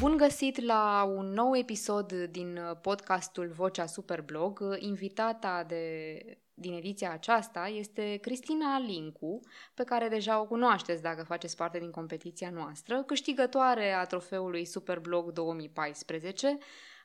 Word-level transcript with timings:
Bun 0.00 0.16
găsit 0.16 0.60
la 0.60 1.12
un 1.16 1.26
nou 1.26 1.56
episod 1.56 2.12
din 2.12 2.60
podcastul 2.80 3.48
Vocea 3.48 3.86
Superblog. 3.86 4.76
Invitata 4.78 5.64
de, 5.68 6.18
din 6.54 6.72
ediția 6.72 7.12
aceasta 7.12 7.68
este 7.68 8.16
Cristina 8.16 8.78
Lincu, 8.78 9.40
pe 9.74 9.84
care 9.84 10.08
deja 10.08 10.40
o 10.40 10.46
cunoașteți 10.46 11.02
dacă 11.02 11.24
faceți 11.24 11.56
parte 11.56 11.78
din 11.78 11.90
competiția 11.90 12.50
noastră, 12.50 13.02
câștigătoare 13.02 13.92
a 13.92 14.04
trofeului 14.04 14.64
Superblog 14.64 15.32
2014, 15.32 16.58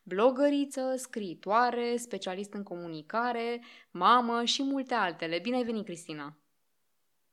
blogăriță, 0.03 0.93
scriitoare, 0.95 1.95
specialist 1.97 2.53
în 2.53 2.63
comunicare, 2.63 3.61
mamă 3.91 4.43
și 4.43 4.63
multe 4.63 4.93
altele. 4.93 5.39
Bine 5.39 5.55
ai 5.55 5.63
venit, 5.63 5.85
Cristina! 5.85 6.40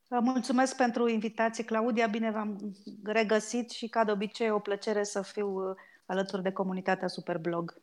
Mulțumesc 0.08 0.76
pentru 0.76 1.08
invitație, 1.08 1.64
Claudia. 1.64 2.06
Bine 2.06 2.30
v-am 2.30 2.76
regăsit 3.04 3.70
și, 3.70 3.88
ca 3.88 4.04
de 4.04 4.10
obicei, 4.10 4.50
o 4.50 4.58
plăcere 4.58 5.02
să 5.02 5.22
fiu 5.22 5.48
uh, 5.48 5.76
alături 6.06 6.42
de 6.42 6.52
comunitatea 6.52 7.08
Superblog. 7.08 7.82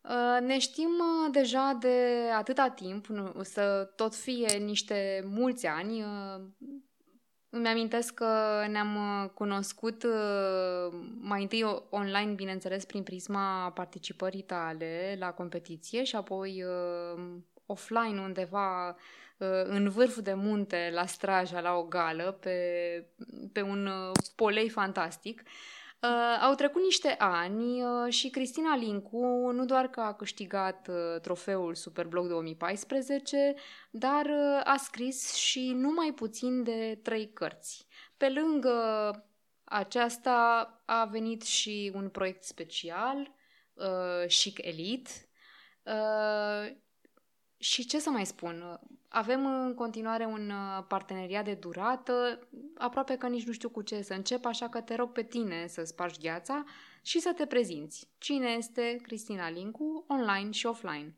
Uh, 0.00 0.46
ne 0.46 0.58
știm 0.58 0.88
uh, 0.88 1.32
deja 1.32 1.76
de 1.80 2.28
atâta 2.36 2.68
timp, 2.68 3.06
să 3.42 3.92
tot 3.96 4.14
fie 4.14 4.56
niște 4.58 5.24
mulți 5.26 5.66
ani. 5.66 6.04
Îmi 7.50 7.68
amintesc 7.68 8.14
că 8.14 8.64
ne-am 8.70 8.96
cunoscut 9.34 10.04
mai 11.20 11.42
întâi 11.42 11.64
online, 11.90 12.32
bineînțeles, 12.32 12.84
prin 12.84 13.02
prisma 13.02 13.70
participării 13.70 14.42
tale 14.42 15.16
la 15.18 15.32
competiție 15.32 16.04
și 16.04 16.16
apoi 16.16 16.64
offline 17.66 18.20
undeva 18.20 18.88
Uh, 18.88 18.94
în 19.64 19.88
vârful 19.88 20.22
de 20.22 20.34
munte, 20.34 20.90
la 20.92 21.06
Straja, 21.06 21.60
la 21.60 21.74
o 21.74 21.82
gală, 21.82 22.38
pe, 22.40 22.56
pe 23.52 23.62
un 23.62 23.86
uh, 23.86 24.12
polei 24.36 24.68
fantastic. 24.68 25.42
Uh, 26.02 26.38
au 26.40 26.54
trecut 26.54 26.82
niște 26.82 27.14
ani 27.18 27.82
uh, 27.82 28.12
și 28.12 28.30
Cristina 28.30 28.76
Lincu 28.76 29.50
nu 29.52 29.64
doar 29.64 29.88
că 29.88 30.00
a 30.00 30.14
câștigat 30.14 30.88
uh, 30.88 31.20
trofeul 31.20 31.74
Superblog 31.74 32.28
2014, 32.28 33.54
dar 33.90 34.24
uh, 34.24 34.60
a 34.64 34.76
scris 34.76 35.34
și 35.34 35.72
numai 35.72 36.12
puțin 36.14 36.62
de 36.62 36.98
trei 37.02 37.32
cărți. 37.32 37.86
Pe 38.16 38.28
lângă 38.28 38.72
aceasta 39.64 40.68
a 40.84 41.04
venit 41.04 41.42
și 41.42 41.92
un 41.94 42.08
proiect 42.08 42.44
special, 42.44 43.34
uh, 43.74 44.26
Chic 44.26 44.64
Elite, 44.64 45.10
uh, 45.82 46.76
și 47.56 47.86
ce 47.86 47.98
să 47.98 48.10
mai 48.10 48.26
spun? 48.26 48.80
Avem 49.08 49.46
în 49.46 49.74
continuare 49.74 50.24
un 50.24 50.50
uh, 50.50 50.84
parteneriat 50.88 51.44
de 51.44 51.54
durată, 51.54 52.48
aproape 52.78 53.16
că 53.16 53.28
nici 53.28 53.46
nu 53.46 53.52
știu 53.52 53.68
cu 53.68 53.82
ce 53.82 54.02
să 54.02 54.14
încep, 54.14 54.44
așa 54.44 54.68
că 54.68 54.80
te 54.80 54.94
rog 54.94 55.12
pe 55.12 55.22
tine 55.22 55.66
să 55.66 55.84
spargi 55.84 56.20
gheața 56.20 56.64
și 57.02 57.20
să 57.20 57.32
te 57.36 57.46
prezinți. 57.46 58.10
Cine 58.18 58.48
este 58.48 58.98
Cristina 59.02 59.50
Lincu, 59.50 60.04
online 60.08 60.50
și 60.50 60.66
offline? 60.66 61.16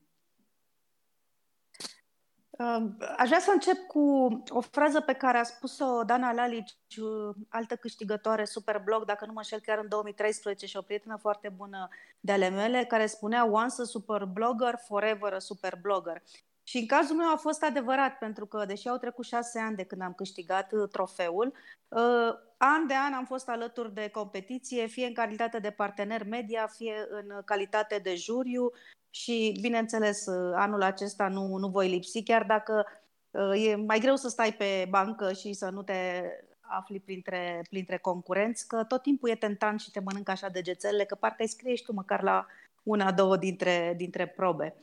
Aș 3.16 3.28
vrea 3.28 3.38
să 3.40 3.50
încep 3.52 3.86
cu 3.86 4.00
o 4.48 4.60
frază 4.60 5.00
pe 5.00 5.12
care 5.12 5.38
a 5.38 5.42
spus-o 5.42 6.02
Dana 6.04 6.32
Lalici, 6.32 6.76
uh, 6.96 7.34
altă 7.48 7.76
câștigătoare 7.76 8.44
Superblog, 8.44 9.04
dacă 9.04 9.26
nu 9.26 9.32
mă 9.32 9.38
înșel 9.38 9.60
chiar 9.60 9.78
în 9.78 9.88
2013 9.88 10.66
și 10.66 10.76
o 10.76 10.82
prietenă 10.82 11.16
foarte 11.16 11.48
bună 11.48 11.88
de 12.20 12.32
ale 12.32 12.48
mele, 12.48 12.84
care 12.84 13.06
spunea 13.06 13.44
Once 13.44 13.80
a 13.80 13.84
superblogger, 13.84 14.74
forever 14.86 15.32
a 15.32 15.38
superblogger. 15.38 16.22
Și 16.70 16.78
în 16.78 16.86
cazul 16.86 17.16
meu 17.16 17.32
a 17.32 17.36
fost 17.36 17.62
adevărat, 17.62 18.18
pentru 18.18 18.46
că, 18.46 18.64
deși 18.64 18.88
au 18.88 18.96
trecut 18.96 19.24
șase 19.24 19.58
ani 19.58 19.76
de 19.76 19.84
când 19.84 20.00
am 20.00 20.12
câștigat 20.12 20.72
uh, 20.72 20.88
trofeul, 20.88 21.52
uh, 21.88 22.32
an 22.56 22.86
de 22.86 22.94
an 22.94 23.12
am 23.12 23.24
fost 23.24 23.48
alături 23.48 23.94
de 23.94 24.08
competiție, 24.08 24.86
fie 24.86 25.06
în 25.06 25.14
calitate 25.14 25.58
de 25.58 25.70
partener 25.70 26.26
media, 26.26 26.66
fie 26.66 26.94
în 27.10 27.42
calitate 27.44 27.98
de 28.02 28.14
juriu 28.14 28.70
și, 29.10 29.58
bineînțeles, 29.60 30.26
uh, 30.26 30.52
anul 30.54 30.82
acesta 30.82 31.28
nu, 31.28 31.56
nu 31.56 31.68
voi 31.68 31.88
lipsi, 31.88 32.22
chiar 32.22 32.44
dacă 32.44 32.86
uh, 33.30 33.66
e 33.66 33.74
mai 33.74 33.98
greu 33.98 34.16
să 34.16 34.28
stai 34.28 34.52
pe 34.52 34.86
bancă 34.88 35.32
și 35.32 35.52
să 35.52 35.70
nu 35.70 35.82
te 35.82 36.22
afli 36.60 37.00
printre, 37.00 37.64
printre 37.70 37.98
concurenți, 37.98 38.66
că 38.66 38.84
tot 38.84 39.02
timpul 39.02 39.28
e 39.28 39.34
tentant 39.34 39.80
și 39.80 39.90
te 39.90 40.00
mănâncă 40.00 40.30
așa 40.30 40.48
degețelele, 40.48 41.04
că 41.04 41.14
parcă 41.14 41.42
îi 41.42 41.48
scrie 41.48 41.74
și 41.74 41.84
tu 41.84 41.92
măcar 41.92 42.22
la 42.22 42.46
una, 42.82 43.12
două 43.12 43.36
dintre, 43.36 43.94
dintre 43.96 44.26
probe. 44.26 44.76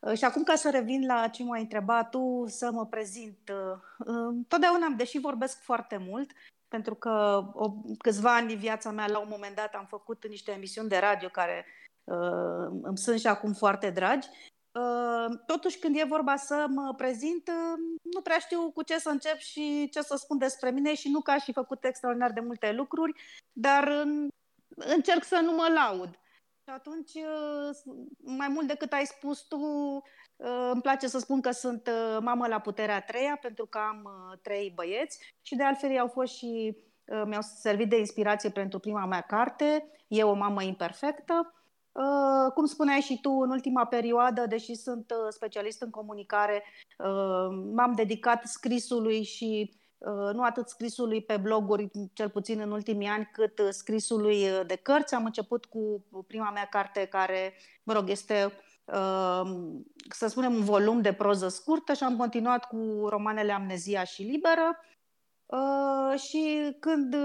Uh, 0.00 0.16
și 0.16 0.24
acum 0.24 0.42
ca 0.42 0.54
să 0.54 0.70
revin 0.70 1.06
la 1.06 1.28
ce 1.28 1.44
m-ai 1.44 1.60
întrebat 1.60 2.10
tu, 2.10 2.44
să 2.46 2.70
mă 2.72 2.86
prezint. 2.86 3.50
Totdeauna, 4.48 4.88
deși 4.96 5.18
vorbesc 5.18 5.62
foarte 5.62 5.96
mult, 5.96 6.30
pentru 6.70 6.94
că 6.94 7.44
o, 7.52 7.72
câțiva 7.98 8.34
ani 8.34 8.48
din 8.48 8.58
viața 8.58 8.90
mea, 8.90 9.06
la 9.08 9.18
un 9.18 9.28
moment 9.30 9.56
dat, 9.56 9.74
am 9.74 9.86
făcut 9.88 10.26
niște 10.28 10.52
emisiuni 10.52 10.88
de 10.88 10.98
radio 10.98 11.28
care 11.28 11.64
uh, 12.04 12.80
îmi 12.82 12.98
sunt 12.98 13.20
și 13.20 13.26
acum 13.26 13.52
foarte 13.52 13.90
dragi. 13.90 14.28
Uh, 14.72 15.38
totuși, 15.46 15.78
când 15.78 15.96
e 15.98 16.04
vorba 16.04 16.36
să 16.36 16.66
mă 16.68 16.94
prezint, 16.96 17.48
uh, 17.48 17.78
nu 18.14 18.20
prea 18.20 18.38
știu 18.38 18.70
cu 18.70 18.82
ce 18.82 18.98
să 18.98 19.08
încep 19.08 19.36
și 19.36 19.88
ce 19.92 20.00
să 20.00 20.16
spun 20.16 20.38
despre 20.38 20.70
mine 20.70 20.94
și 20.94 21.10
nu 21.10 21.20
că 21.20 21.30
aș 21.30 21.42
fi 21.44 21.52
făcut 21.52 21.84
extraordinar 21.84 22.32
de 22.32 22.40
multe 22.40 22.72
lucruri, 22.72 23.20
dar 23.52 23.88
uh, 23.88 24.28
încerc 24.76 25.24
să 25.24 25.40
nu 25.42 25.52
mă 25.52 25.68
laud. 25.74 26.18
Și 26.70 26.76
atunci, 26.76 27.14
uh, 27.14 27.94
mai 28.18 28.48
mult 28.48 28.66
decât 28.66 28.92
ai 28.92 29.04
spus 29.04 29.40
tu, 29.40 29.56
uh, 29.56 30.70
îmi 30.72 30.82
place 30.82 31.06
să 31.08 31.18
spun 31.18 31.40
că 31.40 31.50
sunt 31.50 31.86
uh, 31.86 32.18
mamă 32.20 32.46
la 32.46 32.58
puterea 32.58 32.94
a 32.94 33.00
treia, 33.00 33.38
pentru 33.40 33.66
că 33.66 33.78
am 33.78 34.08
trei 34.42 34.72
băieți 34.74 35.34
și 35.42 35.56
de 35.56 35.62
altfel 35.62 35.90
ei 35.90 35.98
au 35.98 36.08
fost 36.08 36.34
și 36.34 36.76
mi-au 37.24 37.42
servit 37.42 37.88
de 37.88 37.98
inspirație 37.98 38.50
pentru 38.50 38.78
prima 38.78 39.06
mea 39.06 39.20
carte, 39.20 39.90
Eu 40.08 40.30
o 40.30 40.34
mamă 40.34 40.62
imperfectă. 40.62 41.54
Cum 42.54 42.64
spuneai 42.66 43.00
și 43.00 43.20
tu, 43.20 43.30
în 43.30 43.50
ultima 43.50 43.86
perioadă, 43.86 44.46
deși 44.46 44.74
sunt 44.74 45.12
specialist 45.28 45.82
în 45.82 45.90
comunicare, 45.90 46.62
m-am 47.72 47.92
dedicat 47.94 48.46
scrisului 48.46 49.22
și 49.22 49.79
nu 50.32 50.42
atât 50.42 50.68
scrisului 50.68 51.22
pe 51.22 51.36
bloguri, 51.36 51.90
cel 52.12 52.28
puțin 52.28 52.60
în 52.60 52.70
ultimii 52.70 53.08
ani, 53.08 53.30
cât 53.32 53.60
scrisului 53.70 54.46
de 54.66 54.76
cărți. 54.76 55.14
Am 55.14 55.24
început 55.24 55.64
cu 55.64 56.04
prima 56.26 56.50
mea 56.50 56.66
carte 56.70 57.04
care, 57.04 57.52
mă 57.82 57.92
rog, 57.92 58.08
este 58.08 58.52
să 60.10 60.26
spunem 60.26 60.54
un 60.54 60.64
volum 60.64 61.00
de 61.00 61.12
proză 61.12 61.48
scurtă 61.48 61.92
și 61.92 62.04
am 62.04 62.16
continuat 62.16 62.64
cu 62.64 63.06
romanele 63.08 63.52
Amnezia 63.52 64.04
și 64.04 64.22
Liberă. 64.22 64.78
Și 66.16 66.76
când 66.80 67.16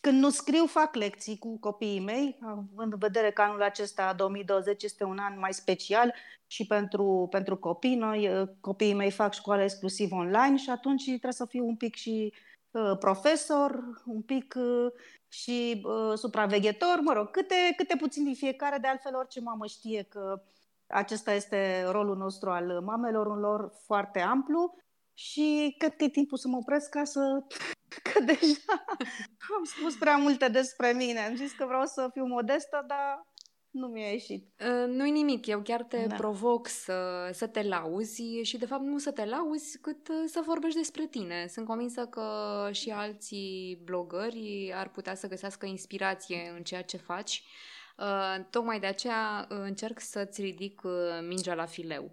când 0.00 0.22
nu 0.22 0.30
scriu, 0.30 0.66
fac 0.66 0.94
lecții 0.94 1.38
cu 1.38 1.58
copiii 1.58 2.00
mei, 2.00 2.38
având 2.42 2.92
în 2.92 2.98
vedere 2.98 3.30
că 3.30 3.42
anul 3.42 3.62
acesta, 3.62 4.12
2020, 4.12 4.82
este 4.82 5.04
un 5.04 5.18
an 5.18 5.38
mai 5.38 5.52
special 5.52 6.14
și 6.46 6.66
pentru, 6.66 7.26
pentru 7.30 7.56
copii. 7.56 7.94
Noi, 7.94 8.28
uh, 8.28 8.48
copiii 8.60 8.94
mei 8.94 9.10
fac 9.10 9.34
școală 9.34 9.62
exclusiv 9.62 10.12
online 10.12 10.56
și 10.56 10.70
atunci 10.70 11.04
trebuie 11.04 11.32
să 11.32 11.44
fiu 11.44 11.66
un 11.66 11.76
pic 11.76 11.94
și 11.94 12.32
uh, 12.70 12.98
profesor, 12.98 14.02
un 14.04 14.22
pic 14.22 14.54
uh, 14.56 14.92
și 15.28 15.82
uh, 15.84 16.18
supraveghetor, 16.18 17.00
mă 17.00 17.12
rog, 17.12 17.30
câte, 17.30 17.54
câte 17.76 17.96
puțin 17.96 18.24
din 18.24 18.34
fiecare, 18.34 18.78
de 18.78 18.86
altfel 18.86 19.16
orice 19.16 19.40
mamă 19.40 19.66
știe 19.66 20.02
că 20.02 20.42
acesta 20.86 21.32
este 21.32 21.84
rolul 21.90 22.16
nostru 22.16 22.50
al 22.50 22.80
mamelor, 22.84 23.26
un 23.26 23.38
lor 23.38 23.72
foarte 23.84 24.20
amplu 24.20 24.76
și 25.18 25.74
cred 25.78 25.96
că 25.96 26.04
e 26.04 26.08
timpul 26.08 26.38
să 26.38 26.48
mă 26.48 26.56
opresc 26.56 26.88
ca 26.88 27.04
să 27.04 27.20
că 28.12 28.20
deja 28.24 28.84
am 29.56 29.64
spus 29.64 29.94
prea 29.94 30.16
multe 30.16 30.48
despre 30.48 30.92
mine. 30.92 31.18
Am 31.18 31.36
zis 31.36 31.52
că 31.52 31.64
vreau 31.66 31.84
să 31.84 32.08
fiu 32.12 32.24
modestă, 32.26 32.84
dar 32.86 33.26
nu 33.70 33.86
mi-a 33.86 34.10
ieșit. 34.10 34.48
Uh, 34.60 34.88
nu-i 34.88 35.10
nimic, 35.10 35.46
eu 35.46 35.62
chiar 35.62 35.82
te 35.82 36.06
da. 36.06 36.14
provoc 36.14 36.66
să, 36.66 37.28
să 37.32 37.46
te 37.46 37.62
lauzi 37.62 38.40
și 38.42 38.58
de 38.58 38.66
fapt 38.66 38.82
nu 38.82 38.98
să 38.98 39.12
te 39.12 39.24
lauzi 39.24 39.78
cât 39.78 40.08
uh, 40.08 40.24
să 40.26 40.42
vorbești 40.44 40.78
despre 40.78 41.06
tine. 41.06 41.46
Sunt 41.46 41.66
convinsă 41.66 42.06
că 42.06 42.68
și 42.72 42.90
alții 42.90 43.80
blogări 43.84 44.72
ar 44.74 44.88
putea 44.88 45.14
să 45.14 45.28
găsească 45.28 45.66
inspirație 45.66 46.52
în 46.56 46.62
ceea 46.62 46.82
ce 46.82 46.96
faci. 46.96 47.42
Uh, 47.96 48.44
tocmai 48.50 48.80
de 48.80 48.86
aceea 48.86 49.46
uh, 49.50 49.58
încerc 49.60 50.00
să-ți 50.00 50.40
ridic 50.40 50.82
uh, 50.84 50.92
mingea 51.28 51.54
la 51.54 51.66
fileu. 51.66 52.10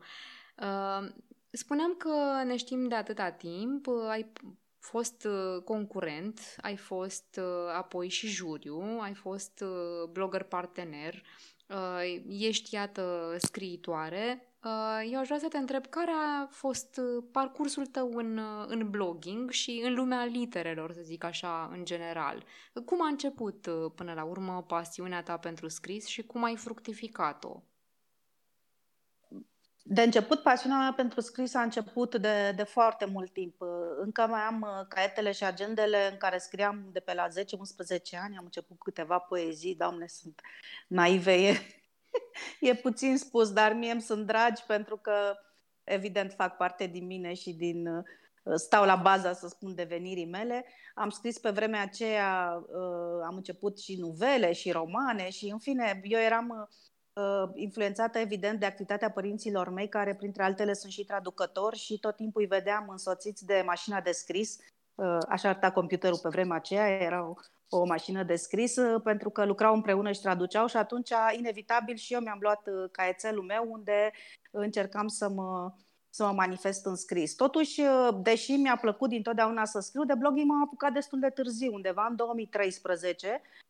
Uh, 1.55 1.61
spuneam 1.61 1.95
că 1.97 2.43
ne 2.45 2.55
știm 2.55 2.87
de 2.87 2.95
atâta 2.95 3.31
timp, 3.31 3.87
uh, 3.87 4.07
ai 4.09 4.31
fost 4.79 5.25
uh, 5.25 5.61
concurent, 5.63 6.39
ai 6.61 6.75
fost 6.75 7.39
uh, 7.41 7.73
apoi 7.75 8.09
și 8.09 8.27
juriu, 8.27 8.97
ai 9.01 9.13
fost 9.13 9.63
uh, 9.65 10.09
blogger 10.11 10.43
partener, 10.43 11.23
ești, 12.27 12.73
iată, 12.73 13.35
scriitoare. 13.37 14.49
Eu 15.11 15.19
aș 15.19 15.25
vrea 15.25 15.39
să 15.39 15.47
te 15.47 15.57
întreb 15.57 15.85
care 15.85 16.11
a 16.11 16.45
fost 16.45 17.01
parcursul 17.31 17.85
tău 17.85 18.11
în, 18.13 18.39
în 18.67 18.89
blogging 18.89 19.51
și 19.51 19.81
în 19.85 19.93
lumea 19.93 20.25
literelor, 20.25 20.91
să 20.91 21.01
zic 21.03 21.23
așa, 21.23 21.69
în 21.71 21.85
general. 21.85 22.43
Cum 22.85 23.03
a 23.03 23.07
început 23.07 23.67
până 23.95 24.13
la 24.13 24.23
urmă 24.23 24.63
pasiunea 24.67 25.23
ta 25.23 25.37
pentru 25.37 25.67
scris 25.67 26.05
și 26.05 26.23
cum 26.23 26.43
ai 26.43 26.55
fructificat-o? 26.55 27.61
De 29.87 30.01
început, 30.01 30.41
pasiunea 30.41 30.77
mea 30.77 30.93
pentru 30.93 31.21
scris 31.21 31.53
a 31.53 31.61
început 31.61 32.15
de, 32.15 32.51
de 32.55 32.63
foarte 32.63 33.05
mult 33.05 33.33
timp. 33.33 33.55
Încă 33.99 34.27
mai 34.29 34.41
am 34.41 34.61
uh, 34.61 34.85
caietele 34.87 35.31
și 35.31 35.43
agendele 35.43 36.09
în 36.11 36.17
care 36.17 36.37
scriam 36.37 36.89
de 36.91 36.99
pe 36.99 37.13
la 37.13 37.27
10-11 37.27 37.31
ani. 38.21 38.37
Am 38.37 38.43
început 38.43 38.77
câteva 38.79 39.19
poezii, 39.19 39.75
doamne, 39.75 40.07
sunt 40.07 40.41
naive, 40.87 41.33
e, 41.33 41.57
e 42.69 42.75
puțin 42.75 43.17
spus, 43.17 43.53
dar 43.53 43.73
mie 43.73 43.91
îmi 43.91 44.01
sunt 44.01 44.25
dragi 44.25 44.63
pentru 44.67 44.97
că, 44.97 45.35
evident, 45.83 46.33
fac 46.33 46.57
parte 46.57 46.85
din 46.85 47.05
mine 47.05 47.33
și 47.33 47.53
din 47.53 47.87
uh, 47.87 48.03
stau 48.55 48.85
la 48.85 48.95
baza, 48.95 49.33
să 49.33 49.47
spun, 49.47 49.75
devenirii 49.75 50.29
mele. 50.29 50.65
Am 50.95 51.09
scris 51.09 51.39
pe 51.39 51.49
vremea 51.49 51.81
aceea, 51.81 52.63
uh, 52.67 53.23
am 53.25 53.35
început 53.35 53.79
și 53.79 53.95
nuvele 53.99 54.53
și 54.53 54.71
romane 54.71 55.29
și, 55.29 55.49
în 55.51 55.59
fine, 55.59 55.99
eu 56.03 56.19
eram 56.19 56.49
uh, 56.49 56.67
influențată, 57.53 58.17
evident, 58.17 58.59
de 58.59 58.65
activitatea 58.65 59.11
părinților 59.11 59.69
mei, 59.69 59.89
care, 59.89 60.15
printre 60.15 60.43
altele, 60.43 60.73
sunt 60.73 60.91
și 60.91 61.05
traducători 61.05 61.77
și 61.77 61.99
tot 61.99 62.15
timpul 62.15 62.41
îi 62.41 62.47
vedeam 62.47 62.85
însoțiți 62.89 63.45
de 63.45 63.63
mașina 63.65 64.01
de 64.01 64.11
scris. 64.11 64.57
Uh, 64.95 65.17
așa 65.29 65.49
arăta 65.49 65.71
computerul 65.71 66.19
pe 66.21 66.29
vremea 66.29 66.55
aceea, 66.55 66.87
era 66.87 67.27
o, 67.27 67.33
o 67.69 67.85
mașină 67.85 68.23
de 68.23 68.35
scris, 68.35 68.75
pentru 69.03 69.29
că 69.29 69.45
lucrau 69.45 69.73
împreună 69.73 70.11
și 70.11 70.21
traduceau 70.21 70.67
și 70.67 70.77
atunci, 70.77 71.09
inevitabil, 71.37 71.95
și 71.95 72.13
eu 72.13 72.19
mi-am 72.19 72.39
luat 72.41 72.69
caietelul 72.91 73.43
meu 73.43 73.67
unde 73.69 74.11
încercam 74.51 75.07
să 75.07 75.29
mă 75.29 75.73
să 76.09 76.25
mă 76.25 76.31
manifest 76.31 76.85
în 76.85 76.95
scris. 76.95 77.33
Totuși, 77.35 77.81
deși 78.21 78.51
mi-a 78.51 78.77
plăcut 78.81 79.09
dintotdeauna 79.09 79.65
să 79.65 79.79
scriu, 79.79 80.05
de 80.05 80.15
blogging 80.15 80.47
m-am 80.47 80.61
apucat 80.63 80.93
destul 80.93 81.19
de 81.19 81.29
târziu, 81.29 81.73
undeva 81.73 82.07
în 82.09 82.15
2013, 82.15 83.41
uh, 83.43 83.64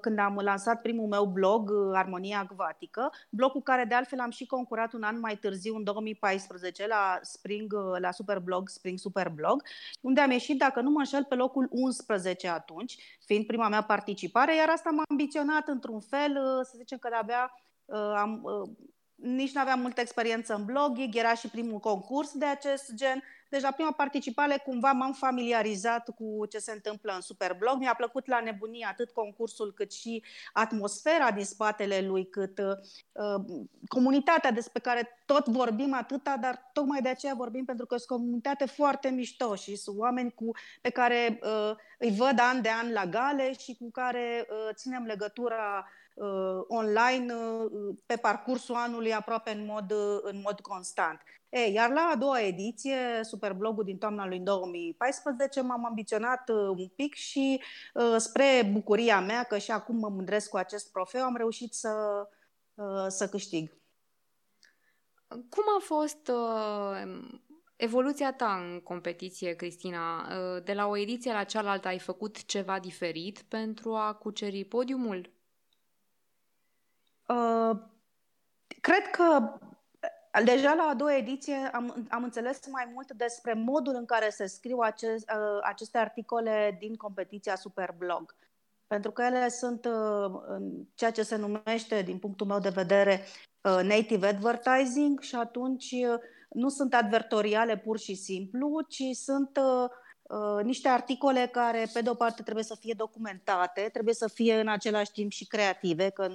când 0.00 0.18
am 0.18 0.38
lansat 0.42 0.80
primul 0.80 1.06
meu 1.06 1.24
blog, 1.24 1.70
uh, 1.70 1.90
Armonia 1.94 2.38
Acvatică, 2.38 3.10
blogul 3.30 3.62
care 3.62 3.84
de 3.84 3.94
altfel 3.94 4.20
am 4.20 4.30
și 4.30 4.46
concurat 4.46 4.92
un 4.92 5.02
an 5.02 5.18
mai 5.18 5.36
târziu, 5.36 5.76
în 5.76 5.84
2014, 5.84 6.86
la 6.86 7.18
Spring, 7.22 7.72
uh, 7.72 8.00
la 8.00 8.10
Superblog, 8.10 8.68
Spring 8.68 8.98
Superblog, 8.98 9.62
unde 10.00 10.20
am 10.20 10.30
ieșit, 10.30 10.58
dacă 10.58 10.80
nu 10.80 10.90
mă 10.90 10.98
înșel, 10.98 11.24
pe 11.24 11.34
locul 11.34 11.68
11 11.70 12.48
atunci, 12.48 13.18
fiind 13.24 13.46
prima 13.46 13.68
mea 13.68 13.82
participare, 13.82 14.56
iar 14.56 14.68
asta 14.68 14.90
m-a 14.90 15.02
ambiționat 15.08 15.68
într-un 15.68 16.00
fel, 16.00 16.38
să 16.64 16.72
zicem 16.76 16.98
că 16.98 17.08
de-abia 17.08 17.50
am 18.16 18.42
nici 19.22 19.52
nu 19.52 19.60
aveam 19.60 19.80
multă 19.80 20.00
experiență 20.00 20.54
în 20.54 20.64
blogging, 20.64 21.14
era 21.14 21.34
și 21.34 21.48
primul 21.48 21.78
concurs 21.78 22.32
de 22.32 22.44
acest 22.44 22.94
gen. 22.94 23.22
Deci 23.48 23.60
la 23.60 23.70
prima 23.70 23.92
participare 23.92 24.62
cumva 24.64 24.92
m-am 24.92 25.12
familiarizat 25.12 26.10
cu 26.14 26.46
ce 26.46 26.58
se 26.58 26.72
întâmplă 26.72 27.12
în 27.14 27.20
Superblog. 27.20 27.78
Mi-a 27.78 27.94
plăcut 27.94 28.26
la 28.26 28.40
nebunie 28.40 28.86
atât 28.90 29.10
concursul 29.10 29.72
cât 29.72 29.92
și 29.92 30.24
atmosfera 30.52 31.30
din 31.30 31.44
spatele 31.44 32.00
lui, 32.00 32.28
cât 32.28 32.58
uh, 32.58 33.44
comunitatea 33.88 34.50
despre 34.50 34.80
care 34.80 35.22
tot 35.26 35.48
vorbim 35.48 35.94
atâta, 35.94 36.36
dar 36.40 36.70
tocmai 36.72 37.00
de 37.00 37.08
aceea 37.08 37.34
vorbim 37.34 37.64
pentru 37.64 37.86
că 37.86 37.96
sunt 37.96 38.08
comunitate 38.20 38.66
foarte 38.66 39.08
mișto 39.08 39.54
și 39.54 39.76
sunt 39.76 39.98
oameni 39.98 40.32
cu, 40.32 40.50
pe 40.80 40.90
care 40.90 41.38
uh, 41.42 41.76
îi 41.98 42.14
văd 42.16 42.38
an 42.40 42.62
de 42.62 42.70
an 42.82 42.92
la 42.92 43.06
gale 43.06 43.52
și 43.52 43.74
cu 43.74 43.90
care 43.90 44.46
uh, 44.50 44.74
ținem 44.74 45.04
legătura 45.04 45.84
uh, 45.84 45.97
online 46.68 47.34
uh, 47.34 47.96
pe 48.06 48.16
parcursul 48.16 48.74
anului 48.74 49.14
aproape 49.14 49.50
în 49.50 49.64
mod, 49.64 49.90
uh, 49.90 50.18
în 50.22 50.40
mod 50.44 50.60
constant. 50.60 51.20
E, 51.48 51.70
iar 51.70 51.90
la 51.90 52.10
a 52.12 52.16
doua 52.16 52.40
ediție, 52.40 52.96
Superblogul 53.22 53.84
din 53.84 53.98
toamna 53.98 54.26
lui 54.26 54.38
2014, 54.38 55.60
m-am 55.60 55.84
ambiționat 55.84 56.48
uh, 56.48 56.56
un 56.56 56.88
pic 56.88 57.14
și 57.14 57.62
uh, 57.94 58.14
spre 58.16 58.70
bucuria 58.72 59.20
mea, 59.20 59.42
că 59.42 59.58
și 59.58 59.70
acum 59.70 59.96
mă 59.96 60.08
mândresc 60.08 60.48
cu 60.50 60.56
acest 60.56 60.90
trofeu, 60.92 61.24
am 61.24 61.36
reușit 61.36 61.74
să, 61.74 62.28
uh, 62.74 63.06
să 63.08 63.28
câștig. 63.28 63.76
Cum 65.28 65.64
a 65.78 65.80
fost 65.80 66.28
uh, 66.28 67.28
evoluția 67.76 68.32
ta 68.32 68.54
în 68.54 68.80
competiție, 68.80 69.54
Cristina? 69.54 70.20
Uh, 70.20 70.62
de 70.64 70.72
la 70.72 70.86
o 70.86 70.96
ediție 70.96 71.32
la 71.32 71.44
cealaltă 71.44 71.88
ai 71.88 71.98
făcut 71.98 72.44
ceva 72.44 72.78
diferit 72.78 73.42
pentru 73.48 73.94
a 73.94 74.14
cuceri 74.14 74.64
podiumul? 74.64 75.37
Uh, 77.28 77.78
cred 78.80 79.10
că 79.10 79.58
uh, 80.38 80.44
deja 80.44 80.74
la 80.74 80.82
a 80.82 80.94
doua 80.94 81.16
ediție 81.16 81.54
am, 81.72 82.06
am 82.10 82.22
înțeles 82.22 82.60
mai 82.70 82.90
mult 82.92 83.12
despre 83.12 83.52
modul 83.52 83.94
în 83.94 84.04
care 84.04 84.28
se 84.28 84.46
scriu 84.46 84.78
acest, 84.78 85.30
uh, 85.30 85.58
aceste 85.62 85.98
articole 85.98 86.76
din 86.80 86.96
competiția 86.96 87.56
Superblog. 87.56 88.34
Pentru 88.86 89.10
că 89.10 89.22
ele 89.22 89.48
sunt 89.48 89.84
uh, 89.84 90.40
ceea 90.94 91.10
ce 91.10 91.22
se 91.22 91.36
numește, 91.36 92.02
din 92.02 92.18
punctul 92.18 92.46
meu 92.46 92.58
de 92.58 92.68
vedere, 92.68 93.24
uh, 93.62 93.80
native 93.82 94.26
advertising 94.26 95.20
și 95.20 95.34
atunci 95.34 95.90
uh, 95.90 96.18
nu 96.48 96.68
sunt 96.68 96.94
advertoriale 96.94 97.76
pur 97.76 97.98
și 97.98 98.14
simplu, 98.14 98.80
ci 98.88 99.02
sunt 99.12 99.56
uh, 99.56 99.90
Uh, 100.28 100.64
niște 100.64 100.88
articole 100.88 101.48
care, 101.52 101.88
pe 101.92 102.00
de 102.00 102.10
o 102.10 102.14
parte, 102.14 102.42
trebuie 102.42 102.64
să 102.64 102.74
fie 102.74 102.94
documentate, 102.96 103.88
trebuie 103.92 104.14
să 104.14 104.28
fie 104.28 104.60
în 104.60 104.68
același 104.68 105.10
timp 105.10 105.30
și 105.30 105.46
creative, 105.46 106.10
că 106.10 106.28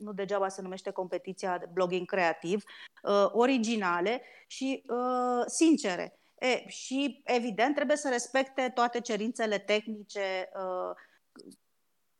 nu 0.00 0.12
degeaba 0.12 0.48
se 0.48 0.62
numește 0.62 0.90
competiția 0.90 1.58
de 1.58 1.68
blogging 1.72 2.06
creativ, 2.06 2.62
uh, 3.02 3.26
originale 3.32 4.22
și 4.46 4.84
uh, 4.86 5.44
sincere. 5.46 6.18
E, 6.38 6.68
și, 6.68 7.22
evident, 7.24 7.74
trebuie 7.74 7.96
să 7.96 8.08
respecte 8.08 8.70
toate 8.74 9.00
cerințele 9.00 9.58
tehnice 9.58 10.48
uh, 10.54 10.96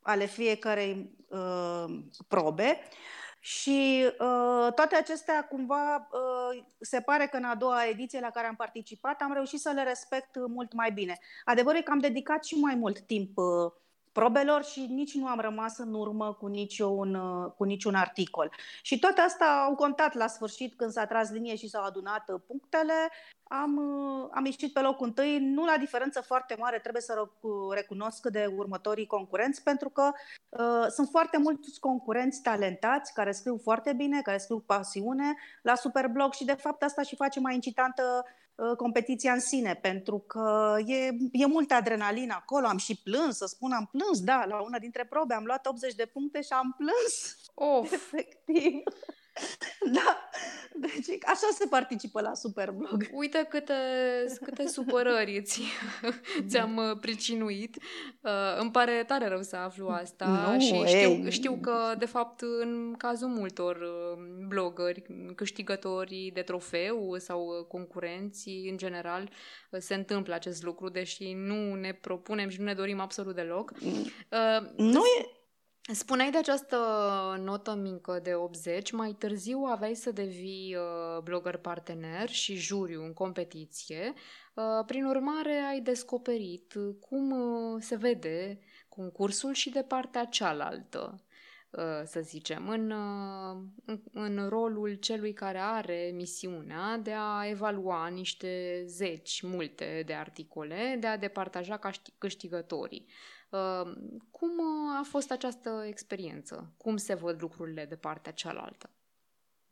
ale 0.03 0.25
fiecarei 0.25 1.11
uh, 1.29 1.85
probe. 2.29 2.81
Și 3.43 4.05
uh, 4.07 4.73
toate 4.75 4.97
acestea, 4.97 5.47
cumva, 5.47 5.97
uh, 5.97 6.65
se 6.81 7.01
pare 7.01 7.27
că 7.27 7.37
în 7.37 7.45
a 7.45 7.55
doua 7.55 7.87
ediție 7.87 8.21
la 8.21 8.31
care 8.31 8.47
am 8.47 8.57
participat 8.57 9.21
am 9.21 9.33
reușit 9.33 9.61
să 9.61 9.71
le 9.71 9.83
respect 9.83 10.37
mult 10.49 10.73
mai 10.73 10.93
bine. 10.93 11.19
Adevărul 11.45 11.79
e 11.79 11.83
că 11.83 11.91
am 11.91 11.99
dedicat 11.99 12.45
și 12.45 12.55
mai 12.55 12.75
mult 12.75 13.01
timp 13.01 13.37
uh, 13.37 13.73
probelor 14.13 14.65
și 14.65 14.81
nici 14.81 15.15
nu 15.15 15.27
am 15.27 15.41
rămas 15.41 15.79
în 15.79 15.95
urmă 15.95 16.33
cu 16.33 16.47
niciun, 16.47 17.19
cu 17.57 17.65
niciun 17.65 17.95
articol. 17.95 18.53
Și 18.83 18.99
toate 18.99 19.21
astea 19.21 19.63
au 19.63 19.75
contat 19.75 20.15
la 20.15 20.27
sfârșit 20.27 20.75
când 20.75 20.91
s-a 20.91 21.07
tras 21.07 21.31
linie 21.31 21.57
și 21.57 21.69
s-au 21.69 21.85
adunat 21.85 22.25
punctele. 22.47 22.93
Am, 23.43 23.79
am 24.35 24.45
ieșit 24.45 24.73
pe 24.73 24.81
locul 24.81 25.07
întâi, 25.07 25.39
nu 25.39 25.65
la 25.65 25.77
diferență 25.77 26.21
foarte 26.21 26.57
mare, 26.59 26.79
trebuie 26.79 27.03
să 27.03 27.29
recunosc 27.71 28.27
de 28.27 28.53
următorii 28.57 29.07
concurenți, 29.07 29.63
pentru 29.63 29.89
că 29.89 30.11
uh, 30.49 30.87
sunt 30.89 31.09
foarte 31.09 31.39
mulți 31.39 31.81
concurenți 31.81 32.43
talentați 32.43 33.15
care 33.15 33.33
scriu 33.33 33.59
foarte 33.63 33.93
bine, 33.93 34.21
care 34.23 34.39
scriu 34.39 34.59
pasiune 34.59 35.35
la 35.63 35.75
Superblog 35.75 36.33
și 36.33 36.45
de 36.45 36.55
fapt 36.55 36.83
asta 36.83 37.03
și 37.03 37.17
face 37.17 37.41
mai 37.41 37.55
incitantă 37.55 38.25
Uh, 38.25 38.50
competiția 38.77 39.33
în 39.33 39.41
sine, 39.41 39.75
pentru 39.75 40.19
că 40.19 40.77
e, 40.87 41.09
e 41.33 41.47
multă 41.47 41.75
adrenalină 41.75 42.35
acolo. 42.37 42.67
Am 42.67 42.77
și 42.77 43.01
plâns, 43.03 43.37
să 43.37 43.47
spun, 43.47 43.73
am 43.73 43.89
plâns, 43.93 44.21
da, 44.21 44.45
la 44.49 44.61
una 44.61 44.79
dintre 44.79 45.05
probe 45.05 45.35
am 45.35 45.45
luat 45.45 45.67
80 45.67 45.95
de 45.95 46.07
puncte 46.07 46.43
și 46.43 46.53
am 46.53 46.77
plâns. 46.77 47.37
Of. 47.55 47.93
Efectiv. 48.01 48.83
Da, 49.93 50.31
deci 50.75 51.19
așa 51.25 51.49
se 51.53 51.67
participă 51.71 52.21
la 52.21 52.35
Superblog. 52.35 53.09
Uite 53.13 53.47
câte, 53.49 53.75
câte 54.45 54.67
supărări 54.67 55.43
ți, 55.43 55.63
ți-am 56.49 56.77
uh, 56.77 56.99
pricinuit. 57.01 57.77
Uh, 58.21 58.59
îmi 58.59 58.71
pare 58.71 59.05
tare 59.07 59.29
rău 59.29 59.43
să 59.43 59.57
aflu 59.57 59.89
asta 59.89 60.27
nu, 60.53 60.61
și 60.61 60.83
știu, 60.87 61.29
știu 61.29 61.59
că, 61.61 61.95
de 61.99 62.07
fapt, 62.07 62.41
în 62.41 62.95
cazul 62.99 63.29
multor 63.29 63.77
uh, 63.77 64.47
blogări, 64.49 65.03
câștigătorii 65.35 66.31
de 66.31 66.43
trofeu 66.43 67.17
sau 67.19 67.47
uh, 67.47 67.67
concurenții, 67.67 68.69
în 68.71 68.77
general, 68.77 69.31
se 69.79 69.95
întâmplă 69.95 70.35
acest 70.35 70.63
lucru, 70.63 70.89
deși 70.89 71.33
nu 71.33 71.75
ne 71.75 71.93
propunem 71.93 72.49
și 72.49 72.59
nu 72.59 72.65
ne 72.65 72.75
dorim 72.75 73.01
absolut 73.01 73.35
deloc. 73.35 73.73
Mm. 73.81 73.93
Uh, 73.93 74.71
nu 74.77 75.03
e 75.19 75.40
Spuneai 75.83 76.31
de 76.31 76.39
această 76.39 76.77
notă 77.39 77.75
mică 77.75 78.21
de 78.23 78.35
80, 78.35 78.91
mai 78.91 79.13
târziu 79.19 79.59
aveai 79.59 79.95
să 79.95 80.11
devii 80.11 80.77
uh, 80.77 81.23
blogger 81.23 81.57
partener 81.57 82.29
și 82.29 82.57
juriu 82.57 83.05
în 83.05 83.13
competiție. 83.13 84.13
Uh, 84.55 84.85
prin 84.87 85.05
urmare, 85.05 85.53
ai 85.69 85.81
descoperit 85.81 86.75
cum 87.01 87.31
uh, 87.31 87.83
se 87.83 87.97
vede 87.97 88.61
concursul 88.89 89.53
și 89.53 89.71
de 89.71 89.83
partea 89.83 90.25
cealaltă, 90.25 91.25
uh, 91.71 92.03
să 92.05 92.21
zicem, 92.21 92.69
în, 92.69 92.91
uh, 92.91 93.57
în, 93.85 94.01
în 94.13 94.49
rolul 94.49 94.95
celui 94.95 95.33
care 95.33 95.59
are 95.59 96.11
misiunea 96.15 96.97
de 96.97 97.13
a 97.17 97.47
evalua 97.47 98.07
niște 98.07 98.83
zeci, 98.87 99.43
multe 99.43 100.03
de 100.07 100.15
articole, 100.15 100.97
de 101.01 101.07
a 101.07 101.19
departaja 101.19 101.79
câștigătorii. 102.19 103.07
Ehm, 103.51 104.29
cum 104.31 104.51
uh, 104.59 104.99
a 104.99 105.03
fost 105.03 105.31
această 105.31 105.85
experiență? 105.87 106.73
Cum 106.77 106.97
se 106.97 107.15
văd 107.15 107.41
lucrurile 107.41 107.85
de 107.85 107.97
partea 107.97 108.33
cealaltă? 108.33 108.91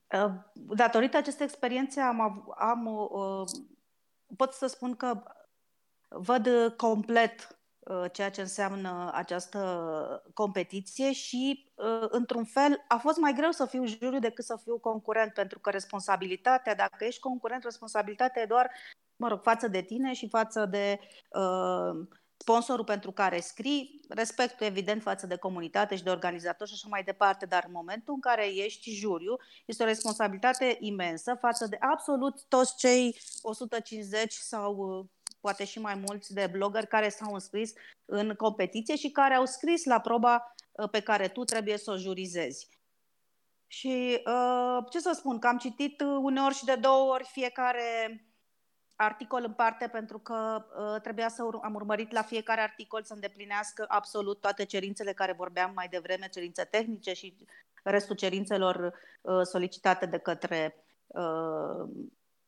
Ehm, 0.07 0.53
datorită 0.55 1.17
acestei 1.17 1.47
experiențe 1.47 2.01
am, 2.01 2.55
am 2.59 2.87
uh, 2.87 3.49
pot 4.37 4.53
să 4.53 4.67
spun 4.67 4.97
că 4.97 5.23
văd 6.09 6.75
complet 6.77 7.59
ceea 8.13 8.31
ce 8.31 8.41
înseamnă 8.41 9.11
această 9.15 10.23
competiție 10.35 11.13
și, 11.13 11.73
într-un 12.09 12.45
fel, 12.45 12.85
a 12.89 12.97
fost 12.97 13.17
mai 13.19 13.33
greu 13.33 13.51
să 13.51 13.67
fiu 13.67 13.87
juriu 13.87 14.19
decât 14.19 14.45
să 14.45 14.61
fiu 14.63 14.79
concurent, 14.79 15.33
pentru 15.33 15.59
că 15.59 15.71
responsabilitatea, 15.71 16.75
dacă 16.75 17.05
ești 17.05 17.21
concurent, 17.21 17.63
responsabilitatea 17.63 18.43
e 18.43 18.47
doar, 18.47 18.71
mă 19.17 19.29
rog, 19.29 19.43
față 19.43 19.69
de 19.69 19.81
tine 19.81 20.13
și 20.13 20.29
față 20.29 20.67
de 20.67 21.01
uh, 21.31 22.07
sponsorul 22.39 22.85
pentru 22.85 23.13
care 23.13 23.41
scrii, 23.41 24.01
respectul 24.09 24.67
evident 24.67 25.03
față 25.03 25.27
de 25.27 25.37
comunitate 25.37 25.97
și 25.97 26.03
de 26.03 26.11
organizator 26.11 26.67
și 26.67 26.73
așa 26.77 26.87
mai 26.91 27.03
departe, 27.03 27.47
dar 27.47 27.65
în 27.67 27.73
momentul 27.73 28.15
în 28.15 28.21
care 28.21 28.47
ești 28.47 28.91
juriu, 28.91 29.37
este 29.65 29.83
o 29.83 29.87
responsabilitate 29.87 30.77
imensă 30.81 31.37
față 31.41 31.67
de 31.67 31.77
absolut 31.81 32.43
toți 32.49 32.77
cei 32.77 33.21
150 33.43 34.33
sau 34.33 34.77
uh, 34.77 35.05
poate 35.41 35.65
și 35.65 35.79
mai 35.81 35.95
mulți 36.07 36.33
de 36.35 36.49
blogger 36.53 36.87
care 36.87 37.09
s-au 37.09 37.33
înscris 37.33 37.73
în 38.05 38.35
competiție 38.35 38.97
și 38.97 39.11
care 39.11 39.35
au 39.35 39.45
scris 39.45 39.85
la 39.85 40.01
proba 40.01 40.55
uh, 40.73 40.89
pe 40.91 41.01
care 41.01 41.29
tu 41.29 41.45
trebuie 41.45 41.77
să 41.77 41.91
o 41.91 41.97
jurizezi. 41.97 42.69
Și 43.67 44.23
uh, 44.27 44.79
ce 44.91 45.01
să 45.01 45.13
spun, 45.15 45.39
că 45.39 45.47
am 45.47 45.59
citit 45.59 46.01
uneori 46.01 46.55
și 46.55 46.65
de 46.65 46.75
două 46.75 47.13
ori 47.13 47.29
fiecare 47.33 48.23
articol 49.01 49.43
în 49.47 49.53
parte 49.53 49.89
pentru 49.89 50.19
că 50.19 50.65
uh, 50.79 51.01
trebuia 51.01 51.29
să 51.29 51.45
ur- 51.45 51.61
am 51.63 51.75
urmărit 51.75 52.13
la 52.13 52.23
fiecare 52.23 52.61
articol 52.61 53.03
să 53.03 53.13
îndeplinească 53.15 53.85
absolut 53.89 54.41
toate 54.41 54.65
cerințele 54.65 55.13
care 55.13 55.33
vorbeam 55.33 55.73
mai 55.75 55.89
devreme, 55.89 56.29
cerințe 56.29 56.65
tehnice 56.65 57.13
și 57.13 57.37
restul 57.83 58.17
cerințelor 58.17 58.93
uh, 59.21 59.43
solicitate 59.43 60.07
de 60.07 60.19
către 60.19 60.85
uh, 61.07 61.89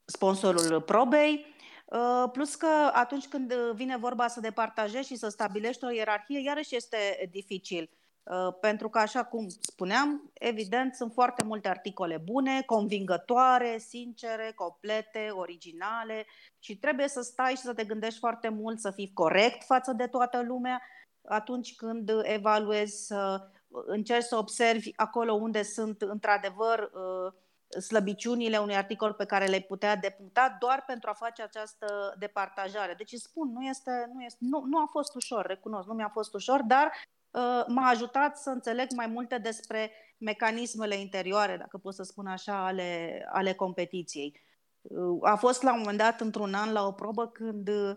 sponsorul 0.04 0.80
probei. 0.80 1.46
Uh, 1.84 2.30
plus 2.32 2.54
că 2.54 2.90
atunci 2.92 3.28
când 3.28 3.54
vine 3.54 3.96
vorba 3.96 4.28
să 4.28 4.40
departajezi 4.40 5.06
și 5.06 5.16
să 5.16 5.28
stabilești 5.28 5.84
o 5.84 5.90
ierarhie, 5.90 6.40
iarăși 6.40 6.76
este 6.76 7.28
dificil. 7.30 7.90
Uh, 8.22 8.54
pentru 8.60 8.88
că, 8.88 8.98
așa 8.98 9.24
cum 9.24 9.48
spuneam, 9.48 10.30
evident, 10.32 10.94
sunt 10.94 11.12
foarte 11.12 11.44
multe 11.44 11.68
articole 11.68 12.16
bune, 12.16 12.62
convingătoare, 12.62 13.78
sincere, 13.78 14.52
complete, 14.54 15.28
originale 15.30 16.26
și 16.58 16.76
trebuie 16.78 17.08
să 17.08 17.20
stai 17.20 17.50
și 17.50 17.62
să 17.62 17.74
te 17.74 17.84
gândești 17.84 18.18
foarte 18.18 18.48
mult, 18.48 18.80
să 18.80 18.90
fii 18.90 19.12
corect 19.14 19.64
față 19.64 19.92
de 19.92 20.06
toată 20.06 20.42
lumea 20.42 20.82
atunci 21.24 21.74
când 21.74 22.10
evaluezi, 22.22 23.06
să 23.06 23.48
încerci 23.86 24.26
să 24.26 24.36
observi 24.36 24.92
acolo 24.96 25.32
unde 25.32 25.62
sunt 25.62 26.02
într-adevăr 26.02 26.78
uh, 26.78 27.32
slăbiciunile 27.80 28.58
unui 28.58 28.76
articol 28.76 29.12
pe 29.12 29.24
care 29.24 29.46
le-ai 29.46 29.62
putea 29.62 29.96
depuncta 29.96 30.56
doar 30.60 30.84
pentru 30.86 31.10
a 31.10 31.12
face 31.12 31.42
această 31.42 32.14
departajare. 32.18 32.94
Deci 32.94 33.14
spun, 33.14 33.52
nu, 33.52 33.60
este, 33.60 34.10
nu, 34.12 34.22
este, 34.22 34.38
nu, 34.40 34.64
nu 34.66 34.78
a 34.78 34.86
fost 34.90 35.14
ușor, 35.14 35.46
recunosc, 35.46 35.88
nu 35.88 35.94
mi-a 35.94 36.10
fost 36.12 36.34
ușor, 36.34 36.62
dar 36.62 36.86
Uh, 36.86 37.19
m-a 37.66 37.88
ajutat 37.88 38.38
să 38.38 38.50
înțeleg 38.50 38.86
mai 38.96 39.06
multe 39.06 39.38
despre 39.38 39.90
mecanismele 40.18 40.96
interioare, 40.96 41.56
dacă 41.56 41.78
pot 41.78 41.94
să 41.94 42.02
spun 42.02 42.26
așa, 42.26 42.66
ale, 42.66 43.22
ale 43.32 43.52
competiției. 43.52 44.40
Uh, 44.82 45.18
a 45.22 45.36
fost 45.36 45.62
la 45.62 45.72
un 45.72 45.78
moment 45.78 45.98
dat, 45.98 46.20
într-un 46.20 46.54
an, 46.54 46.72
la 46.72 46.86
o 46.86 46.92
probă 46.92 47.26
când 47.26 47.68
uh, 47.68 47.96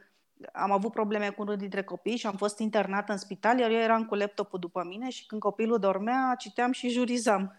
am 0.54 0.72
avut 0.72 0.92
probleme 0.92 1.30
cu 1.30 1.42
unul 1.42 1.56
dintre 1.56 1.84
copii 1.84 2.18
și 2.18 2.28
am 2.28 2.36
fost 2.36 2.60
internat 2.60 3.10
în 3.10 3.18
spital, 3.18 3.60
iar 3.60 3.72
eu 3.72 3.80
eram 3.80 4.06
cu 4.06 4.16
laptopul 4.16 4.60
după 4.60 4.84
mine 4.84 5.10
și 5.10 5.26
când 5.26 5.42
copilul 5.42 5.80
dormea, 5.80 6.36
citeam 6.38 6.72
și 6.72 6.90
jurizam. 6.90 7.56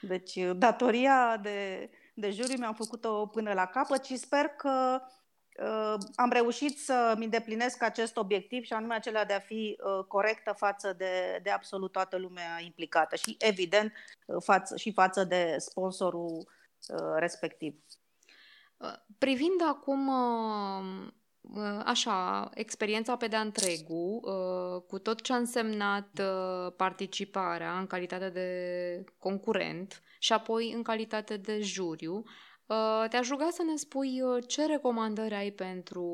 Deci, 0.00 0.38
datoria 0.56 1.36
de, 1.42 1.90
de 2.14 2.30
juriu 2.30 2.58
mi-am 2.58 2.74
făcut-o 2.74 3.26
până 3.26 3.52
la 3.52 3.66
capăt 3.66 4.04
și 4.04 4.16
sper 4.16 4.46
că 4.46 5.00
Uh, 5.02 5.19
am 6.14 6.30
reușit 6.30 6.78
să-mi 6.78 7.24
îndeplinesc 7.24 7.82
acest 7.82 8.16
obiectiv 8.16 8.64
și 8.64 8.72
anume 8.72 8.94
acela 8.94 9.24
de 9.24 9.32
a 9.32 9.38
fi 9.38 9.78
uh, 9.80 10.04
corectă 10.04 10.54
față 10.56 10.92
de, 10.92 11.40
de 11.42 11.50
absolut 11.50 11.92
toată 11.92 12.16
lumea 12.16 12.60
implicată 12.64 13.16
și, 13.16 13.36
evident, 13.38 13.92
uh, 14.26 14.36
față, 14.42 14.76
și 14.76 14.92
față 14.92 15.24
de 15.24 15.56
sponsorul 15.58 16.48
respectiv. 17.16 17.74
Privind 19.18 19.62
acum 19.68 20.10
așa, 21.84 22.50
experiența 22.54 23.16
pe 23.16 23.26
de-a 23.26 23.40
întregul, 23.40 24.20
cu 24.88 24.98
tot 24.98 25.20
ce 25.20 25.32
a 25.32 25.36
însemnat 25.36 26.20
participarea 26.76 27.78
în 27.78 27.86
calitate 27.86 28.28
de 28.28 29.04
concurent 29.18 30.02
și 30.18 30.32
apoi 30.32 30.72
în 30.72 30.82
calitate 30.82 31.36
de 31.36 31.60
juriu, 31.60 32.24
Uh, 32.24 32.49
te-aș 33.08 33.28
ruga 33.28 33.48
să 33.50 33.62
ne 33.62 33.76
spui 33.76 34.20
uh, 34.20 34.44
ce 34.46 34.66
recomandări 34.66 35.34
ai 35.34 35.50
pentru 35.50 36.04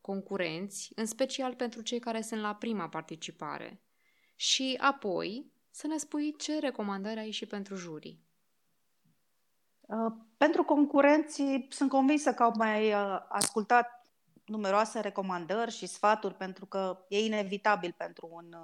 concurenți, 0.00 0.92
în 0.94 1.06
special 1.06 1.54
pentru 1.54 1.82
cei 1.82 1.98
care 1.98 2.20
sunt 2.20 2.40
la 2.40 2.54
prima 2.54 2.88
participare. 2.88 3.80
Și 4.36 4.78
apoi 4.80 5.52
să 5.70 5.86
ne 5.86 5.96
spui 5.96 6.36
ce 6.36 6.58
recomandări 6.58 7.18
ai 7.18 7.30
și 7.30 7.46
pentru 7.46 7.74
jurii. 7.74 8.20
Uh, 9.80 10.12
pentru 10.36 10.64
concurenții 10.64 11.66
sunt 11.70 11.90
convinsă 11.90 12.34
că 12.34 12.42
au 12.42 12.52
mai 12.56 12.92
ascultat 13.28 14.06
numeroase 14.44 15.00
recomandări 15.00 15.70
și 15.70 15.86
sfaturi 15.86 16.34
pentru 16.34 16.66
că 16.66 17.04
e 17.08 17.24
inevitabil 17.24 17.94
pentru 17.96 18.28
un, 18.32 18.54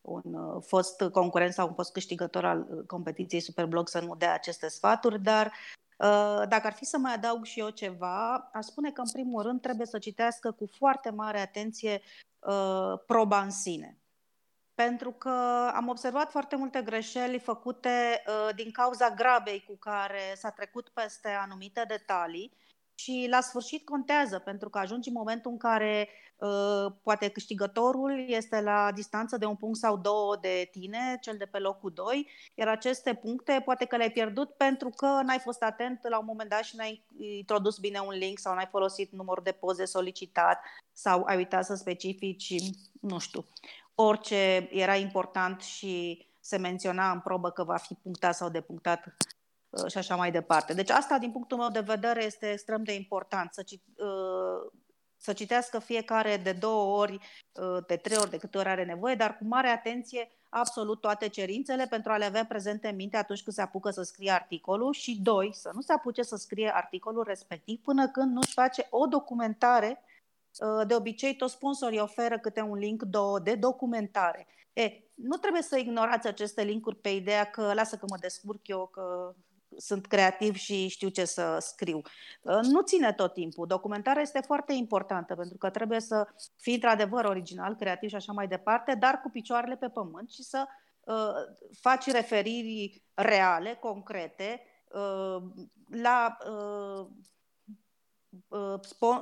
un 0.00 0.60
fost 0.60 1.02
concurent 1.12 1.52
sau 1.52 1.68
un 1.68 1.74
fost 1.74 1.92
câștigător 1.92 2.44
al 2.44 2.84
competiției 2.86 3.40
Superblog 3.40 3.88
să 3.88 4.00
nu 4.00 4.16
dea 4.16 4.32
aceste 4.32 4.68
sfaturi, 4.68 5.22
dar 5.22 5.46
Uh, 5.46 5.79
dacă 6.48 6.66
ar 6.66 6.72
fi 6.72 6.84
să 6.84 6.98
mai 6.98 7.14
adaug 7.14 7.44
și 7.44 7.60
eu 7.60 7.68
ceva, 7.68 8.50
aș 8.52 8.64
spune 8.64 8.90
că, 8.90 9.00
în 9.00 9.10
primul 9.12 9.42
rând, 9.42 9.60
trebuie 9.60 9.86
să 9.86 9.98
citească 9.98 10.52
cu 10.52 10.66
foarte 10.66 11.10
mare 11.10 11.40
atenție 11.40 12.00
uh, 12.38 12.98
proba 13.06 13.42
în 13.42 13.50
sine. 13.50 13.98
Pentru 14.74 15.12
că 15.12 15.30
am 15.74 15.88
observat 15.88 16.30
foarte 16.30 16.56
multe 16.56 16.82
greșeli 16.82 17.38
făcute 17.38 18.22
uh, 18.26 18.54
din 18.54 18.70
cauza 18.70 19.10
grabei 19.10 19.64
cu 19.66 19.76
care 19.76 20.34
s-a 20.36 20.50
trecut 20.50 20.88
peste 20.88 21.28
anumite 21.28 21.84
detalii 21.88 22.56
și 23.00 23.26
la 23.30 23.40
sfârșit 23.40 23.84
contează, 23.84 24.38
pentru 24.38 24.68
că 24.68 24.78
ajungi 24.78 25.08
în 25.08 25.14
momentul 25.14 25.50
în 25.50 25.56
care 25.56 26.08
uh, 26.36 26.92
poate 27.02 27.28
câștigătorul 27.28 28.24
este 28.28 28.60
la 28.60 28.92
distanță 28.94 29.36
de 29.36 29.44
un 29.44 29.56
punct 29.56 29.78
sau 29.78 29.96
două 29.96 30.36
de 30.40 30.68
tine, 30.70 31.18
cel 31.20 31.36
de 31.36 31.44
pe 31.44 31.58
locul 31.58 31.92
2, 31.94 32.28
iar 32.54 32.68
aceste 32.68 33.14
puncte 33.14 33.62
poate 33.64 33.84
că 33.84 33.96
le-ai 33.96 34.10
pierdut 34.10 34.50
pentru 34.50 34.88
că 34.88 35.06
n-ai 35.06 35.38
fost 35.38 35.62
atent 35.62 36.08
la 36.08 36.18
un 36.18 36.24
moment 36.24 36.50
dat 36.50 36.62
și 36.62 36.76
n-ai 36.76 37.04
introdus 37.18 37.78
bine 37.78 37.98
un 37.98 38.14
link 38.14 38.38
sau 38.38 38.54
n-ai 38.54 38.68
folosit 38.70 39.12
numărul 39.12 39.44
de 39.44 39.52
poze 39.52 39.84
solicitat 39.84 40.60
sau 40.92 41.22
ai 41.22 41.36
uitat 41.36 41.64
să 41.64 41.74
specifici, 41.74 42.54
nu 43.00 43.18
știu, 43.18 43.46
orice 43.94 44.68
era 44.70 44.96
important 44.96 45.60
și 45.60 46.24
se 46.40 46.56
menționa 46.56 47.10
în 47.10 47.20
probă 47.20 47.50
că 47.50 47.64
va 47.64 47.76
fi 47.76 47.94
punctat 47.94 48.34
sau 48.34 48.48
depunctat 48.48 49.04
Uh, 49.04 49.39
și 49.88 49.98
așa 49.98 50.16
mai 50.16 50.30
departe. 50.30 50.74
Deci 50.74 50.90
asta, 50.90 51.18
din 51.18 51.30
punctul 51.30 51.58
meu 51.58 51.70
de 51.70 51.80
vedere, 51.80 52.24
este 52.24 52.50
extrem 52.50 52.82
de 52.82 52.94
important, 52.94 53.52
să, 53.52 53.64
uh, 53.66 54.72
să 55.16 55.32
citească 55.32 55.78
fiecare 55.78 56.36
de 56.36 56.52
două 56.52 56.98
ori, 56.98 57.12
uh, 57.52 57.84
de 57.86 57.96
trei 57.96 58.16
ori, 58.16 58.30
de 58.30 58.36
câte 58.36 58.58
ori 58.58 58.68
are 58.68 58.84
nevoie, 58.84 59.14
dar 59.14 59.36
cu 59.36 59.44
mare 59.44 59.68
atenție 59.68 60.30
absolut 60.48 61.00
toate 61.00 61.28
cerințele 61.28 61.86
pentru 61.86 62.12
a 62.12 62.16
le 62.16 62.24
avea 62.24 62.46
prezente 62.46 62.88
în 62.88 62.96
minte 62.96 63.16
atunci 63.16 63.42
când 63.42 63.56
se 63.56 63.62
apucă 63.62 63.90
să 63.90 64.02
scrie 64.02 64.30
articolul 64.30 64.92
și, 64.92 65.20
doi, 65.22 65.50
să 65.54 65.70
nu 65.74 65.80
se 65.80 65.92
apuce 65.92 66.22
să 66.22 66.36
scrie 66.36 66.70
articolul 66.74 67.24
respectiv 67.26 67.80
până 67.80 68.08
când 68.08 68.32
nu-și 68.32 68.52
face 68.52 68.86
o 68.90 69.06
documentare 69.06 70.04
de 70.86 70.94
obicei, 70.94 71.36
toți 71.36 71.52
sponsorii 71.52 72.00
oferă 72.00 72.38
câte 72.38 72.60
un 72.60 72.78
link, 72.78 73.02
două, 73.02 73.38
de 73.38 73.54
documentare. 73.54 74.46
E, 74.72 75.02
nu 75.14 75.36
trebuie 75.36 75.62
să 75.62 75.78
ignorați 75.78 76.26
aceste 76.26 76.62
linkuri 76.62 76.96
pe 76.96 77.08
ideea 77.08 77.44
că 77.44 77.72
lasă 77.74 77.96
că 77.96 78.04
mă 78.08 78.16
descurc 78.20 78.68
eu, 78.68 78.86
că 78.86 79.34
sunt 79.76 80.06
creativ 80.06 80.54
și 80.54 80.88
știu 80.88 81.08
ce 81.08 81.24
să 81.24 81.56
scriu. 81.60 82.00
Uh, 82.42 82.58
nu 82.62 82.80
ține 82.80 83.12
tot 83.12 83.32
timpul. 83.32 83.66
Documentarea 83.66 84.22
este 84.22 84.40
foarte 84.46 84.72
importantă 84.72 85.34
pentru 85.34 85.56
că 85.58 85.70
trebuie 85.70 86.00
să 86.00 86.26
fii 86.56 86.74
într-adevăr 86.74 87.24
original, 87.24 87.76
creativ 87.76 88.08
și 88.08 88.14
așa 88.14 88.32
mai 88.32 88.48
departe, 88.48 88.94
dar 88.94 89.20
cu 89.20 89.30
picioarele 89.30 89.76
pe 89.76 89.88
pământ 89.88 90.30
și 90.30 90.42
să 90.42 90.66
uh, 91.00 91.14
faci 91.80 92.06
referiri 92.06 93.02
reale, 93.14 93.74
concrete, 93.80 94.62
uh, 94.88 95.42
la 95.88 96.36
uh, 96.50 96.50
Uh, 96.50 97.06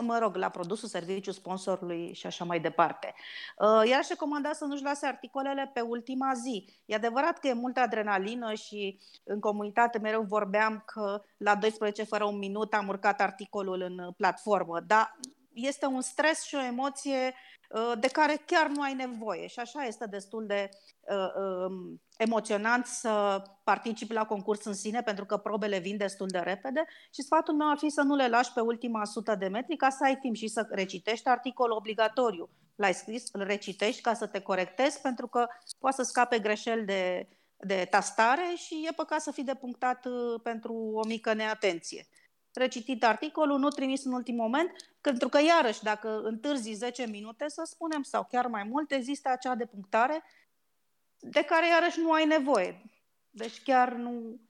mă 0.00 0.18
rog, 0.18 0.36
la 0.36 0.48
produsul, 0.48 0.88
serviciu 0.88 1.30
sponsorului 1.30 2.14
și 2.14 2.26
așa 2.26 2.44
mai 2.44 2.60
departe. 2.60 3.14
Uh, 3.58 3.88
iar 3.88 3.98
aș 3.98 4.08
recomanda 4.08 4.52
să 4.52 4.64
nu-și 4.64 4.82
lase 4.82 5.06
articolele 5.06 5.70
pe 5.74 5.80
ultima 5.80 6.32
zi. 6.34 6.68
E 6.84 6.94
adevărat 6.94 7.38
că 7.38 7.46
e 7.46 7.52
multă 7.52 7.80
adrenalină 7.80 8.54
și 8.54 9.00
în 9.24 9.40
comunitate 9.40 9.98
mereu 9.98 10.22
vorbeam 10.22 10.82
că 10.86 11.22
la 11.36 11.54
12 11.54 12.02
fără 12.02 12.24
un 12.24 12.38
minut 12.38 12.74
am 12.74 12.88
urcat 12.88 13.20
articolul 13.20 13.82
în 13.82 14.12
platformă, 14.16 14.80
dar 14.80 15.16
este 15.52 15.86
un 15.86 16.00
stres 16.00 16.42
și 16.42 16.54
o 16.54 16.62
emoție 16.62 17.16
uh, 17.26 17.57
de 17.98 18.08
care 18.08 18.42
chiar 18.46 18.68
nu 18.68 18.82
ai 18.82 18.94
nevoie 18.94 19.46
și 19.46 19.58
așa 19.58 19.82
este 19.82 20.06
destul 20.06 20.46
de 20.46 20.68
uh, 21.00 21.42
um, 21.68 22.00
emoționant 22.16 22.86
să 22.86 23.42
participi 23.64 24.12
la 24.12 24.26
concurs 24.26 24.64
în 24.64 24.74
sine 24.74 25.02
pentru 25.02 25.24
că 25.24 25.36
probele 25.36 25.78
vin 25.78 25.96
destul 25.96 26.26
de 26.28 26.38
repede 26.38 26.84
și 27.14 27.22
sfatul 27.22 27.54
meu 27.54 27.70
ar 27.70 27.78
fi 27.78 27.88
să 27.88 28.02
nu 28.02 28.14
le 28.14 28.28
lași 28.28 28.52
pe 28.52 28.60
ultima 28.60 29.04
sută 29.04 29.34
de 29.34 29.48
metri 29.48 29.76
ca 29.76 29.90
să 29.90 30.04
ai 30.04 30.16
timp 30.16 30.34
și 30.34 30.48
să 30.48 30.66
recitești 30.70 31.28
articolul 31.28 31.76
obligatoriu. 31.76 32.50
L-ai 32.74 32.94
scris, 32.94 33.28
îl 33.32 33.44
recitești 33.44 34.00
ca 34.00 34.14
să 34.14 34.26
te 34.26 34.40
corectezi 34.40 35.00
pentru 35.00 35.26
că 35.26 35.46
poate 35.78 35.96
să 35.96 36.02
scape 36.02 36.38
greșeli 36.38 36.84
de, 36.84 37.28
de 37.56 37.86
tastare 37.90 38.54
și 38.56 38.86
e 38.88 38.92
păcat 38.92 39.20
să 39.20 39.32
fii 39.32 39.44
depunctat 39.44 40.04
uh, 40.04 40.40
pentru 40.42 40.72
o 40.72 41.06
mică 41.06 41.32
neatenție. 41.32 42.06
Recitit 42.52 43.04
articolul, 43.04 43.58
nu 43.58 43.68
trimis 43.68 44.04
în 44.04 44.12
ultim 44.12 44.34
moment, 44.34 44.70
pentru 45.00 45.28
că 45.28 45.40
iarăși 45.42 45.82
dacă 45.82 46.20
întârzi 46.22 46.72
10 46.72 47.06
minute, 47.06 47.48
să 47.48 47.62
spunem, 47.64 48.02
sau 48.02 48.26
chiar 48.30 48.46
mai 48.46 48.62
mult, 48.62 48.90
există 48.90 49.28
acea 49.28 49.54
depunctare 49.54 50.22
de 51.20 51.42
care 51.42 51.68
iarăși 51.68 52.00
nu 52.00 52.12
ai 52.12 52.26
nevoie. 52.26 52.82
Deci 53.30 53.62
chiar 53.62 53.92
nu... 53.92 54.40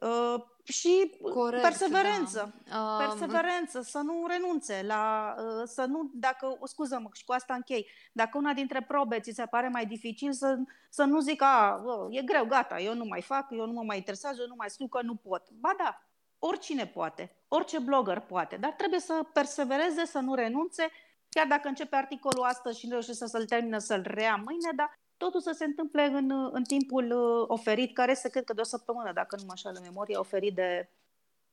Uh, 0.00 0.42
și 0.64 1.18
Corect, 1.34 1.62
perseverență. 1.62 2.54
Da. 2.70 2.96
Perseverență, 2.98 3.80
să 3.80 3.98
nu 3.98 4.26
renunțe 4.26 4.82
la, 4.86 5.34
uh, 5.38 5.62
să 5.64 5.84
nu, 5.84 6.10
dacă, 6.14 6.58
scuză-mă, 6.64 7.08
și 7.12 7.24
cu 7.24 7.32
asta 7.32 7.54
închei, 7.54 7.86
dacă 8.12 8.38
una 8.38 8.52
dintre 8.52 8.82
probe 8.82 9.20
ți 9.20 9.32
se 9.34 9.46
pare 9.46 9.68
mai 9.68 9.86
dificil, 9.86 10.32
să, 10.32 10.58
să 10.88 11.04
nu 11.04 11.20
zic, 11.20 11.42
a, 11.42 11.82
e 12.10 12.22
greu, 12.22 12.46
gata, 12.46 12.80
eu 12.80 12.94
nu 12.94 13.04
mai 13.04 13.22
fac, 13.22 13.46
eu 13.50 13.66
nu 13.66 13.72
mă 13.72 13.82
mai 13.82 13.96
interesează, 13.96 14.40
eu 14.40 14.46
nu 14.46 14.54
mai 14.56 14.70
scriu 14.70 14.88
că 14.88 15.02
nu 15.02 15.14
pot. 15.14 15.50
Ba 15.50 15.74
da, 15.78 16.07
oricine 16.38 16.86
poate, 16.86 17.36
orice 17.48 17.78
blogger 17.78 18.20
poate, 18.20 18.56
dar 18.56 18.72
trebuie 18.72 19.00
să 19.00 19.26
persevereze, 19.32 20.04
să 20.04 20.18
nu 20.18 20.34
renunțe, 20.34 20.88
chiar 21.28 21.46
dacă 21.46 21.68
începe 21.68 21.96
articolul 21.96 22.44
astăzi 22.44 22.78
și 22.78 22.86
nu 22.86 22.92
reușește 22.92 23.26
să-l 23.26 23.46
termină, 23.46 23.78
să-l 23.78 24.02
rea 24.06 24.36
mâine, 24.36 24.70
dar 24.76 24.98
totul 25.16 25.40
să 25.40 25.52
se 25.52 25.64
întâmple 25.64 26.04
în, 26.04 26.48
în 26.52 26.64
timpul 26.64 27.10
uh, 27.10 27.44
oferit, 27.48 27.94
care 27.94 28.10
este, 28.10 28.28
cred 28.28 28.44
că, 28.44 28.52
de 28.52 28.60
o 28.60 28.64
săptămână, 28.64 29.12
dacă 29.12 29.36
nu 29.36 29.42
mă 29.46 29.52
așa 29.52 29.70
la 29.70 29.80
memorie, 29.80 30.16
oferit 30.16 30.54
de, 30.54 30.90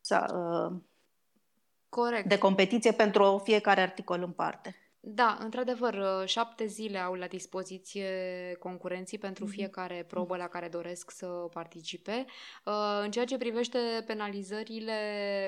să, 0.02 0.26
uh, 0.36 0.82
Corect. 1.90 2.28
de 2.28 2.38
competiție 2.38 2.92
pentru 2.92 3.42
fiecare 3.44 3.82
articol 3.82 4.22
în 4.22 4.32
parte. 4.32 4.85
Da, 5.08 5.38
într-adevăr, 5.40 5.94
uh, 5.94 6.28
șapte 6.28 6.66
zile 6.66 6.98
au 6.98 7.14
la 7.14 7.28
dispoziție 7.28 8.10
concurenții 8.60 9.18
pentru 9.18 9.44
mhm. 9.44 9.54
fiecare 9.54 10.06
probă 10.08 10.38
la 10.38 10.48
care 10.48 10.68
doresc 10.68 11.12
să 11.12 11.26
participe. 11.26 12.26
Uh, 12.64 12.74
în 13.04 13.12
ceea 13.12 13.26
ce 13.26 13.38
privește 13.38 13.78
penalizările, 14.06 14.94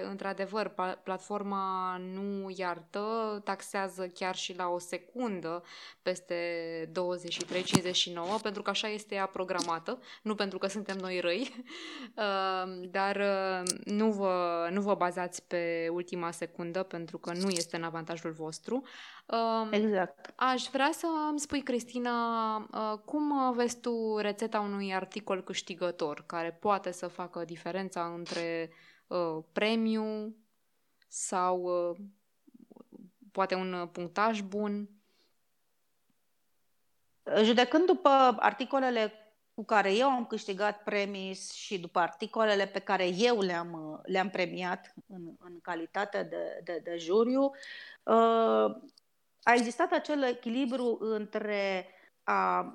într-adevăr, 0.09 0.73
platforma 1.03 1.97
nu 1.97 2.53
iartă, 2.55 3.01
taxează 3.43 4.07
chiar 4.07 4.35
și 4.35 4.55
la 4.55 4.67
o 4.67 4.79
secundă 4.79 5.63
peste 6.01 6.35
23-59, 6.91 8.41
pentru 8.41 8.61
că 8.61 8.69
așa 8.69 8.87
este 8.87 9.15
ea 9.15 9.25
programată, 9.25 9.99
nu 10.21 10.35
pentru 10.35 10.57
că 10.57 10.67
suntem 10.67 10.97
noi 10.97 11.19
răi, 11.19 11.53
uh, 12.15 12.89
dar 12.89 13.23
nu 13.85 14.11
vă, 14.11 14.67
nu 14.71 14.81
vă 14.81 14.95
bazați 14.95 15.43
pe 15.47 15.89
ultima 15.91 16.31
secundă, 16.31 16.83
pentru 16.83 17.17
că 17.17 17.31
nu 17.33 17.49
este 17.49 17.75
în 17.75 17.83
avantajul 17.83 18.31
vostru. 18.31 18.83
Um, 19.25 19.46
exact. 19.71 20.33
Aș 20.35 20.67
vrea 20.71 20.89
să 20.91 21.07
îmi 21.29 21.39
spui, 21.39 21.61
Cristina, 21.63 22.55
uh, 22.57 22.99
cum 23.05 23.53
vezi 23.53 23.79
tu 23.79 24.17
rețeta 24.17 24.59
unui 24.59 24.93
articol 24.93 25.43
câștigător 25.43 26.23
care 26.25 26.51
poate 26.51 26.91
să 26.91 27.07
facă 27.07 27.45
diferența 27.45 28.05
între 28.05 28.71
uh, 29.07 29.43
premiu 29.51 30.35
sau 31.07 31.61
uh, 31.61 31.97
poate 33.31 33.55
un 33.55 33.89
punctaj 33.91 34.41
bun? 34.41 34.89
Judecând 37.43 37.85
după 37.85 38.35
articolele 38.39 39.11
cu 39.57 39.65
care 39.65 39.95
eu 39.95 40.09
am 40.09 40.25
câștigat 40.25 40.83
premii 40.83 41.33
și 41.33 41.79
după 41.79 41.99
articolele 41.99 42.65
pe 42.65 42.79
care 42.79 43.07
eu 43.07 43.39
le-am, 43.39 44.01
le-am 44.05 44.29
premiat 44.29 44.93
în, 45.07 45.21
în 45.39 45.59
calitate 45.61 46.23
de, 46.23 46.61
de, 46.63 46.81
de 46.83 46.97
juriu, 46.97 47.51
uh, 48.03 48.75
a 49.47 49.53
existat 49.53 49.91
acel 49.91 50.23
echilibru 50.23 50.97
între 50.99 51.87
a, 52.23 52.73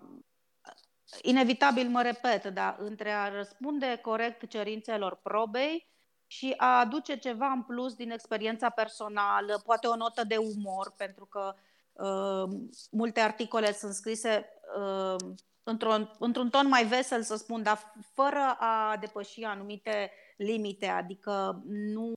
inevitabil 1.22 1.88
mă 1.88 2.02
repet, 2.02 2.46
dar 2.46 2.76
între 2.78 3.10
a 3.10 3.28
răspunde 3.28 3.98
corect 4.02 4.48
cerințelor 4.48 5.20
probei 5.22 5.90
și 6.26 6.54
a 6.56 6.78
aduce 6.78 7.16
ceva 7.16 7.46
în 7.46 7.62
plus 7.62 7.94
din 7.94 8.10
experiența 8.10 8.70
personală, 8.70 9.62
poate 9.64 9.86
o 9.86 9.96
notă 9.96 10.24
de 10.24 10.36
umor, 10.36 10.94
pentru 10.96 11.24
că 11.26 11.54
uh, 11.92 12.58
multe 12.90 13.20
articole 13.20 13.72
sunt 13.72 13.92
scrise 13.92 14.48
uh, 14.78 15.34
într-un, 15.62 16.10
într-un 16.18 16.50
ton 16.50 16.68
mai 16.68 16.84
vesel, 16.84 17.22
să 17.22 17.36
spun, 17.36 17.62
dar 17.62 17.92
fără 18.12 18.56
a 18.58 18.96
depăși 19.00 19.42
anumite 19.42 20.10
limite, 20.36 20.86
adică 20.86 21.62
nu 21.66 22.12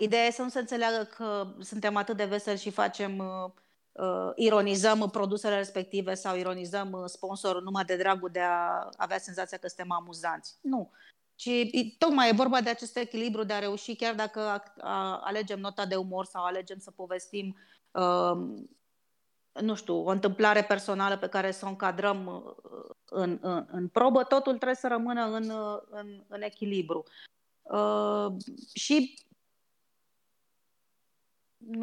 Ideea 0.00 0.24
e 0.24 0.30
să 0.30 0.42
nu 0.42 0.48
se 0.48 0.58
înțeleagă 0.58 1.04
că 1.04 1.46
suntem 1.60 1.96
atât 1.96 2.16
de 2.16 2.24
veseli 2.24 2.58
și 2.58 2.70
facem, 2.70 3.18
uh, 3.18 3.50
uh, 3.92 4.32
ironizăm 4.34 5.08
produsele 5.10 5.56
respective 5.56 6.14
sau 6.14 6.36
ironizăm 6.36 6.92
uh, 6.92 7.04
sponsorul 7.06 7.62
numai 7.62 7.84
de 7.84 7.96
dragul 7.96 8.28
de 8.32 8.40
a 8.40 8.88
avea 8.96 9.18
senzația 9.18 9.58
că 9.58 9.66
suntem 9.66 9.92
amuzanți. 9.92 10.58
Nu. 10.60 10.90
Ci 11.34 11.50
tocmai 11.98 12.28
e 12.28 12.32
vorba 12.32 12.60
de 12.60 12.70
acest 12.70 12.96
echilibru 12.96 13.44
de 13.44 13.52
a 13.52 13.58
reuși, 13.58 13.96
chiar 13.96 14.14
dacă 14.14 14.40
a, 14.40 14.62
a, 14.80 15.20
alegem 15.24 15.60
nota 15.60 15.86
de 15.86 15.96
umor 15.96 16.24
sau 16.24 16.44
alegem 16.44 16.78
să 16.78 16.90
povestim, 16.90 17.56
uh, 17.90 18.36
nu 19.60 19.74
știu, 19.74 20.04
o 20.04 20.10
întâmplare 20.10 20.62
personală 20.64 21.16
pe 21.16 21.28
care 21.28 21.50
să 21.50 21.64
o 21.64 21.68
încadrăm 21.68 22.26
uh, 22.26 22.94
în, 23.04 23.38
în, 23.40 23.66
în 23.70 23.88
probă, 23.88 24.22
totul 24.22 24.54
trebuie 24.54 24.74
să 24.74 24.88
rămână 24.88 25.24
în, 25.24 25.50
uh, 25.50 25.78
în, 25.90 26.24
în 26.28 26.42
echilibru. 26.42 27.04
Uh, 27.62 28.26
și 28.74 29.25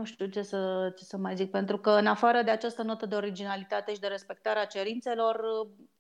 nu 0.04 0.10
știu 0.10 0.26
ce 0.26 0.42
să, 0.42 0.94
ce 0.98 1.04
să 1.04 1.18
mai 1.18 1.36
zic, 1.36 1.52
pentru 1.52 1.78
că 1.78 1.89
în 1.89 2.06
afară 2.06 2.42
de 2.42 2.52
această 2.52 2.82
notă 2.82 3.06
de 3.06 3.16
originalitate 3.16 3.94
și 3.94 4.00
de 4.00 4.08
respectarea 4.08 4.66
cerințelor, 4.66 5.42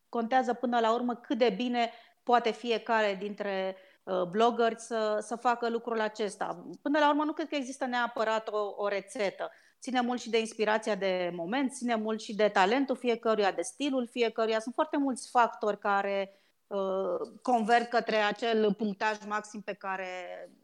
contează 0.09 0.53
până 0.53 0.79
la 0.79 0.93
urmă 0.93 1.15
cât 1.15 1.37
de 1.37 1.53
bine 1.55 1.91
poate 2.23 2.51
fiecare 2.51 3.17
dintre 3.19 3.77
uh, 4.03 4.23
bloggeri 4.23 4.75
să, 4.77 5.17
să 5.21 5.35
facă 5.35 5.69
lucrul 5.69 5.99
acesta. 5.99 6.65
Până 6.81 6.99
la 6.99 7.09
urmă 7.09 7.23
nu 7.23 7.33
cred 7.33 7.47
că 7.47 7.55
există 7.55 7.85
neapărat 7.85 8.47
o, 8.47 8.73
o 8.75 8.87
rețetă. 8.87 9.51
Ține 9.79 10.01
mult 10.01 10.21
și 10.21 10.29
de 10.29 10.39
inspirația 10.39 10.95
de 10.95 11.31
moment, 11.35 11.71
ține 11.71 11.95
mult 11.95 12.21
și 12.21 12.35
de 12.35 12.47
talentul 12.47 12.95
fiecăruia, 12.95 13.51
de 13.51 13.61
stilul 13.61 14.07
fiecăruia. 14.07 14.59
Sunt 14.59 14.73
foarte 14.73 14.97
mulți 14.97 15.29
factori 15.29 15.79
care 15.79 16.31
Uh, 16.31 16.42
converg 17.41 17.87
către 17.87 18.15
acel 18.15 18.73
punctaj 18.73 19.17
maxim 19.27 19.61
pe 19.61 19.73
care 19.73 20.07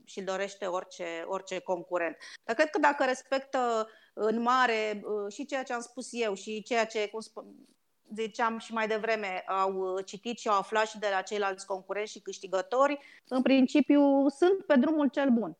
și-l 0.03 0.23
dorește 0.23 0.65
orice, 0.65 1.23
orice 1.27 1.59
concurent. 1.59 2.17
Dar 2.43 2.55
cred 2.55 2.69
că 2.69 2.79
dacă 2.79 3.05
respectă 3.05 3.87
în 4.13 4.41
mare 4.41 5.01
uh, 5.03 5.33
și 5.33 5.45
ceea 5.45 5.63
ce 5.63 5.73
am 5.73 5.81
spus 5.81 6.07
eu 6.11 6.33
și 6.33 6.63
ceea 6.63 6.85
ce, 6.85 7.07
cum 7.07 7.19
spun, 7.19 7.45
ziceam 8.15 8.57
și 8.57 8.73
mai 8.73 8.87
devreme, 8.87 9.43
au 9.47 9.99
citit 9.99 10.39
și 10.39 10.47
au 10.47 10.57
aflat 10.57 10.87
și 10.87 10.99
de 10.99 11.07
la 11.13 11.21
ceilalți 11.21 11.65
concurenți 11.65 12.11
și 12.11 12.21
câștigători, 12.21 12.99
în 13.27 13.41
principiu 13.41 14.29
sunt 14.29 14.65
pe 14.65 14.75
drumul 14.75 15.07
cel 15.07 15.29
bun. 15.29 15.57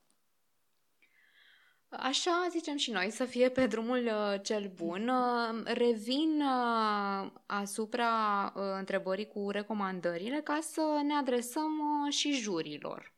Așa 1.89 2.47
zicem 2.49 2.77
și 2.77 2.91
noi, 2.91 3.11
să 3.11 3.25
fie 3.25 3.49
pe 3.49 3.67
drumul 3.67 4.05
uh, 4.05 4.41
cel 4.41 4.71
bun. 4.75 5.07
Uh, 5.07 5.63
revin 5.63 6.41
uh, 6.41 7.31
asupra 7.45 8.43
uh, 8.55 8.61
întrebării 8.77 9.27
cu 9.27 9.49
recomandările 9.49 10.41
ca 10.41 10.59
să 10.61 11.01
ne 11.03 11.13
adresăm 11.13 11.79
uh, 11.79 12.13
și 12.13 12.31
jurilor. 12.31 13.13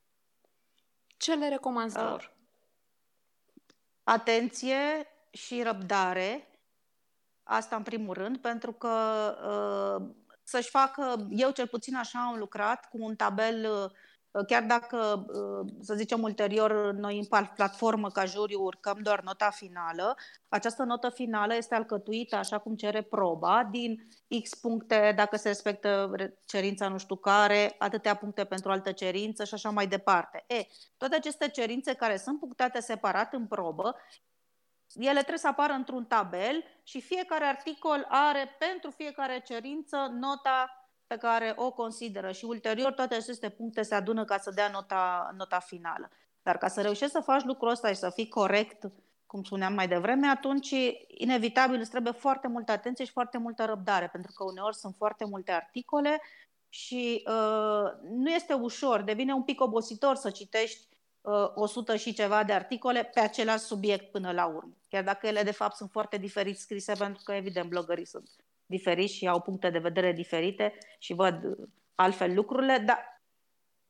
Ce 1.18 1.34
le 1.34 1.50
recomanzi 1.50 1.98
uh, 1.98 2.04
lor? 2.04 2.34
Atenție 4.04 5.08
și 5.32 5.62
răbdare. 5.62 6.48
Asta 7.44 7.76
în 7.76 7.84
primul 7.84 8.14
rând, 8.14 8.38
pentru 8.38 8.72
că 8.72 8.90
uh, 10.02 10.10
să-și 10.44 10.70
facă, 10.70 11.28
eu 11.30 11.52
cel 11.52 11.68
puțin 11.68 11.96
așa 11.96 12.20
am 12.20 12.38
lucrat, 12.38 12.90
cu 12.90 12.98
un 13.00 13.16
tabel 13.16 13.72
uh, 13.72 13.92
Chiar 14.48 14.64
dacă, 14.64 15.26
uh, 15.28 15.72
să 15.82 15.94
zicem, 15.94 16.22
ulterior 16.22 16.92
noi 16.92 17.18
în 17.18 17.26
platformă 17.56 18.10
ca 18.10 18.26
juriu 18.26 18.62
urcăm 18.62 19.00
doar 19.02 19.22
nota 19.22 19.50
finală, 19.50 20.18
această 20.50 20.84
notă 20.84 21.10
finală 21.10 21.56
este 21.56 21.76
alcătuită 21.76 22.36
așa 22.36 22.58
cum 22.58 22.76
cere 22.76 23.02
proba, 23.02 23.68
din 23.72 24.08
X 24.44 24.56
puncte 24.56 25.14
dacă 25.16 25.38
se 25.38 25.48
respectă 25.48 26.12
cerința 26.46 26.88
nu 26.88 26.98
știu 26.98 27.16
care, 27.16 27.76
atâtea 27.78 28.16
puncte 28.16 28.46
pentru 28.46 28.72
altă 28.72 28.92
cerință 28.92 29.44
și 29.44 29.54
așa 29.54 29.70
mai 29.70 29.88
departe. 29.88 30.44
E, 30.48 30.66
toate 30.98 31.16
aceste 31.16 31.50
cerințe 31.50 31.94
care 31.94 32.18
sunt 32.18 32.40
punctate 32.40 32.80
separat 32.80 33.34
în 33.34 33.48
probă, 33.48 33.96
ele 34.96 35.18
trebuie 35.18 35.38
să 35.38 35.48
apară 35.48 35.74
într-un 35.74 36.06
tabel 36.06 36.64
și 36.84 37.02
fiecare 37.02 37.46
articol 37.46 38.06
are 38.10 38.56
pentru 38.60 38.92
fiecare 38.92 39.42
cerință 39.46 39.98
nota 40.12 40.81
pe 41.12 41.18
care 41.18 41.54
o 41.56 41.72
consideră 41.72 42.32
și 42.32 42.46
ulterior 42.46 42.92
toate 42.92 43.16
aceste 43.16 43.50
puncte 43.50 43.82
se 43.82 43.96
adună 43.96 44.26
ca 44.26 44.38
să 44.38 44.52
dea 44.52 44.70
nota, 44.70 45.32
nota 45.38 45.60
finală. 45.60 46.10
Dar 46.42 46.58
ca 46.58 46.68
să 46.68 46.82
reușești 46.82 47.14
să 47.14 47.20
faci 47.20 47.44
lucrul 47.44 47.70
ăsta 47.70 47.88
și 47.88 47.96
să 47.96 48.10
fii 48.10 48.28
corect, 48.28 48.92
cum 49.26 49.44
spuneam 49.44 49.74
mai 49.74 49.88
devreme, 49.88 50.28
atunci 50.28 50.74
inevitabil 51.08 51.80
îți 51.80 51.90
trebuie 51.90 52.14
foarte 52.14 52.48
multă 52.48 52.72
atenție 52.72 53.06
și 53.06 53.12
foarte 53.12 53.38
multă 53.38 53.66
răbdare, 53.66 54.08
pentru 54.08 54.32
că 54.36 54.44
uneori 54.44 54.76
sunt 54.76 54.96
foarte 54.96 55.26
multe 55.26 55.52
articole 55.52 56.22
și 56.70 57.24
uh, 57.28 57.92
nu 58.10 58.30
este 58.30 58.54
ușor, 58.54 59.02
devine 59.02 59.34
un 59.34 59.44
pic 59.44 59.62
obositor 59.62 60.16
să 60.16 60.30
citești 60.30 60.88
uh, 61.22 61.52
100 61.56 61.96
și 61.96 62.14
ceva 62.14 62.44
de 62.44 62.54
articole 62.54 63.04
pe 63.04 63.20
același 63.20 63.64
subiect 63.64 64.12
până 64.12 64.32
la 64.32 64.46
urmă. 64.46 64.74
Chiar 64.90 65.04
dacă 65.04 65.28
ele 65.28 65.44
de 65.44 65.52
fapt 65.52 65.76
sunt 65.76 65.92
foarte 65.92 66.18
diferit 66.18 66.60
scrise, 66.60 66.94
pentru 66.94 67.22
că 67.26 67.32
evident 67.32 67.70
blogării 67.70 68.06
sunt 68.06 68.30
diferiți 68.72 69.14
și 69.14 69.28
au 69.28 69.42
puncte 69.42 69.70
de 69.70 69.80
vedere 69.80 70.12
diferite 70.12 70.78
și 71.00 71.14
văd 71.14 71.58
altfel 71.96 72.34
lucrurile, 72.34 72.78
dar 72.78 73.24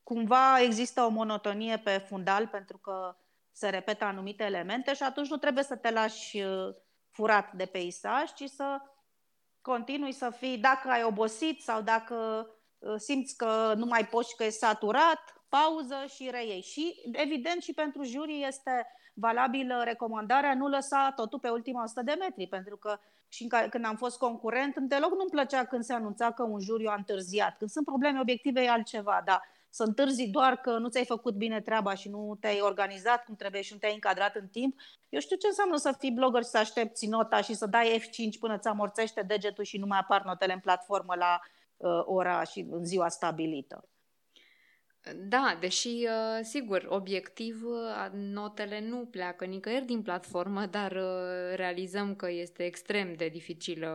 cumva 0.03 0.59
există 0.59 1.01
o 1.01 1.09
monotonie 1.09 1.77
pe 1.77 1.97
fundal 1.97 2.47
pentru 2.47 2.77
că 2.77 3.15
se 3.51 3.69
repetă 3.69 4.03
anumite 4.03 4.43
elemente 4.43 4.93
și 4.93 5.03
atunci 5.03 5.29
nu 5.29 5.37
trebuie 5.37 5.63
să 5.63 5.75
te 5.75 5.91
lași 5.91 6.41
uh, 6.41 6.75
furat 7.09 7.53
de 7.53 7.65
peisaj, 7.65 8.33
ci 8.33 8.43
să 8.43 8.81
continui 9.61 10.11
să 10.11 10.29
fii, 10.29 10.57
dacă 10.57 10.89
ai 10.89 11.03
obosit 11.03 11.61
sau 11.61 11.81
dacă 11.81 12.47
uh, 12.77 12.93
simți 12.97 13.35
că 13.35 13.73
nu 13.75 13.85
mai 13.85 14.05
poți, 14.05 14.35
că 14.35 14.43
e 14.43 14.49
saturat, 14.49 15.43
pauză 15.49 16.05
și 16.07 16.29
reiei. 16.31 16.61
Și, 16.61 16.95
evident, 17.11 17.61
și 17.61 17.73
pentru 17.73 18.03
juri 18.03 18.43
este 18.47 18.85
valabilă 19.13 19.81
recomandarea 19.83 20.53
nu 20.53 20.67
lăsa 20.67 21.13
totul 21.15 21.39
pe 21.39 21.49
ultima 21.49 21.83
100 21.83 22.01
de 22.01 22.15
metri, 22.19 22.47
pentru 22.47 22.77
că 22.77 22.99
și 23.33 23.47
când 23.69 23.85
am 23.85 23.95
fost 23.95 24.17
concurent, 24.17 24.77
deloc 24.77 25.09
nu-mi 25.09 25.29
plăcea 25.29 25.65
când 25.65 25.83
se 25.83 25.93
anunța 25.93 26.31
că 26.31 26.43
un 26.43 26.59
juriu 26.59 26.89
a 26.89 26.95
întârziat. 26.97 27.57
Când 27.57 27.69
sunt 27.69 27.85
probleme 27.85 28.19
obiective 28.19 28.61
e 28.61 28.69
altceva, 28.69 29.21
dar 29.25 29.41
să 29.69 29.83
întârzi 29.83 30.27
doar 30.27 30.55
că 30.55 30.77
nu 30.77 30.89
ți-ai 30.89 31.05
făcut 31.05 31.33
bine 31.33 31.61
treaba 31.61 31.93
și 31.93 32.09
nu 32.09 32.37
te-ai 32.39 32.59
organizat 32.61 33.23
cum 33.23 33.35
trebuie 33.35 33.61
și 33.61 33.73
nu 33.73 33.79
te-ai 33.79 33.93
încadrat 33.93 34.35
în 34.35 34.47
timp. 34.47 34.79
Eu 35.09 35.19
știu 35.19 35.35
ce 35.35 35.47
înseamnă 35.47 35.77
să 35.77 35.95
fii 35.99 36.11
blogger 36.11 36.43
și 36.43 36.49
să 36.49 36.57
aștepți 36.57 37.05
nota 37.05 37.41
și 37.41 37.53
să 37.53 37.65
dai 37.65 38.01
F5 38.01 38.39
până 38.39 38.57
ți 38.57 38.67
amorțește 38.67 39.21
degetul 39.21 39.63
și 39.63 39.77
nu 39.77 39.85
mai 39.85 39.99
apar 39.99 40.23
notele 40.23 40.53
în 40.53 40.59
platformă 40.59 41.15
la 41.15 41.39
uh, 41.77 42.01
ora 42.05 42.43
și 42.43 42.67
în 42.69 42.85
ziua 42.85 43.09
stabilită. 43.09 43.85
Da, 45.15 45.57
deși, 45.59 45.87
uh, 45.87 46.39
sigur, 46.43 46.85
obiectiv, 46.89 47.63
uh, 47.63 48.07
notele 48.11 48.83
nu 48.89 48.97
pleacă 49.11 49.45
nicăieri 49.45 49.85
din 49.85 50.01
platformă, 50.01 50.65
dar 50.65 50.91
uh, 50.91 51.55
realizăm 51.55 52.15
că 52.15 52.31
este 52.31 52.63
extrem 52.63 53.13
de 53.13 53.27
dificilă 53.27 53.89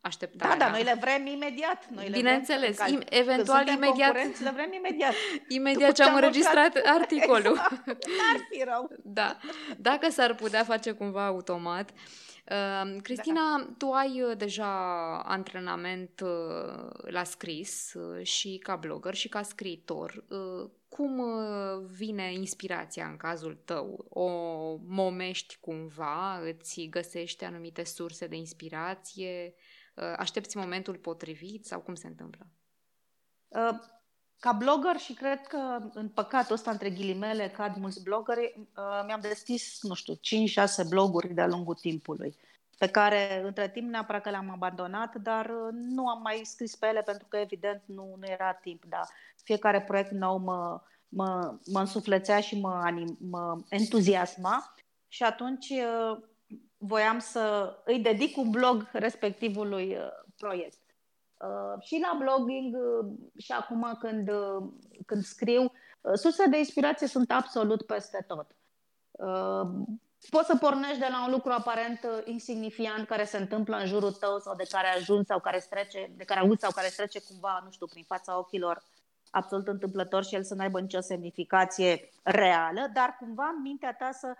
așteptarea. 0.00 0.56
Da, 0.56 0.64
da, 0.64 0.70
noi 0.70 0.82
le 0.82 0.96
vrem 1.00 1.26
imediat. 1.26 1.88
Noi 1.90 2.08
Bineînțeles, 2.10 2.78
le 2.78 2.84
vrem, 2.84 3.02
eventual 3.08 3.66
imediat. 3.66 4.14
Le 4.14 4.50
vrem 4.50 4.72
imediat. 4.72 5.14
Imediat 5.48 5.92
ce 5.92 6.02
am 6.02 6.14
înregistrat 6.14 6.80
articolul. 6.84 7.60
Exact. 7.60 7.86
N-ar 7.86 8.46
fi 8.50 8.62
rău. 8.64 8.90
Da. 9.02 9.36
Dacă 9.76 10.10
s-ar 10.10 10.34
putea 10.34 10.64
face 10.64 10.92
cumva 10.92 11.26
automat. 11.26 11.90
Uh, 11.90 12.27
Cristina, 13.02 13.56
da. 13.58 13.74
tu 13.78 13.90
ai 13.90 14.22
uh, 14.22 14.36
deja 14.36 15.18
antrenament 15.18 16.20
uh, 16.20 17.10
la 17.10 17.24
scris 17.24 17.94
uh, 17.94 18.26
și 18.26 18.58
ca 18.62 18.76
blogger 18.76 19.14
și 19.14 19.28
ca 19.28 19.42
scriitor. 19.42 20.24
Uh, 20.28 20.70
cum 20.88 21.18
uh, 21.18 21.84
vine 21.86 22.32
inspirația 22.32 23.06
în 23.06 23.16
cazul 23.16 23.54
tău? 23.64 24.06
O 24.08 24.28
momești 24.86 25.58
cumva? 25.60 26.38
Îți 26.38 26.86
găsești 26.90 27.44
anumite 27.44 27.84
surse 27.84 28.26
de 28.26 28.36
inspirație? 28.36 29.54
Aștepți 30.16 30.56
momentul 30.56 30.96
potrivit 30.96 31.66
sau 31.66 31.80
cum 31.80 31.94
se 31.94 32.06
întâmplă? 32.06 32.46
Ca 34.40 34.52
blogger 34.52 34.96
și 34.96 35.12
cred 35.12 35.46
că 35.46 35.78
în 35.92 36.08
păcatul 36.08 36.54
ăsta 36.54 36.70
între 36.70 36.90
ghilimele 36.90 37.48
cad 37.48 37.76
mulți 37.76 38.02
blogări, 38.02 38.54
uh, 38.56 39.02
mi-am 39.06 39.20
deschis, 39.20 39.78
nu 39.82 39.94
știu, 39.94 40.14
5-6 40.14 40.18
bloguri 40.88 41.34
de-a 41.34 41.46
lungul 41.46 41.74
timpului 41.74 42.36
pe 42.78 42.88
care 42.88 43.42
între 43.44 43.68
timp 43.68 43.90
neapărat 43.90 44.22
că 44.22 44.30
le-am 44.30 44.50
abandonat, 44.50 45.14
dar 45.14 45.46
uh, 45.46 45.68
nu 45.72 46.08
am 46.08 46.22
mai 46.22 46.40
scris 46.44 46.76
pe 46.76 46.86
ele 46.86 47.02
pentru 47.02 47.26
că 47.28 47.36
evident 47.36 47.82
nu, 47.86 48.14
nu 48.18 48.26
era 48.26 48.52
timp, 48.52 48.84
dar 48.84 49.08
fiecare 49.42 49.82
proiect 49.82 50.10
nou 50.10 50.36
mă, 50.36 50.80
mă, 51.08 51.58
mă 51.66 51.80
însuflețea 51.80 52.40
și 52.40 52.60
mă, 52.60 52.80
anim, 52.84 53.16
mă 53.30 53.60
entuziasma 53.68 54.74
și 55.08 55.22
atunci 55.22 55.68
uh, 55.68 56.18
voiam 56.76 57.18
să 57.18 57.74
îi 57.84 57.98
dedic 57.98 58.36
un 58.36 58.50
blog 58.50 58.88
respectivului 58.92 59.96
proiect. 60.36 60.77
Uh, 61.38 61.82
și 61.82 62.00
la 62.00 62.16
blogging 62.18 62.76
uh, 62.76 63.10
și 63.36 63.52
acum 63.52 63.96
când, 64.00 64.28
uh, 64.28 64.68
când 65.06 65.22
scriu, 65.22 65.62
uh, 65.62 66.12
surse 66.14 66.46
de 66.46 66.58
inspirație 66.58 67.06
sunt 67.06 67.30
absolut 67.30 67.82
peste 67.82 68.24
tot. 68.26 68.46
Uh, 69.10 69.68
poți 70.30 70.46
să 70.46 70.56
pornești 70.56 70.98
de 70.98 71.06
la 71.10 71.24
un 71.24 71.30
lucru 71.30 71.52
aparent 71.52 72.00
uh, 72.04 72.22
insignifiant 72.24 73.06
care 73.06 73.24
se 73.24 73.36
întâmplă 73.36 73.76
în 73.76 73.86
jurul 73.86 74.12
tău 74.12 74.38
sau 74.38 74.54
de 74.54 74.66
care 74.70 74.88
ajungi 74.88 75.26
sau 75.26 75.40
care 75.40 75.58
strece, 75.58 76.12
de 76.16 76.24
care 76.24 76.40
auzi 76.40 76.60
sau 76.60 76.70
care 76.70 76.88
strece 76.88 77.20
cumva, 77.22 77.60
nu 77.64 77.70
știu, 77.70 77.86
prin 77.86 78.04
fața 78.04 78.38
ochilor 78.38 78.82
absolut 79.30 79.68
întâmplător 79.68 80.24
și 80.24 80.34
el 80.34 80.42
să 80.42 80.54
nu 80.54 80.60
aibă 80.60 80.80
nicio 80.80 81.00
semnificație 81.00 82.10
reală, 82.22 82.90
dar 82.92 83.16
cumva 83.18 83.52
în 83.56 83.62
mintea 83.62 83.94
ta 83.94 84.10
să 84.12 84.34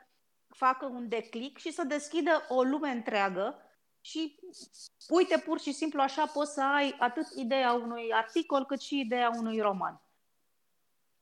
facă 0.49 0.87
un 0.87 1.09
declic 1.09 1.59
și 1.59 1.73
să 1.73 1.85
deschidă 1.85 2.45
o 2.49 2.63
lume 2.63 2.89
întreagă 2.89 3.63
și 4.09 4.41
uite, 5.09 5.39
pur 5.39 5.61
și 5.61 5.73
simplu 5.73 6.01
așa 6.01 6.27
poți 6.27 6.53
să 6.53 6.63
ai 6.63 6.97
atât 6.99 7.27
ideea 7.37 7.73
unui 7.73 8.13
articol 8.13 8.65
cât 8.65 8.81
și 8.81 9.01
ideea 9.01 9.31
unui 9.37 9.61
roman. 9.61 10.03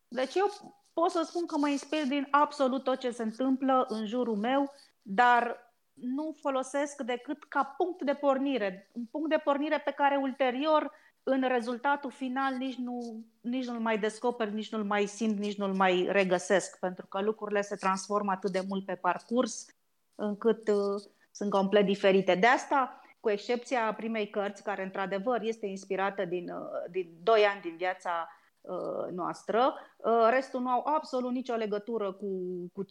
Deci 0.08 0.34
eu 0.34 0.46
pot 0.92 1.10
să 1.10 1.22
spun 1.26 1.46
că 1.46 1.56
mă 1.58 1.68
inspir 1.68 2.06
din 2.06 2.28
absolut 2.30 2.84
tot 2.84 2.98
ce 2.98 3.10
se 3.10 3.22
întâmplă 3.22 3.86
în 3.88 4.06
jurul 4.06 4.36
meu, 4.36 4.72
dar 5.02 5.72
nu 5.92 6.36
folosesc 6.40 7.02
decât 7.02 7.44
ca 7.44 7.64
punct 7.64 8.02
de 8.02 8.14
pornire. 8.14 8.90
Un 8.92 9.04
punct 9.04 9.28
de 9.28 9.40
pornire 9.44 9.78
pe 9.78 9.90
care 9.90 10.16
ulterior, 10.16 10.92
în 11.22 11.48
rezultatul 11.48 12.10
final, 12.10 12.54
nici, 12.54 12.76
nu, 12.76 13.24
nici 13.40 13.66
nu-l 13.66 13.80
mai 13.80 13.98
descoper, 13.98 14.48
nici 14.48 14.72
nu-l 14.72 14.84
mai 14.84 15.06
simt, 15.06 15.38
nici 15.38 15.56
nu-l 15.56 15.74
mai 15.74 16.06
regăsesc, 16.10 16.78
pentru 16.78 17.06
că 17.06 17.20
lucrurile 17.20 17.62
se 17.62 17.76
transformă 17.76 18.30
atât 18.32 18.52
de 18.52 18.64
mult 18.68 18.84
pe 18.84 18.94
parcurs, 18.94 19.66
încât 20.14 20.68
uh, 20.68 21.02
sunt 21.36 21.50
complet 21.50 21.84
diferite. 21.84 22.34
De 22.34 22.46
asta, 22.46 23.00
cu 23.20 23.30
excepția 23.30 23.94
primei 23.94 24.30
cărți, 24.30 24.62
care 24.62 24.82
într-adevăr 24.82 25.40
este 25.42 25.66
inspirată 25.66 26.24
din, 26.24 26.50
uh, 26.50 26.90
din 26.90 27.10
2 27.22 27.44
ani 27.44 27.60
din 27.60 27.76
viața 27.76 28.28
uh, 28.60 29.12
noastră, 29.12 29.74
uh, 29.96 30.26
restul 30.30 30.60
nu 30.60 30.68
au 30.68 30.86
absolut 30.86 31.32
nicio 31.32 31.54
legătură 31.54 32.12
cu, 32.12 32.28
cu, 32.72 32.84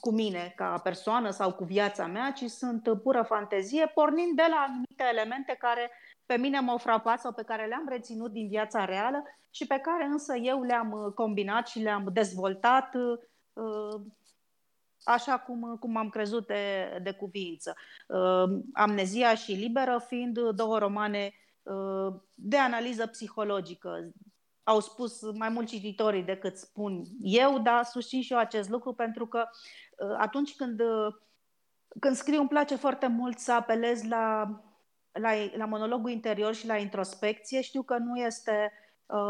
cu 0.00 0.10
mine 0.10 0.52
ca 0.56 0.80
persoană 0.82 1.30
sau 1.30 1.52
cu 1.52 1.64
viața 1.64 2.06
mea, 2.06 2.30
ci 2.30 2.44
sunt 2.44 2.82
pură 3.02 3.22
fantezie, 3.22 3.86
pornind 3.94 4.36
de 4.36 4.46
la 4.50 4.64
anumite 4.68 5.04
elemente 5.10 5.56
care 5.58 5.90
pe 6.26 6.36
mine 6.36 6.60
m-au 6.60 6.78
frapat 6.78 7.20
sau 7.20 7.32
pe 7.32 7.42
care 7.42 7.66
le-am 7.66 7.88
reținut 7.88 8.32
din 8.32 8.48
viața 8.48 8.84
reală 8.84 9.22
și 9.50 9.66
pe 9.66 9.78
care 9.78 10.04
însă 10.04 10.36
eu 10.36 10.62
le-am 10.62 11.12
combinat 11.14 11.66
și 11.66 11.78
le-am 11.78 12.08
dezvoltat 12.12 12.90
așa 15.06 15.38
cum, 15.38 15.76
cum 15.80 15.96
am 15.96 16.08
crezut 16.08 16.46
de, 16.46 16.98
de 17.02 17.10
cuviință. 17.10 17.76
Uh, 18.08 18.58
Amnezia 18.72 19.34
și 19.34 19.52
Liberă 19.52 20.04
fiind 20.06 20.38
două 20.50 20.78
romane 20.78 21.32
uh, 21.62 22.14
de 22.34 22.56
analiză 22.56 23.06
psihologică. 23.06 24.10
Au 24.62 24.80
spus 24.80 25.32
mai 25.32 25.48
mulți 25.48 25.74
cititorii 25.74 26.22
decât 26.22 26.56
spun 26.56 27.02
eu, 27.20 27.58
dar 27.58 27.84
susțin 27.84 28.22
și 28.22 28.32
eu 28.32 28.38
acest 28.38 28.68
lucru 28.68 28.92
pentru 28.92 29.26
că 29.26 29.44
uh, 29.98 30.16
atunci 30.18 30.56
când, 30.56 30.80
uh, 30.80 31.14
când 32.00 32.16
scriu 32.16 32.40
îmi 32.40 32.48
place 32.48 32.76
foarte 32.76 33.06
mult 33.06 33.38
să 33.38 33.52
apelez 33.52 34.02
la, 34.02 34.46
la, 35.12 35.30
la 35.56 35.64
monologul 35.64 36.10
interior 36.10 36.54
și 36.54 36.66
la 36.66 36.76
introspecție. 36.76 37.60
Știu 37.60 37.82
că 37.82 37.96
nu 37.96 38.16
este 38.16 38.52
Uh, 38.52 38.85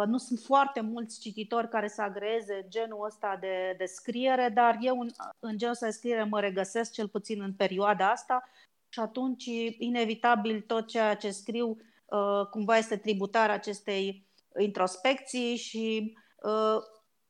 nu 0.06 0.18
sunt 0.18 0.38
foarte 0.38 0.80
mulți 0.80 1.20
cititori 1.20 1.68
care 1.68 1.88
să 1.88 2.02
agreze 2.02 2.66
genul 2.68 3.04
ăsta 3.04 3.36
de, 3.40 3.74
de 3.78 3.84
scriere, 3.84 4.48
dar 4.48 4.78
eu 4.80 5.00
în, 5.00 5.08
în 5.38 5.58
genul 5.58 5.72
ăsta 5.72 5.86
de 5.86 5.92
scriere 5.92 6.24
mă 6.24 6.40
regăsesc 6.40 6.92
cel 6.92 7.08
puțin 7.08 7.42
în 7.42 7.52
perioada 7.52 8.10
asta 8.10 8.44
și 8.88 9.00
atunci, 9.00 9.44
inevitabil, 9.78 10.60
tot 10.60 10.86
ceea 10.86 11.14
ce 11.16 11.30
scriu 11.30 11.68
uh, 12.04 12.46
cumva 12.50 12.76
este 12.76 12.96
tributar 12.96 13.50
acestei 13.50 14.26
introspecții 14.58 15.56
și 15.56 16.16
uh, 16.42 16.82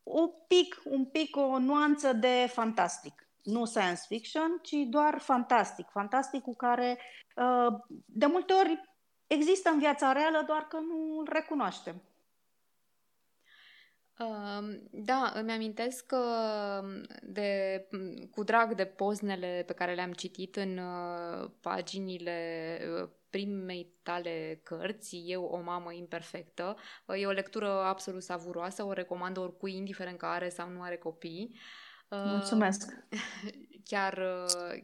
un 0.02 0.30
pic, 0.46 0.80
un 0.85 1.04
pic 1.04 1.37
o 1.37 1.59
nuanță 1.59 2.12
de 2.12 2.46
fantastic. 2.48 3.28
Nu 3.42 3.64
science 3.64 4.00
fiction, 4.06 4.59
ci 4.62 4.74
doar 4.88 5.18
fantastic. 5.18 5.88
Fantastic 5.90 6.42
cu 6.42 6.54
care 6.54 6.98
de 8.04 8.26
multe 8.26 8.52
ori 8.52 8.80
există 9.26 9.70
în 9.70 9.78
viața 9.78 10.12
reală, 10.12 10.42
doar 10.46 10.66
că 10.68 10.76
nu 10.76 11.18
îl 11.18 11.28
recunoaștem. 11.32 12.02
Da, 14.90 15.33
îmi 15.35 15.52
amintesc 15.52 16.12
de, 17.22 17.81
cu 18.31 18.44
drag 18.44 18.74
de 18.74 18.85
poznele 18.85 19.62
pe 19.66 19.72
care 19.72 19.94
le-am 19.94 20.12
citit 20.12 20.57
în 20.57 20.79
uh, 20.79 21.50
paginile 21.61 22.79
uh, 23.02 23.09
primei 23.31 23.92
tale 24.02 24.61
cărți, 24.62 25.22
Eu, 25.26 25.44
o 25.44 25.61
mamă 25.61 25.92
imperfectă. 25.92 26.76
E 27.18 27.26
o 27.26 27.31
lectură 27.31 27.68
absolut 27.68 28.22
savuroasă, 28.22 28.85
o 28.85 28.92
recomand 28.92 29.37
oricui, 29.37 29.76
indiferent 29.76 30.18
că 30.18 30.26
are 30.26 30.48
sau 30.48 30.68
nu 30.68 30.83
are 30.83 30.96
copii. 30.96 31.59
Mulțumesc! 32.09 32.92
chiar, 33.90 34.22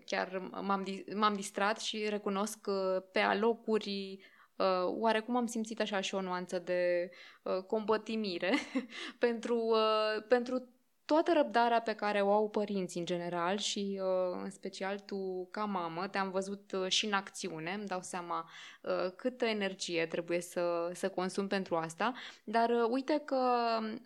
chiar 0.05 0.39
m-am, 0.39 0.85
m-am 1.15 1.35
distrat 1.35 1.81
și 1.81 2.09
recunosc 2.09 2.61
că 2.61 3.05
pe 3.13 3.19
alocuri 3.19 4.19
uh, 4.57 4.67
oarecum 4.85 5.37
am 5.37 5.47
simțit 5.47 5.81
așa 5.81 6.01
și 6.01 6.15
o 6.15 6.21
nuanță 6.21 6.59
de 6.59 7.11
uh, 7.43 7.63
combătimire 7.67 8.53
pentru, 9.19 9.57
uh, 9.57 10.25
pentru 10.29 10.67
toată 11.05 11.33
răbdarea 11.33 11.81
pe 11.81 11.95
care 11.95 12.21
o 12.21 12.33
au 12.33 12.49
părinții 12.49 13.01
în 13.01 13.07
general 13.07 13.59
și 13.59 14.01
uh, 14.03 14.41
în 14.43 14.51
special 14.51 14.99
tu 14.99 15.49
ca 15.51 15.65
mamă 15.65 16.09
te-am 16.09 16.31
văzut 16.31 16.73
uh, 16.73 16.89
și 16.89 17.07
în 17.07 17.13
acțiune, 17.13 17.73
îmi 17.73 17.87
dau 17.87 18.01
seama 18.03 18.49
uh, 18.83 19.13
câtă 19.17 19.45
energie 19.45 20.07
trebuie 20.07 20.41
să, 20.41 20.91
să 20.95 21.09
consum 21.09 21.47
pentru 21.47 21.77
asta, 21.77 22.13
dar 22.45 22.71
uite 22.91 23.23
că 23.25 23.41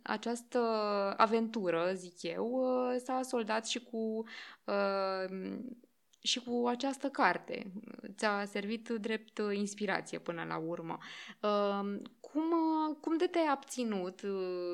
această 0.02 0.58
aventură, 1.16 1.90
zic 1.94 2.22
eu, 2.22 2.64
s-a 3.04 3.20
soldat 3.22 3.66
și 3.66 3.80
cu 3.80 4.24
și 6.26 6.40
cu 6.40 6.66
această 6.66 7.08
carte. 7.08 7.72
Ți-a 8.16 8.44
servit 8.44 8.88
drept 8.88 9.40
inspirație 9.52 10.18
până 10.18 10.44
la 10.44 10.56
urmă. 10.56 10.98
Cum, 12.20 12.52
cum 13.00 13.16
de 13.16 13.26
te-ai 13.26 13.46
abținut, 13.50 14.20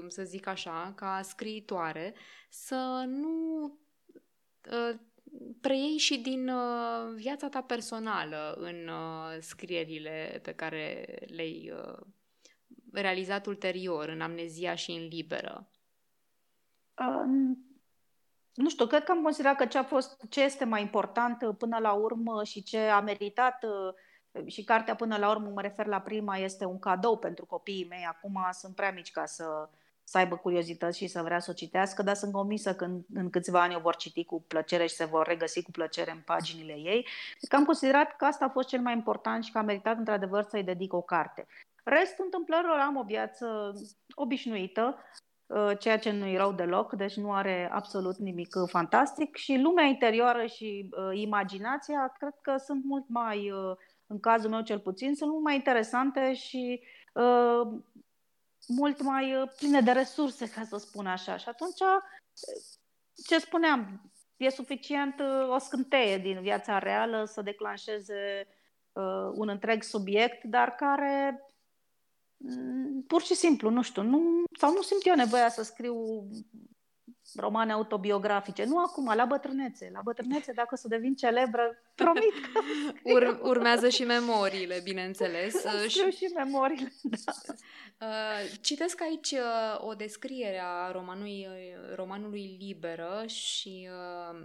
să 0.08 0.22
zic 0.22 0.46
așa, 0.46 0.92
ca 0.96 1.20
scriitoare, 1.22 2.14
să 2.48 3.04
nu 3.06 3.64
ă, 4.70 5.00
preiei 5.60 5.98
și 5.98 6.18
din 6.18 6.48
ă, 6.48 7.12
viața 7.14 7.48
ta 7.48 7.62
personală 7.62 8.56
în 8.58 8.88
ă, 8.88 9.38
scrierile 9.40 10.40
pe 10.42 10.52
care 10.52 11.04
le-ai 11.26 11.72
realizat 12.92 13.46
ulterior, 13.46 14.08
în 14.08 14.20
amnezia 14.20 14.74
și 14.74 14.90
în 14.90 15.06
liberă? 15.06 15.70
Nu 18.54 18.68
știu, 18.68 18.86
cred 18.86 19.04
că 19.04 19.12
am 19.12 19.22
considerat 19.22 19.56
că 19.56 19.66
ce 19.66 19.78
a 19.78 19.82
fost, 19.82 20.22
ce 20.28 20.42
este 20.42 20.64
mai 20.64 20.80
important 20.80 21.42
uh, 21.42 21.54
până 21.58 21.78
la 21.78 21.92
urmă 21.92 22.44
și 22.44 22.62
ce 22.62 22.78
a 22.78 23.00
meritat 23.00 23.62
uh, 23.62 24.46
și 24.46 24.64
cartea 24.64 24.94
până 24.94 25.16
la 25.16 25.30
urmă, 25.30 25.48
mă 25.48 25.60
refer 25.60 25.86
la 25.86 26.00
prima, 26.00 26.36
este 26.36 26.64
un 26.64 26.78
cadou 26.78 27.18
pentru 27.18 27.46
copiii 27.46 27.86
mei. 27.88 28.04
Acum 28.08 28.48
sunt 28.50 28.74
prea 28.74 28.92
mici 28.92 29.10
ca 29.10 29.26
să, 29.26 29.68
să 30.04 30.18
aibă 30.18 30.36
curiozități 30.36 30.98
și 30.98 31.06
să 31.06 31.22
vrea 31.22 31.38
să 31.38 31.50
o 31.50 31.54
citească, 31.54 32.02
dar 32.02 32.14
sunt 32.14 32.32
convinsă 32.32 32.74
că 32.74 32.84
în, 32.84 33.00
în 33.14 33.30
câțiva 33.30 33.62
ani 33.62 33.74
o 33.74 33.80
vor 33.80 33.96
citi 33.96 34.24
cu 34.24 34.42
plăcere 34.42 34.86
și 34.86 34.94
se 34.94 35.04
vor 35.04 35.26
regăsi 35.26 35.62
cu 35.62 35.70
plăcere 35.70 36.10
în 36.10 36.22
paginile 36.24 36.72
ei. 36.72 37.06
Că 37.48 37.56
am 37.56 37.64
considerat 37.64 38.16
că 38.16 38.24
asta 38.24 38.44
a 38.44 38.48
fost 38.48 38.68
cel 38.68 38.80
mai 38.80 38.92
important 38.92 39.44
și 39.44 39.52
că 39.52 39.58
a 39.58 39.62
meritat 39.62 39.98
într-adevăr 39.98 40.42
să-i 40.42 40.64
dedic 40.64 40.92
o 40.92 41.02
carte. 41.02 41.46
Restul 41.84 42.24
întâmplărilor 42.24 42.78
am 42.78 42.96
o 42.96 43.02
viață 43.02 43.72
obișnuită, 44.14 44.96
Uh, 44.96 45.31
ceea 45.78 45.98
ce 45.98 46.10
nu 46.10 46.26
e 46.26 46.36
rău 46.36 46.52
deloc, 46.52 46.92
deci 46.92 47.16
nu 47.16 47.32
are 47.32 47.68
absolut 47.72 48.16
nimic 48.16 48.54
uh, 48.54 48.68
fantastic 48.68 49.36
și 49.36 49.58
lumea 49.58 49.84
interioară 49.84 50.46
și 50.46 50.88
uh, 50.90 51.18
imaginația 51.18 52.12
cred 52.18 52.34
că 52.40 52.56
sunt 52.56 52.84
mult 52.84 53.04
mai, 53.08 53.50
uh, 53.50 53.76
în 54.06 54.20
cazul 54.20 54.50
meu 54.50 54.60
cel 54.60 54.78
puțin, 54.78 55.14
sunt 55.14 55.30
mult 55.30 55.42
mai 55.42 55.54
interesante 55.54 56.34
și 56.34 56.82
uh, 57.14 57.60
mult 58.68 59.02
mai 59.02 59.34
uh, 59.34 59.48
pline 59.56 59.80
de 59.80 59.90
resurse, 59.90 60.50
ca 60.50 60.62
să 60.64 60.76
spun 60.76 61.06
așa. 61.06 61.36
Și 61.36 61.48
atunci, 61.48 61.80
ce 63.26 63.38
spuneam, 63.38 64.10
e 64.36 64.48
suficient 64.48 65.20
uh, 65.20 65.48
o 65.54 65.58
scânteie 65.58 66.18
din 66.18 66.40
viața 66.40 66.78
reală 66.78 67.24
să 67.24 67.42
declanșeze 67.42 68.46
uh, 68.92 69.30
un 69.34 69.48
întreg 69.48 69.82
subiect, 69.82 70.44
dar 70.44 70.74
care 70.74 71.46
Mm, 71.46 71.51
pur 73.06 73.22
și 73.22 73.34
simplu, 73.34 73.70
nu 73.70 73.82
știu, 73.82 74.02
nu, 74.02 74.42
sau 74.58 74.72
nu 74.72 74.82
simt 74.82 75.06
eu 75.06 75.14
nevoia 75.14 75.48
să 75.48 75.62
scriu 75.62 75.94
romane 77.34 77.72
autobiografice. 77.72 78.64
Nu 78.64 78.78
acum, 78.78 79.12
la 79.14 79.24
bătrânețe. 79.24 79.90
La 79.92 80.00
bătrânețe, 80.04 80.52
dacă 80.52 80.68
o 80.72 80.76
să 80.76 80.88
devin 80.88 81.14
celebră, 81.14 81.76
promit 81.94 82.32
că 82.52 82.60
Ur- 83.14 83.40
Urmează 83.42 83.88
și 83.88 84.04
memoriile, 84.04 84.80
bineînțeles. 84.82 85.54
Scriu 85.88 86.10
și 86.10 86.32
memoriile, 86.34 86.92
da. 87.02 87.32
Uh, 88.02 88.58
citesc 88.60 89.00
aici 89.00 89.30
uh, 89.30 89.86
o 89.86 89.94
descriere 89.94 90.60
a 90.64 90.90
romanului, 90.90 91.46
uh, 91.50 91.94
romanului 91.94 92.56
Liberă 92.60 93.22
și 93.26 93.88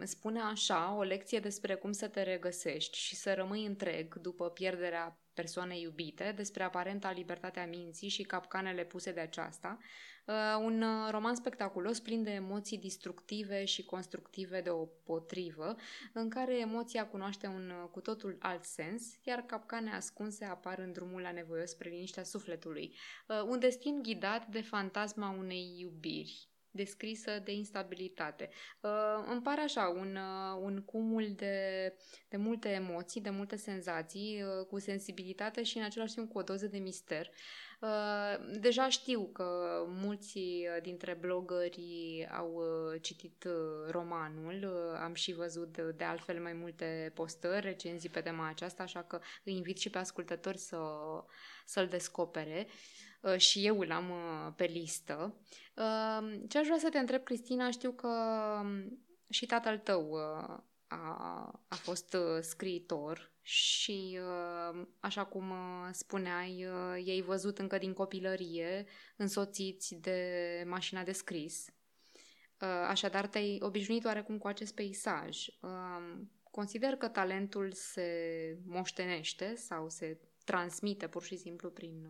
spune 0.03 0.39
așa, 0.39 0.95
o 0.97 1.01
lecție 1.01 1.39
despre 1.39 1.75
cum 1.75 1.91
să 1.91 2.07
te 2.07 2.21
regăsești 2.21 2.97
și 2.97 3.15
să 3.15 3.33
rămâi 3.33 3.65
întreg 3.65 4.15
după 4.15 4.49
pierderea 4.49 5.19
persoanei 5.41 5.81
iubite, 5.81 6.33
despre 6.35 6.63
aparenta 6.63 7.11
libertatea 7.11 7.67
minții 7.67 8.09
și 8.09 8.23
capcanele 8.23 8.83
puse 8.83 9.11
de 9.11 9.19
aceasta, 9.19 9.77
Uh, 10.27 10.33
un 10.63 10.81
uh, 10.81 11.07
roman 11.11 11.35
spectaculos, 11.35 11.99
plin 11.99 12.23
de 12.23 12.31
emoții 12.31 12.77
destructive 12.77 13.65
și 13.65 13.85
constructive 13.85 14.61
de 14.61 14.69
o 14.69 14.85
potrivă, 14.85 15.75
în 16.13 16.29
care 16.29 16.59
emoția 16.59 17.07
cunoaște 17.07 17.47
un 17.47 17.69
uh, 17.69 17.89
cu 17.91 17.99
totul 17.99 18.37
alt 18.39 18.63
sens, 18.63 19.03
iar 19.23 19.41
capcane 19.41 19.91
ascunse 19.91 20.45
apar 20.45 20.79
în 20.79 20.91
drumul 20.91 21.21
la 21.21 21.31
nevoios 21.31 21.69
spre 21.69 21.89
liniștea 21.89 22.23
sufletului. 22.23 22.95
Un 23.49 23.59
destin 23.59 24.01
ghidat 24.01 24.47
de 24.47 24.61
fantasma 24.61 25.29
unei 25.29 25.75
iubiri 25.77 26.46
descrisă 26.77 27.41
de 27.43 27.51
instabilitate. 27.51 28.49
Uh, 28.81 29.25
îmi 29.31 29.41
pare 29.41 29.61
așa, 29.61 29.87
un, 29.87 30.15
uh, 30.15 30.59
un 30.61 30.81
cumul 30.81 31.33
de, 31.35 31.93
de 32.29 32.37
multe 32.37 32.69
emoții, 32.69 33.21
de 33.21 33.29
multe 33.29 33.55
senzații, 33.55 34.43
uh, 34.43 34.65
cu 34.65 34.79
sensibilitate 34.79 35.63
și 35.63 35.77
în 35.77 35.83
același 35.83 36.13
timp 36.13 36.31
cu 36.31 36.37
o 36.37 36.41
doză 36.41 36.67
de 36.67 36.77
mister. 36.77 37.29
Uh, 37.81 38.57
deja 38.59 38.89
știu 38.89 39.29
că 39.33 39.45
mulți 39.87 40.39
dintre 40.81 41.17
blogării 41.19 42.27
au 42.31 42.53
uh, 42.53 43.01
citit 43.01 43.43
uh, 43.43 43.91
romanul, 43.91 44.69
am 45.03 45.13
și 45.13 45.33
văzut 45.33 45.77
de 45.77 46.03
altfel 46.03 46.41
mai 46.41 46.53
multe 46.53 47.11
postări, 47.13 47.65
recenzii 47.65 48.09
pe 48.09 48.21
tema 48.21 48.47
aceasta, 48.47 48.83
așa 48.83 49.03
că 49.03 49.19
îi 49.43 49.53
invit 49.53 49.77
și 49.77 49.89
pe 49.89 49.97
ascultători 49.97 50.57
să, 50.57 50.77
să-l 51.65 51.87
descopere. 51.87 52.67
Uh, 53.21 53.37
și 53.37 53.65
eu 53.65 53.79
îl 53.79 53.91
am 53.91 54.09
uh, 54.09 54.53
pe 54.55 54.63
listă. 54.63 55.35
Uh, 55.35 55.66
ce 56.47 56.57
aș 56.57 56.65
vrea 56.65 56.77
să 56.77 56.89
te 56.89 56.97
întreb, 56.97 57.23
Cristina, 57.23 57.71
știu 57.71 57.91
că 57.91 58.07
um, 58.63 58.99
și 59.29 59.45
tatăl 59.45 59.77
tău 59.77 60.15
a, 60.87 61.61
a 61.67 61.75
fost 61.75 62.17
scriitor 62.41 63.31
și, 63.41 64.19
așa 64.99 65.25
cum 65.25 65.53
spuneai, 65.91 66.67
ei 67.05 67.21
văzut 67.21 67.57
încă 67.57 67.77
din 67.77 67.93
copilărie, 67.93 68.85
însoțiți 69.15 69.95
de 69.95 70.63
mașina 70.67 71.03
de 71.03 71.11
scris. 71.11 71.69
Așadar, 72.87 73.27
te-ai 73.27 73.59
obișnuit 73.61 74.05
oarecum 74.05 74.37
cu 74.37 74.47
acest 74.47 74.75
peisaj. 74.75 75.45
Consider 76.51 76.95
că 76.95 77.07
talentul 77.07 77.71
se 77.71 78.09
moștenește 78.65 79.55
sau 79.55 79.89
se 79.89 80.19
transmite 80.45 81.07
pur 81.07 81.23
și 81.23 81.37
simplu 81.37 81.69
prin 81.69 82.07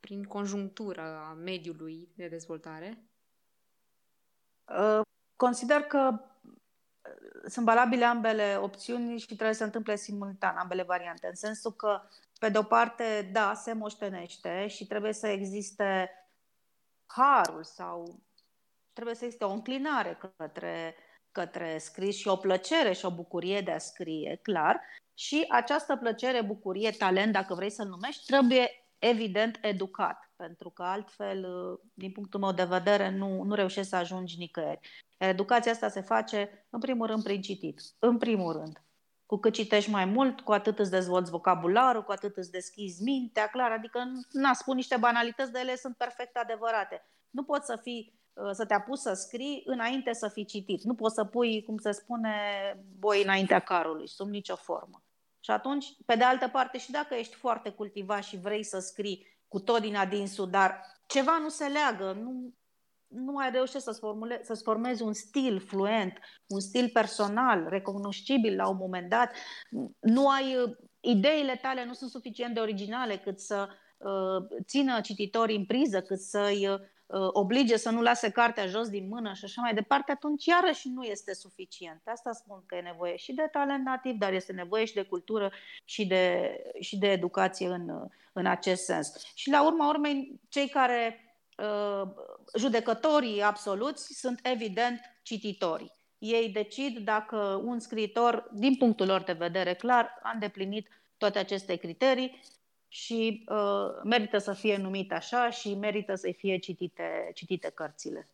prin 0.00 0.24
conjunctura 0.24 1.38
mediului 1.44 2.08
de 2.16 2.28
dezvoltare? 2.28 3.04
Uh, 4.64 5.00
consider 5.36 5.80
că 5.80 6.10
uh, 6.12 7.48
sunt 7.48 7.64
valabile 7.64 8.04
ambele 8.04 8.56
opțiuni 8.56 9.18
și 9.18 9.26
trebuie 9.26 9.52
să 9.52 9.58
se 9.58 9.64
întâmple 9.64 9.96
simultan, 9.96 10.56
ambele 10.56 10.82
variante, 10.82 11.26
în 11.26 11.34
sensul 11.34 11.72
că, 11.72 12.00
pe 12.38 12.48
de-o 12.48 12.62
parte, 12.62 13.30
da, 13.32 13.54
se 13.54 13.72
moștenește 13.72 14.66
și 14.66 14.86
trebuie 14.86 15.12
să 15.12 15.26
existe 15.26 16.10
harul 17.06 17.64
sau 17.64 18.22
trebuie 18.92 19.14
să 19.14 19.24
existe 19.24 19.44
o 19.44 19.52
înclinare 19.52 20.18
către, 20.36 20.96
către 21.32 21.78
scris 21.78 22.16
și 22.16 22.28
o 22.28 22.36
plăcere 22.36 22.92
și 22.92 23.04
o 23.04 23.14
bucurie 23.14 23.60
de 23.60 23.70
a 23.70 23.78
scrie, 23.78 24.38
clar. 24.42 24.80
Și 25.14 25.44
această 25.48 25.96
plăcere, 25.96 26.42
bucurie, 26.42 26.90
talent, 26.90 27.32
dacă 27.32 27.54
vrei 27.54 27.70
să-l 27.70 27.86
numești, 27.86 28.26
trebuie 28.26 28.79
evident 29.00 29.58
educat, 29.60 30.32
pentru 30.36 30.70
că 30.70 30.82
altfel, 30.82 31.46
din 31.94 32.12
punctul 32.12 32.40
meu 32.40 32.52
de 32.52 32.64
vedere, 32.64 33.10
nu, 33.10 33.42
nu 33.42 33.54
reușești 33.54 33.88
să 33.88 33.96
ajungi 33.96 34.38
nicăieri. 34.38 34.80
Iar 35.18 35.30
educația 35.30 35.72
asta 35.72 35.88
se 35.88 36.00
face, 36.00 36.66
în 36.70 36.80
primul 36.80 37.06
rând, 37.06 37.22
prin 37.22 37.40
citit. 37.40 37.80
În 37.98 38.18
primul 38.18 38.52
rând. 38.52 38.82
Cu 39.26 39.36
cât 39.36 39.52
citești 39.52 39.90
mai 39.90 40.04
mult, 40.04 40.40
cu 40.40 40.52
atât 40.52 40.78
îți 40.78 40.90
dezvolți 40.90 41.30
vocabularul, 41.30 42.02
cu 42.02 42.12
atât 42.12 42.36
îți 42.36 42.50
deschizi 42.50 43.02
mintea, 43.02 43.46
clar. 43.46 43.70
Adică, 43.70 44.02
na, 44.32 44.52
spun 44.52 44.76
niște 44.76 44.96
banalități, 44.96 45.52
de 45.52 45.58
ele 45.58 45.76
sunt 45.76 45.96
perfect 45.96 46.36
adevărate. 46.36 47.02
Nu 47.30 47.44
poți 47.44 47.66
să 47.66 47.76
fii 47.82 48.20
să 48.52 48.66
te 48.66 48.74
apuci 48.74 48.98
să 48.98 49.12
scrii 49.12 49.62
înainte 49.66 50.12
să 50.12 50.28
fii 50.28 50.44
citit. 50.44 50.82
Nu 50.82 50.94
poți 50.94 51.14
să 51.14 51.24
pui, 51.24 51.62
cum 51.62 51.78
se 51.78 51.90
spune, 51.90 52.34
boi 52.98 53.22
înaintea 53.22 53.58
carului, 53.58 54.08
sub 54.08 54.28
nicio 54.28 54.56
formă. 54.56 55.02
Și 55.40 55.50
atunci, 55.50 55.86
pe 56.06 56.14
de 56.14 56.24
altă 56.24 56.48
parte, 56.48 56.78
și 56.78 56.90
dacă 56.90 57.14
ești 57.14 57.34
foarte 57.34 57.70
cultivat 57.70 58.22
și 58.22 58.40
vrei 58.40 58.62
să 58.62 58.78
scrii 58.78 59.26
cu 59.48 59.60
tot 59.60 59.80
din 59.80 59.96
adinsul, 59.96 60.50
dar 60.50 60.80
ceva 61.06 61.38
nu 61.38 61.48
se 61.48 61.66
leagă, 61.66 62.12
nu, 62.12 62.54
nu 63.06 63.32
mai 63.32 63.50
reușești 63.50 63.82
să-ți, 63.82 63.98
formule, 63.98 64.40
să-ți 64.44 64.62
formezi 64.62 65.02
un 65.02 65.12
stil 65.12 65.60
fluent, 65.60 66.18
un 66.46 66.60
stil 66.60 66.90
personal, 66.92 67.66
recunoscibil 67.68 68.56
la 68.56 68.68
un 68.68 68.76
moment 68.76 69.08
dat, 69.08 69.32
nu 70.00 70.28
ai, 70.28 70.76
ideile 71.00 71.56
tale 71.56 71.84
nu 71.84 71.92
sunt 71.92 72.10
suficient 72.10 72.54
de 72.54 72.60
originale 72.60 73.16
cât 73.16 73.38
să 73.38 73.68
uh, 73.98 74.60
țină 74.64 75.00
cititorii 75.00 75.56
în 75.56 75.66
priză, 75.66 76.00
cât 76.00 76.20
să-i 76.20 76.68
uh, 76.68 76.80
oblige 77.32 77.76
să 77.76 77.90
nu 77.90 78.02
lase 78.02 78.30
cartea 78.30 78.66
jos 78.66 78.88
din 78.88 79.08
mână 79.08 79.32
și 79.32 79.44
așa 79.44 79.60
mai 79.60 79.74
departe, 79.74 80.12
atunci 80.12 80.44
iarăși 80.44 80.88
nu 80.88 81.02
este 81.02 81.34
suficient. 81.34 82.00
Asta 82.04 82.32
spun 82.32 82.62
că 82.66 82.74
e 82.74 82.80
nevoie 82.80 83.16
și 83.16 83.32
de 83.32 83.48
talent 83.52 83.84
nativ, 83.84 84.16
dar 84.18 84.32
este 84.32 84.52
nevoie 84.52 84.84
și 84.84 84.94
de 84.94 85.02
cultură 85.02 85.52
și 85.84 86.06
de, 86.06 86.52
și 86.80 86.98
de 86.98 87.10
educație 87.10 87.66
în, 87.66 88.08
în 88.32 88.46
acest 88.46 88.84
sens. 88.84 89.12
Și 89.34 89.50
la 89.50 89.64
urma 89.64 89.88
urmei, 89.88 90.40
cei 90.48 90.68
care 90.68 91.24
uh, 91.58 92.08
judecătorii 92.58 93.42
absoluți 93.42 94.18
sunt 94.18 94.40
evident 94.42 95.00
cititorii. 95.22 95.92
Ei 96.18 96.48
decid 96.48 96.98
dacă 96.98 97.62
un 97.64 97.78
scriitor, 97.78 98.50
din 98.52 98.76
punctul 98.76 99.06
lor 99.06 99.22
de 99.22 99.32
vedere 99.32 99.74
clar, 99.74 100.18
a 100.22 100.30
îndeplinit 100.32 100.88
toate 101.16 101.38
aceste 101.38 101.76
criterii 101.76 102.40
și 102.92 103.44
uh, 103.48 104.00
merită 104.04 104.38
să 104.38 104.52
fie 104.52 104.76
numit 104.76 105.12
așa 105.12 105.50
și 105.50 105.74
merită 105.74 106.14
să 106.14 106.32
fie 106.36 106.58
citite, 106.58 107.30
citite 107.34 107.70
cărțile. 107.74 108.28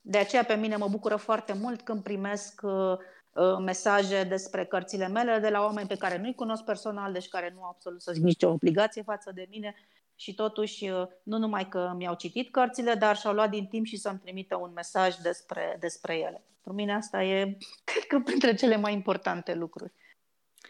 De 0.00 0.18
aceea 0.18 0.44
pe 0.44 0.54
mine 0.54 0.76
mă 0.76 0.88
bucură 0.88 1.16
foarte 1.16 1.52
mult 1.52 1.82
când 1.82 2.02
primesc 2.02 2.60
uh, 2.62 2.96
uh, 3.32 3.58
mesaje 3.64 4.24
despre 4.24 4.64
cărțile 4.64 5.08
mele 5.08 5.38
de 5.38 5.48
la 5.48 5.60
oameni 5.60 5.88
pe 5.88 5.96
care 5.96 6.18
nu-i 6.18 6.34
cunosc 6.34 6.64
personal, 6.64 7.12
deci 7.12 7.28
care 7.28 7.52
nu 7.54 7.62
au 7.62 7.68
absolut 7.68 8.02
să 8.02 8.12
zic 8.12 8.22
nicio 8.22 8.48
obligație 8.48 9.02
față 9.02 9.32
de 9.34 9.46
mine 9.50 9.74
și 10.14 10.34
totuși 10.34 10.88
uh, 10.88 11.06
nu 11.22 11.38
numai 11.38 11.68
că 11.68 11.92
mi-au 11.96 12.14
citit 12.14 12.50
cărțile, 12.50 12.94
dar 12.94 13.16
și-au 13.16 13.32
luat 13.32 13.50
din 13.50 13.66
timp 13.66 13.86
și 13.86 13.96
să-mi 13.96 14.18
trimită 14.18 14.56
un 14.56 14.72
mesaj 14.74 15.16
despre, 15.16 15.76
despre 15.80 16.14
ele. 16.14 16.42
Pentru 16.52 16.72
mine 16.72 16.94
asta 16.94 17.22
e, 17.22 17.56
cred 17.84 18.04
că, 18.08 18.20
printre 18.20 18.54
cele 18.54 18.76
mai 18.76 18.92
importante 18.92 19.54
lucruri 19.54 19.92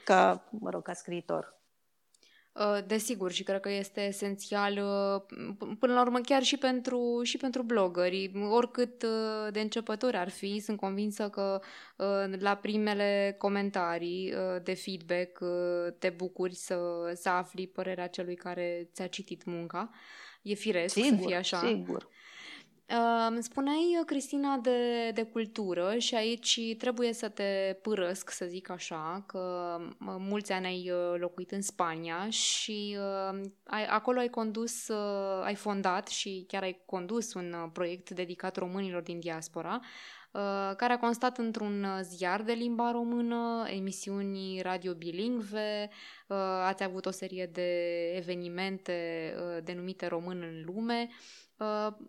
ca, 0.05 0.48
mă 0.51 0.70
rog, 0.70 0.83
ca 0.83 0.92
scriitor. 0.92 1.58
Uh, 2.59 2.79
desigur, 2.87 3.33
și 3.33 3.42
cred 3.42 3.61
că 3.61 3.71
este 3.71 4.01
esențial 4.01 4.73
uh, 4.73 5.77
până 5.79 5.92
la 5.92 6.01
urmă 6.01 6.21
chiar 6.21 6.42
și 6.42 6.57
pentru, 6.57 7.21
și 7.23 7.37
pentru 7.37 7.62
blogări. 7.62 8.31
Oricât 8.51 9.03
uh, 9.03 9.53
de 9.53 9.61
începători 9.61 10.16
ar 10.16 10.29
fi, 10.29 10.61
sunt 10.61 10.77
convinsă 10.77 11.29
că 11.29 11.61
la 12.38 12.55
primele 12.55 13.35
comentarii 13.38 14.35
de 14.62 14.75
feedback 14.75 15.38
te 15.99 16.09
bucuri 16.09 16.55
să, 16.55 16.79
să 17.14 17.29
afli 17.29 17.66
părerea 17.66 18.07
celui 18.07 18.35
care 18.35 18.88
ți-a 18.92 19.07
citit 19.07 19.44
munca. 19.44 19.90
E 20.42 20.55
firesc 20.55 20.94
sigur, 20.94 21.18
să 21.18 21.27
fie 21.27 21.37
așa. 21.37 21.59
Sigur, 21.59 22.09
Uh, 22.90 23.37
spuneai, 23.40 24.03
Cristina, 24.07 24.57
de, 24.57 25.11
de 25.11 25.22
cultură 25.22 25.98
și 25.98 26.14
aici 26.14 26.61
trebuie 26.79 27.12
să 27.12 27.29
te 27.29 27.79
părăsc, 27.83 28.31
să 28.31 28.44
zic 28.44 28.70
așa, 28.70 29.24
că 29.27 29.77
mulți 29.98 30.53
ani 30.53 30.66
ai 30.66 30.90
uh, 30.90 31.20
locuit 31.20 31.51
în 31.51 31.62
Spania 31.62 32.31
și 32.31 32.96
uh, 32.98 33.40
ai, 33.64 33.87
acolo 33.87 34.18
ai 34.18 34.29
condus, 34.29 34.88
uh, 34.88 35.42
ai 35.44 35.55
fondat 35.55 36.09
și 36.09 36.44
chiar 36.46 36.62
ai 36.62 36.83
condus 36.85 37.35
un 37.35 37.53
uh, 37.53 37.70
proiect 37.72 38.11
dedicat 38.11 38.57
românilor 38.57 39.03
din 39.03 39.20
diaspora, 39.20 39.81
uh, 40.33 40.72
care 40.77 40.92
a 40.92 40.98
constat 40.98 41.38
într-un 41.38 41.87
ziar 42.03 42.42
de 42.42 42.53
limba 42.53 42.90
română, 42.90 43.66
emisiuni 43.70 44.61
radio 44.62 44.94
bilingve, 44.94 45.90
uh, 46.27 46.37
ați 46.64 46.83
avut 46.83 47.07
o 47.07 47.11
serie 47.11 47.46
de 47.53 47.70
evenimente 48.16 49.33
uh, 49.37 49.62
denumite 49.64 50.07
Român 50.07 50.42
în 50.42 50.62
lume, 50.64 51.09
Uh, 51.11 51.47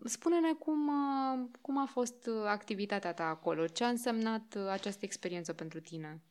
spune-ne 0.04 0.54
cum, 0.54 0.88
uh, 0.88 1.50
cum 1.62 1.78
a 1.78 1.86
fost 1.86 2.28
uh, 2.28 2.44
activitatea 2.46 3.14
ta 3.14 3.24
acolo, 3.24 3.68
ce 3.68 3.84
a 3.84 3.88
însemnat 3.88 4.56
această 4.70 5.06
experiență 5.06 5.54
pentru 5.54 5.80
tine? 5.80 6.22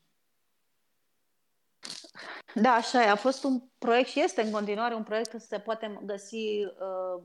Da, 2.55 2.73
așa 2.73 3.03
e. 3.03 3.09
A 3.09 3.17
fost 3.17 3.45
un 3.45 3.61
proiect 3.79 4.09
și 4.09 4.21
este 4.21 4.43
în 4.43 4.51
continuare 4.51 4.95
un 4.95 5.03
proiect 5.03 5.31
că 5.31 5.39
se 5.39 5.59
poate 5.59 6.01
găsi 6.03 6.65
uh, 6.65 7.23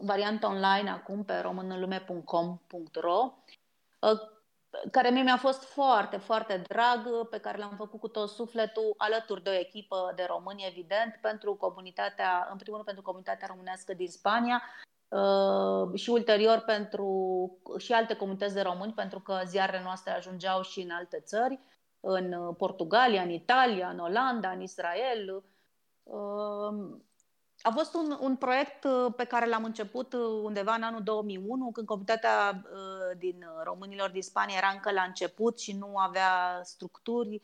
varianta 0.00 0.48
online 0.48 0.90
acum 0.90 1.24
pe 1.24 1.38
românlume.com.ro 1.38 3.34
uh, 4.00 4.36
care 4.90 5.10
mie 5.10 5.22
mi-a 5.22 5.36
fost 5.36 5.64
foarte, 5.64 6.16
foarte 6.16 6.62
drag, 6.68 7.28
pe 7.28 7.38
care 7.38 7.58
l-am 7.58 7.74
făcut 7.76 8.00
cu 8.00 8.08
tot 8.08 8.28
sufletul, 8.28 8.94
alături 8.96 9.42
de 9.42 9.50
o 9.50 9.58
echipă 9.58 10.12
de 10.16 10.24
români, 10.28 10.66
evident, 10.66 11.18
pentru 11.20 11.54
comunitatea, 11.54 12.48
în 12.50 12.56
primul 12.56 12.74
rând 12.74 12.86
pentru 12.86 13.02
comunitatea 13.02 13.46
românească 13.46 13.94
din 13.94 14.08
Spania, 14.08 14.62
Uh, 14.62 14.97
și 15.94 16.10
ulterior 16.10 16.58
pentru 16.66 17.08
și 17.78 17.92
alte 17.92 18.14
comunități 18.14 18.54
de 18.54 18.60
români, 18.60 18.92
pentru 18.92 19.20
că 19.20 19.40
ziarele 19.46 19.82
noastre 19.82 20.12
ajungeau 20.12 20.62
și 20.62 20.80
în 20.80 20.90
alte 20.90 21.20
țări, 21.20 21.60
în 22.00 22.54
Portugalia, 22.54 23.22
în 23.22 23.30
Italia, 23.30 23.88
în 23.88 23.98
Olanda, 23.98 24.50
în 24.50 24.60
Israel. 24.60 25.42
Uh, 26.02 26.98
a 27.62 27.70
fost 27.70 27.94
un, 27.94 28.18
un 28.20 28.36
proiect 28.36 28.84
uh, 28.84 29.12
pe 29.16 29.24
care 29.24 29.48
l-am 29.48 29.64
început 29.64 30.12
undeva 30.42 30.74
în 30.74 30.82
anul 30.82 31.02
2001, 31.02 31.70
când 31.70 31.86
comunitatea 31.86 32.62
din 33.18 33.46
românilor 33.64 34.10
din 34.10 34.22
Spania 34.22 34.56
era 34.56 34.70
încă 34.74 34.90
la 34.90 35.02
început 35.02 35.60
și 35.60 35.76
nu 35.76 35.96
avea 35.96 36.60
structuri 36.62 37.40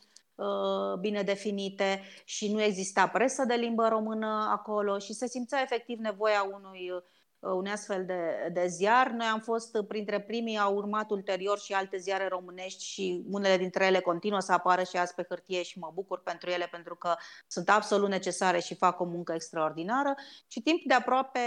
bine 0.99 1.21
definite 1.21 2.01
și 2.25 2.53
nu 2.53 2.61
exista 2.61 3.07
presă 3.07 3.45
de 3.45 3.53
limbă 3.53 3.87
română 3.87 4.47
acolo 4.51 4.97
și 4.97 5.13
se 5.13 5.27
simțea 5.27 5.61
efectiv 5.61 5.99
nevoia 5.99 6.43
unui 6.53 6.91
Uh, 6.91 7.03
un 7.39 7.65
astfel 7.65 8.05
de, 8.05 8.49
de 8.53 8.67
ziar. 8.67 9.07
Noi 9.07 9.25
am 9.25 9.39
fost 9.39 9.81
printre 9.87 10.21
primii, 10.21 10.57
au 10.57 10.75
urmat 10.75 11.11
ulterior 11.11 11.59
și 11.59 11.73
alte 11.73 11.97
ziare 11.97 12.27
românești 12.27 12.83
și 12.83 13.23
unele 13.29 13.57
dintre 13.57 13.85
ele 13.85 13.99
continuă 13.99 14.39
să 14.39 14.51
apară 14.51 14.83
și 14.83 14.97
azi 14.97 15.13
pe 15.13 15.25
hârtie 15.29 15.63
și 15.63 15.79
mă 15.79 15.91
bucur 15.93 16.19
pentru 16.19 16.49
ele 16.49 16.67
pentru 16.71 16.95
că 16.95 17.15
sunt 17.47 17.69
absolut 17.69 18.09
necesare 18.09 18.59
și 18.59 18.75
fac 18.75 18.99
o 18.99 19.05
muncă 19.05 19.33
extraordinară. 19.33 20.13
Și 20.47 20.61
timp 20.61 20.81
de 20.85 20.93
aproape 20.93 21.39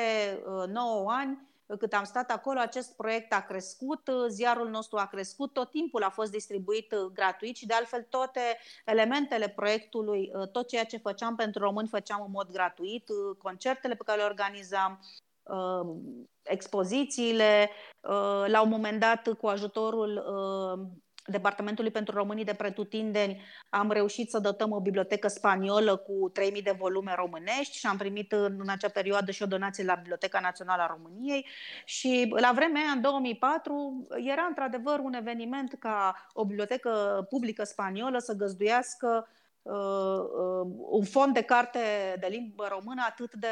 9 0.68 1.00
uh, 1.00 1.06
ani, 1.06 1.46
cât 1.78 1.92
am 1.92 2.04
stat 2.04 2.30
acolo, 2.30 2.58
acest 2.60 2.96
proiect 2.96 3.32
a 3.32 3.40
crescut, 3.40 4.10
ziarul 4.28 4.68
nostru 4.68 4.98
a 4.98 5.06
crescut, 5.06 5.52
tot 5.52 5.70
timpul 5.70 6.02
a 6.02 6.10
fost 6.10 6.30
distribuit 6.30 6.92
uh, 6.92 7.12
gratuit 7.12 7.56
și 7.56 7.66
de 7.66 7.74
altfel 7.74 8.06
toate 8.08 8.40
elementele 8.84 9.48
proiectului, 9.48 10.30
tot 10.52 10.68
ceea 10.68 10.84
ce 10.84 10.96
făceam 10.96 11.36
pentru 11.36 11.62
români 11.62 11.88
făceam 11.88 12.22
în 12.24 12.30
mod 12.30 12.50
gratuit, 12.50 13.04
concertele 13.38 13.94
pe 13.94 14.02
care 14.04 14.18
le 14.18 14.24
organizam, 14.24 15.00
uh, 15.48 15.96
expozițiile. 16.42 17.70
Uh, 18.00 18.44
la 18.46 18.62
un 18.62 18.68
moment 18.68 19.00
dat, 19.00 19.28
cu 19.38 19.46
ajutorul 19.46 20.16
uh, 20.16 21.00
Departamentului 21.30 21.90
pentru 21.90 22.14
Românii 22.14 22.44
de 22.44 22.54
Pretutindeni, 22.54 23.42
am 23.68 23.90
reușit 23.90 24.30
să 24.30 24.38
dotăm 24.38 24.72
o 24.72 24.80
bibliotecă 24.80 25.28
spaniolă 25.28 25.96
cu 25.96 26.32
3.000 26.56 26.62
de 26.62 26.74
volume 26.78 27.14
românești 27.16 27.76
și 27.76 27.86
am 27.86 27.96
primit 27.96 28.32
în 28.32 28.68
acea 28.68 28.88
perioadă 28.88 29.30
și 29.30 29.42
o 29.42 29.46
donație 29.46 29.84
la 29.84 29.94
Biblioteca 29.94 30.40
Națională 30.40 30.82
a 30.82 30.96
României 30.96 31.46
și 31.84 32.34
la 32.36 32.52
vremea 32.54 32.82
aia, 32.82 32.90
în 32.90 33.00
2004, 33.00 34.06
era 34.16 34.42
într-adevăr 34.42 34.98
un 34.98 35.12
eveniment 35.12 35.76
ca 35.78 36.26
o 36.32 36.44
bibliotecă 36.44 37.26
publică 37.28 37.64
spaniolă 37.64 38.18
să 38.18 38.32
găzduiască 38.32 39.28
uh, 39.62 39.72
uh, 39.72 40.72
un 40.90 41.04
fond 41.04 41.34
de 41.34 41.42
carte 41.42 41.78
de 42.20 42.26
limbă 42.26 42.66
română 42.68 43.04
atât 43.08 43.34
de, 43.34 43.46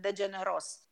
de 0.00 0.12
generos. 0.12 0.85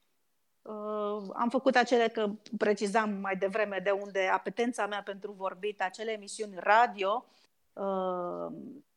Uh, 0.65 1.23
am 1.35 1.49
făcut 1.49 1.77
acele, 1.77 2.09
că 2.09 2.31
precizam 2.59 3.11
mai 3.11 3.37
devreme 3.37 3.81
de 3.85 3.91
unde 3.91 4.31
apetența 4.33 4.87
mea 4.87 5.03
pentru 5.03 5.33
vorbit, 5.33 5.83
acele 5.83 6.13
emisiuni 6.13 6.55
radio 6.57 7.25
uh, 7.73 8.53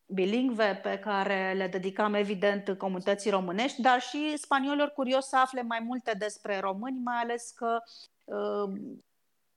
bilingve 0.06 0.80
pe 0.84 1.00
care 1.00 1.54
le 1.54 1.68
dedicam 1.68 2.14
evident 2.14 2.78
comunității 2.78 3.32
românești, 3.32 3.82
dar 3.82 4.02
și 4.02 4.38
spaniolilor 4.38 4.90
curios 4.90 5.28
să 5.28 5.38
afle 5.38 5.62
mai 5.62 5.80
multe 5.80 6.14
despre 6.18 6.60
români, 6.60 7.00
mai 7.04 7.18
ales 7.18 7.52
că 7.56 7.82
uh, 8.26 8.80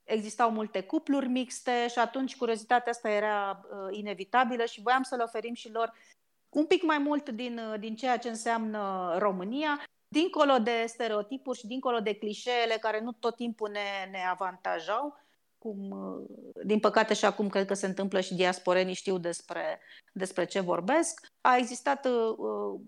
existau 0.04 0.50
multe 0.50 0.80
cupluri 0.80 1.28
mixte 1.28 1.88
și 1.88 1.98
atunci 1.98 2.36
curiozitatea 2.36 2.92
asta 2.92 3.08
era 3.08 3.60
uh, 3.62 3.96
inevitabilă 3.96 4.64
și 4.64 4.80
voiam 4.80 5.02
să 5.02 5.16
le 5.16 5.22
oferim 5.22 5.54
și 5.54 5.72
lor 5.72 5.92
un 6.48 6.66
pic 6.66 6.82
mai 6.82 6.98
mult 6.98 7.28
din, 7.28 7.58
uh, 7.58 7.78
din 7.78 7.96
ceea 7.96 8.18
ce 8.18 8.28
înseamnă 8.28 9.14
România 9.18 9.80
dincolo 10.12 10.58
de 10.58 10.84
stereotipuri 10.86 11.58
și 11.58 11.66
dincolo 11.66 12.00
de 12.00 12.14
clișeele 12.14 12.74
care 12.80 13.00
nu 13.00 13.12
tot 13.12 13.36
timpul 13.36 13.70
ne, 13.70 14.08
ne 14.10 14.24
avantajau, 14.30 15.18
cum, 15.58 15.94
din 16.64 16.80
păcate 16.80 17.14
și 17.14 17.24
acum 17.24 17.48
cred 17.48 17.66
că 17.66 17.74
se 17.74 17.86
întâmplă 17.86 18.20
și 18.20 18.34
diasporenii 18.34 18.94
știu 18.94 19.18
despre, 19.18 19.80
despre 20.12 20.44
ce 20.44 20.60
vorbesc. 20.60 21.26
A 21.40 21.56
existat 21.56 22.06
uh, 22.06 22.80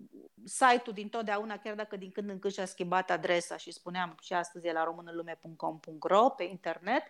site-ul 0.45 0.95
din 0.95 1.09
totdeauna, 1.09 1.57
chiar 1.57 1.75
dacă 1.75 1.95
din 1.95 2.11
când 2.11 2.29
în 2.29 2.39
când 2.39 2.53
și-a 2.53 2.65
schimbat 2.65 3.09
adresa 3.09 3.57
și 3.57 3.71
spuneam 3.71 4.17
și 4.21 4.33
astăzi 4.33 4.67
e 4.67 4.71
la 4.71 4.83
românlume.com.ro 4.83 6.29
pe 6.29 6.43
internet. 6.43 7.03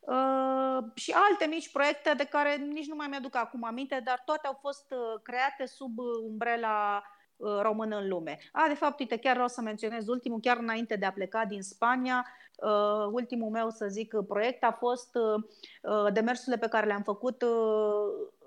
Uh, 0.00 0.78
și 0.94 1.10
alte 1.10 1.46
mici 1.46 1.72
proiecte 1.72 2.14
de 2.16 2.24
care 2.24 2.56
nici 2.56 2.88
nu 2.88 2.94
mai 2.94 3.06
mi-aduc 3.08 3.36
acum 3.36 3.64
aminte, 3.64 4.00
dar 4.04 4.22
toate 4.24 4.46
au 4.46 4.58
fost 4.60 4.90
uh, 4.90 5.20
create 5.22 5.66
sub 5.66 5.98
umbrela 6.22 7.02
Uh, 7.38 7.60
român 7.62 7.92
în 7.92 8.08
lume. 8.08 8.38
A, 8.52 8.64
de 8.68 8.74
fapt, 8.74 9.00
uite, 9.00 9.16
chiar 9.16 9.32
vreau 9.32 9.48
să 9.48 9.60
menționez 9.60 10.08
ultimul, 10.08 10.40
chiar 10.40 10.56
înainte 10.56 10.96
de 10.96 11.04
a 11.04 11.12
pleca 11.12 11.44
din 11.44 11.62
Spania, 11.62 12.26
uh, 12.56 13.08
ultimul 13.12 13.50
meu, 13.50 13.70
să 13.70 13.86
zic, 13.88 14.14
proiect 14.28 14.64
a 14.64 14.76
fost 14.78 15.14
uh, 15.14 16.12
demersurile 16.12 16.58
pe 16.58 16.68
care 16.68 16.86
le-am 16.86 17.02
făcut 17.02 17.44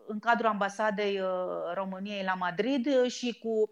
în 0.08 0.20
cadrul 0.20 0.50
ambasadei 0.50 1.22
României 1.74 2.24
la 2.24 2.34
Madrid 2.34 3.06
și 3.08 3.39
cu 3.39 3.70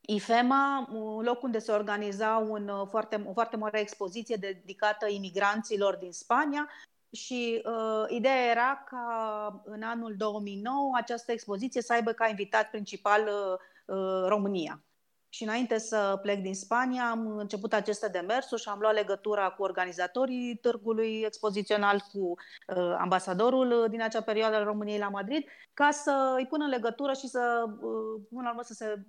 IFEMA, 0.00 0.88
un 0.92 1.22
loc 1.24 1.42
unde 1.42 1.58
se 1.58 1.72
organiza 1.72 2.46
un 2.48 2.70
foarte, 2.88 3.24
o 3.28 3.32
foarte 3.32 3.56
mare 3.56 3.80
expoziție 3.80 4.36
dedicată 4.36 5.06
imigranților 5.08 5.96
din 5.96 6.12
Spania 6.12 6.68
și 7.14 7.62
uh, 7.64 8.04
ideea 8.08 8.50
era 8.50 8.84
ca 8.88 9.62
în 9.64 9.82
anul 9.82 10.14
2009 10.16 10.90
această 10.94 11.32
expoziție 11.32 11.82
să 11.82 11.92
aibă 11.92 12.12
ca 12.12 12.28
invitat 12.28 12.70
principal 12.70 13.22
uh, 13.22 13.96
uh, 13.96 14.24
România. 14.28 14.82
Și 15.28 15.42
înainte 15.42 15.78
să 15.78 16.18
plec 16.22 16.42
din 16.42 16.54
Spania 16.54 17.10
am 17.10 17.36
început 17.36 17.72
aceste 17.72 18.08
demersuri 18.08 18.60
și 18.60 18.68
am 18.68 18.78
luat 18.78 18.94
legătura 18.94 19.50
cu 19.50 19.62
organizatorii 19.62 20.56
târgului 20.56 21.22
expozițional, 21.26 22.00
cu 22.12 22.18
uh, 22.18 22.96
ambasadorul 22.98 23.86
din 23.90 24.02
acea 24.02 24.22
perioadă 24.22 24.56
al 24.56 24.64
României 24.64 24.98
la 24.98 25.08
Madrid, 25.08 25.48
ca 25.72 25.90
să 25.90 26.34
îi 26.36 26.46
pun 26.46 26.60
în 26.62 26.68
legătură 26.68 27.12
și 27.12 27.26
să, 27.28 27.64
uh, 27.68 28.22
până 28.28 28.42
la 28.42 28.48
urmă, 28.48 28.62
să 28.62 28.72
se 28.72 29.04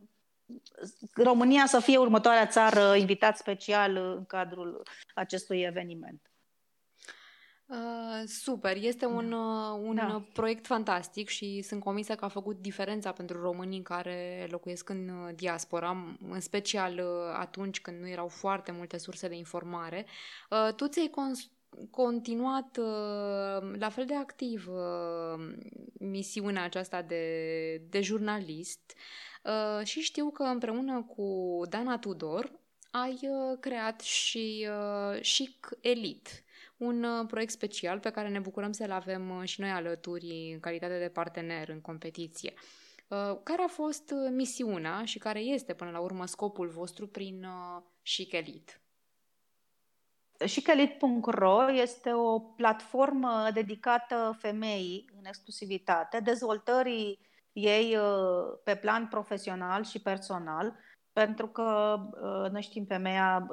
România 1.14 1.66
să 1.66 1.80
fie 1.80 1.98
următoarea 1.98 2.48
țară 2.48 2.96
invitat 2.96 3.38
special 3.38 3.96
în 3.96 4.26
cadrul 4.26 4.84
acestui 5.14 5.62
eveniment. 5.62 6.35
Uh, 7.68 8.24
super, 8.26 8.78
este 8.78 9.06
un, 9.06 9.30
da. 9.30 9.36
uh, 9.36 9.80
un 9.84 9.96
da. 9.96 10.24
proiect 10.34 10.66
fantastic 10.66 11.28
și 11.28 11.62
sunt 11.62 11.84
convinsă 11.84 12.16
că 12.16 12.26
a 12.26 12.28
făcut 12.28 12.62
diferența 12.62 13.12
pentru 13.12 13.42
românii 13.42 13.82
care 13.82 14.48
locuiesc 14.50 14.90
în 14.90 15.10
uh, 15.10 15.36
diaspora, 15.36 16.18
în 16.30 16.40
special 16.40 16.94
uh, 16.94 17.36
atunci 17.38 17.82
când 17.82 18.00
nu 18.02 18.08
erau 18.08 18.28
foarte 18.28 18.72
multe 18.72 18.98
surse 18.98 19.28
de 19.28 19.36
informare. 19.36 20.06
Uh, 20.50 20.74
tu 20.74 20.88
ți-ai 20.88 21.08
cons- 21.08 21.50
continuat 21.92 22.78
uh, 22.78 23.78
la 23.78 23.90
fel 23.90 24.06
de 24.06 24.16
activ 24.16 24.68
uh, 24.70 25.54
misiunea 25.94 26.64
aceasta 26.64 27.02
de, 27.02 27.78
de 27.90 28.02
jurnalist 28.02 28.94
uh, 29.44 29.86
și 29.86 30.00
știu 30.02 30.30
că 30.30 30.44
împreună 30.44 31.02
cu 31.16 31.62
Dana 31.70 31.98
Tudor 31.98 32.52
ai 32.92 33.20
uh, 33.22 33.58
creat 33.60 34.02
și 34.02 34.68
uh, 34.70 35.22
Chic 35.22 35.70
Elite 35.82 36.45
un 36.78 37.04
uh, 37.04 37.26
proiect 37.28 37.52
special 37.52 38.00
pe 38.00 38.10
care 38.10 38.30
ne 38.30 38.40
bucurăm 38.40 38.72
să-l 38.72 38.92
avem 38.92 39.30
uh, 39.30 39.44
și 39.44 39.62
noi 39.62 39.70
alături 39.70 40.52
în 40.54 40.60
calitate 40.60 41.00
de 41.00 41.10
partener 41.10 41.70
în 41.70 41.82
competiție. 41.82 42.54
Uh, 43.08 43.38
care 43.44 43.62
a 43.62 43.68
fost 43.68 44.14
misiunea 44.32 45.06
și 45.06 45.18
care 45.18 45.40
este 45.40 45.74
până 45.74 45.92
la 45.92 46.00
urmă 46.00 46.26
scopul 46.26 46.68
vostru 46.68 47.08
prin 47.08 47.48
Chic 48.04 48.32
Elite? 48.32 48.80
Chicelite.ro 50.38 51.72
este 51.72 52.14
o 52.14 52.40
platformă 52.40 53.50
dedicată 53.54 54.36
femeii 54.40 55.10
în 55.18 55.26
exclusivitate, 55.26 56.20
dezvoltării 56.20 57.20
ei 57.52 57.98
pe 58.64 58.76
plan 58.76 59.08
profesional 59.08 59.84
și 59.84 60.02
personal, 60.02 60.76
pentru 61.14 61.48
că 61.48 62.00
noi 62.52 62.62
știm 62.62 62.86
femeia 62.86 63.48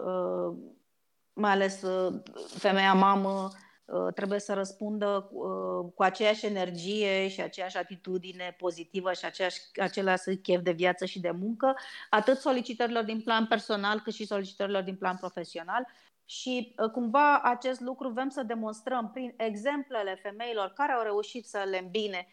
mai 1.34 1.50
ales 1.50 1.82
uh, 1.82 2.20
femeia 2.46 2.94
mamă 2.94 3.48
uh, 3.84 4.12
trebuie 4.14 4.38
să 4.38 4.54
răspundă 4.54 5.30
uh, 5.32 5.92
cu 5.94 6.02
aceeași 6.02 6.46
energie 6.46 7.28
și 7.28 7.40
aceeași 7.40 7.76
atitudine 7.76 8.54
pozitivă 8.58 9.12
și 9.12 9.24
aceeași, 9.24 9.60
același 9.80 10.36
chef 10.36 10.62
de 10.62 10.72
viață 10.72 11.04
și 11.04 11.20
de 11.20 11.30
muncă, 11.30 11.74
atât 12.10 12.38
solicitărilor 12.38 13.04
din 13.04 13.20
plan 13.20 13.46
personal 13.46 14.00
cât 14.00 14.12
și 14.12 14.26
solicitărilor 14.26 14.82
din 14.82 14.96
plan 14.96 15.16
profesional. 15.16 15.86
Și 16.24 16.74
cumva 16.92 17.38
acest 17.38 17.80
lucru 17.80 18.08
vrem 18.08 18.28
să 18.28 18.42
demonstrăm 18.42 19.10
prin 19.10 19.34
exemplele 19.36 20.18
femeilor 20.22 20.72
care 20.74 20.92
au 20.92 21.02
reușit 21.02 21.46
să 21.46 21.64
le 21.70 21.78
îmbine 21.78 22.26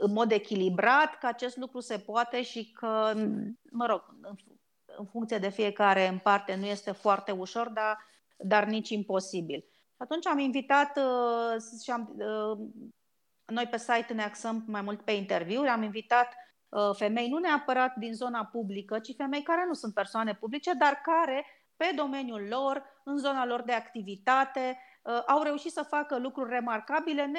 în 0.00 0.12
mod 0.12 0.30
echilibrat 0.30 1.18
că 1.18 1.26
acest 1.26 1.56
lucru 1.56 1.80
se 1.80 1.98
poate 1.98 2.42
și 2.42 2.70
că, 2.70 3.12
mă 3.70 3.86
rog, 3.86 4.02
în 4.96 5.06
funcție 5.06 5.38
de 5.38 5.48
fiecare 5.48 6.06
în 6.06 6.18
parte 6.18 6.54
nu 6.54 6.66
este 6.66 6.92
foarte 6.92 7.32
ușor, 7.32 7.68
dar, 7.68 7.98
dar 8.36 8.64
nici 8.64 8.88
imposibil. 8.88 9.64
Atunci 9.96 10.26
am 10.26 10.38
invitat 10.38 10.96
uh, 10.96 11.62
și 11.82 11.90
am, 11.90 12.14
uh, 12.16 12.58
noi 13.46 13.66
pe 13.66 13.78
site 13.78 14.12
ne 14.14 14.22
axăm 14.22 14.64
mai 14.66 14.82
mult 14.82 15.00
pe 15.02 15.12
interviuri, 15.12 15.68
am 15.68 15.82
invitat 15.82 16.34
uh, 16.68 16.90
femei 16.96 17.28
nu 17.28 17.38
neapărat 17.38 17.94
din 17.96 18.14
zona 18.14 18.44
publică, 18.44 18.98
ci 18.98 19.14
femei 19.16 19.42
care 19.42 19.64
nu 19.66 19.72
sunt 19.72 19.94
persoane 19.94 20.34
publice, 20.34 20.72
dar 20.72 21.00
care 21.02 21.44
pe 21.76 21.92
domeniul 21.96 22.46
lor, 22.48 22.82
în 23.04 23.18
zona 23.18 23.46
lor 23.46 23.62
de 23.62 23.72
activitate, 23.72 24.78
uh, 25.02 25.22
au 25.26 25.42
reușit 25.42 25.72
să 25.72 25.82
facă 25.82 26.18
lucruri 26.18 26.50
remarcabile, 26.50 27.30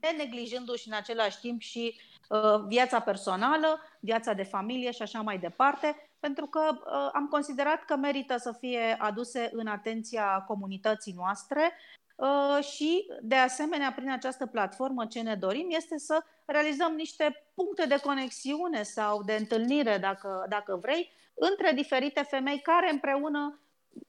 neneglijându-și 0.00 0.88
în 0.88 0.94
același 0.94 1.40
timp 1.40 1.60
și 1.60 2.00
uh, 2.28 2.64
viața 2.66 3.00
personală, 3.00 3.80
viața 4.00 4.32
de 4.32 4.42
familie 4.42 4.90
și 4.90 5.02
așa 5.02 5.20
mai 5.20 5.38
departe, 5.38 6.08
pentru 6.26 6.46
că 6.46 6.60
uh, 6.74 7.08
am 7.12 7.26
considerat 7.30 7.84
că 7.84 7.96
merită 7.96 8.36
să 8.36 8.52
fie 8.52 8.96
aduse 8.98 9.50
în 9.52 9.66
atenția 9.66 10.44
comunității 10.46 11.12
noastre 11.16 11.72
uh, 12.16 12.64
și, 12.64 13.06
de 13.22 13.34
asemenea, 13.34 13.92
prin 13.92 14.10
această 14.10 14.46
platformă 14.46 15.06
ce 15.06 15.20
ne 15.20 15.34
dorim 15.34 15.66
este 15.70 15.98
să 15.98 16.24
realizăm 16.44 16.94
niște 16.94 17.46
puncte 17.54 17.86
de 17.86 18.00
conexiune 18.02 18.82
sau 18.82 19.22
de 19.22 19.34
întâlnire, 19.34 19.98
dacă, 19.98 20.46
dacă 20.48 20.76
vrei, 20.76 21.12
între 21.34 21.72
diferite 21.72 22.22
femei 22.22 22.60
care 22.60 22.90
împreună 22.90 23.60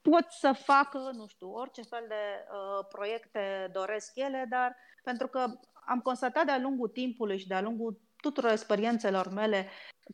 pot 0.02 0.26
să 0.30 0.52
facă, 0.52 1.10
nu 1.14 1.26
știu, 1.26 1.50
orice 1.52 1.82
fel 1.82 2.04
de 2.08 2.14
uh, 2.14 2.86
proiecte 2.88 3.70
doresc 3.72 4.12
ele, 4.14 4.46
dar 4.48 4.76
pentru 5.02 5.26
că 5.26 5.58
am 5.86 6.00
constatat 6.00 6.44
de-a 6.44 6.58
lungul 6.58 6.88
timpului 6.88 7.38
și 7.38 7.48
de-a 7.48 7.60
lungul 7.60 8.00
tuturor 8.20 8.50
experiențelor 8.50 9.28
mele 9.28 9.68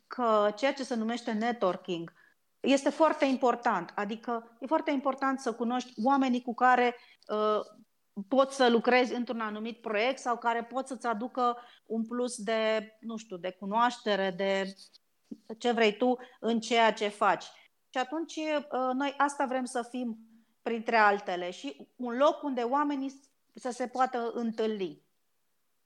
că 0.07 0.53
ceea 0.57 0.73
ce 0.73 0.85
se 0.85 0.95
numește 0.95 1.33
networking 1.33 2.13
este 2.61 2.91
foarte 2.91 3.25
important. 3.25 3.93
Adică 3.95 4.57
e 4.61 4.67
foarte 4.67 4.91
important 4.91 5.41
să 5.41 5.53
cunoști 5.53 5.93
oamenii 6.05 6.43
cu 6.43 6.55
care 6.55 6.97
uh, 7.29 7.61
poți 8.29 8.57
să 8.57 8.69
lucrezi 8.69 9.15
într-un 9.15 9.41
anumit 9.41 9.81
proiect 9.81 10.19
sau 10.19 10.39
care 10.39 10.65
pot 10.65 10.87
să-ți 10.87 11.07
aducă 11.07 11.59
un 11.87 12.07
plus 12.07 12.37
de, 12.37 12.93
nu 13.01 13.17
știu, 13.17 13.37
de 13.37 13.51
cunoaștere, 13.51 14.31
de 14.37 14.75
ce 15.59 15.73
vrei 15.73 15.97
tu 15.97 16.17
în 16.41 16.61
ceea 16.61 16.93
ce 16.93 17.09
faci. 17.09 17.45
Și 17.89 17.99
atunci 17.99 18.37
uh, 18.37 18.91
noi 18.93 19.15
asta 19.17 19.47
vrem 19.47 19.65
să 19.65 19.87
fim 19.91 20.19
printre 20.63 20.97
altele 20.97 21.51
și 21.51 21.89
un 21.97 22.17
loc 22.17 22.43
unde 22.43 22.61
oamenii 22.61 23.21
să 23.55 23.71
se 23.71 23.89
poată 23.89 24.31
întâlni. 24.35 25.03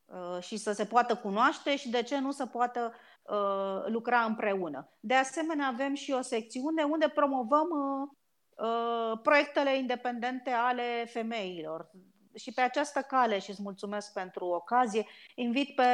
Uh, 0.05 0.43
și 0.43 0.57
să 0.57 0.73
se 0.73 0.85
poată 0.85 1.17
cunoaște 1.17 1.77
și 1.77 1.91
de 1.91 2.03
ce 2.03 2.19
nu 2.19 2.31
să 2.31 2.47
poată 2.47 2.93
uh, 3.31 3.85
lucra 3.87 4.21
împreună. 4.21 4.89
De 5.01 5.15
asemenea, 5.15 5.67
avem 5.67 5.95
și 5.95 6.13
o 6.13 6.21
secțiune 6.21 6.83
unde 6.83 7.09
promovăm 7.09 7.69
uh, 7.71 9.19
proiectele 9.23 9.77
independente 9.77 10.51
ale 10.51 11.05
femeilor. 11.07 11.91
Și 12.35 12.53
pe 12.53 12.61
această 12.61 13.01
cale, 13.01 13.39
și 13.39 13.51
îți 13.51 13.63
mulțumesc 13.63 14.13
pentru 14.13 14.45
ocazie, 14.45 15.07
invit 15.35 15.75
pe 15.75 15.85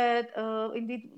invit 0.72 1.12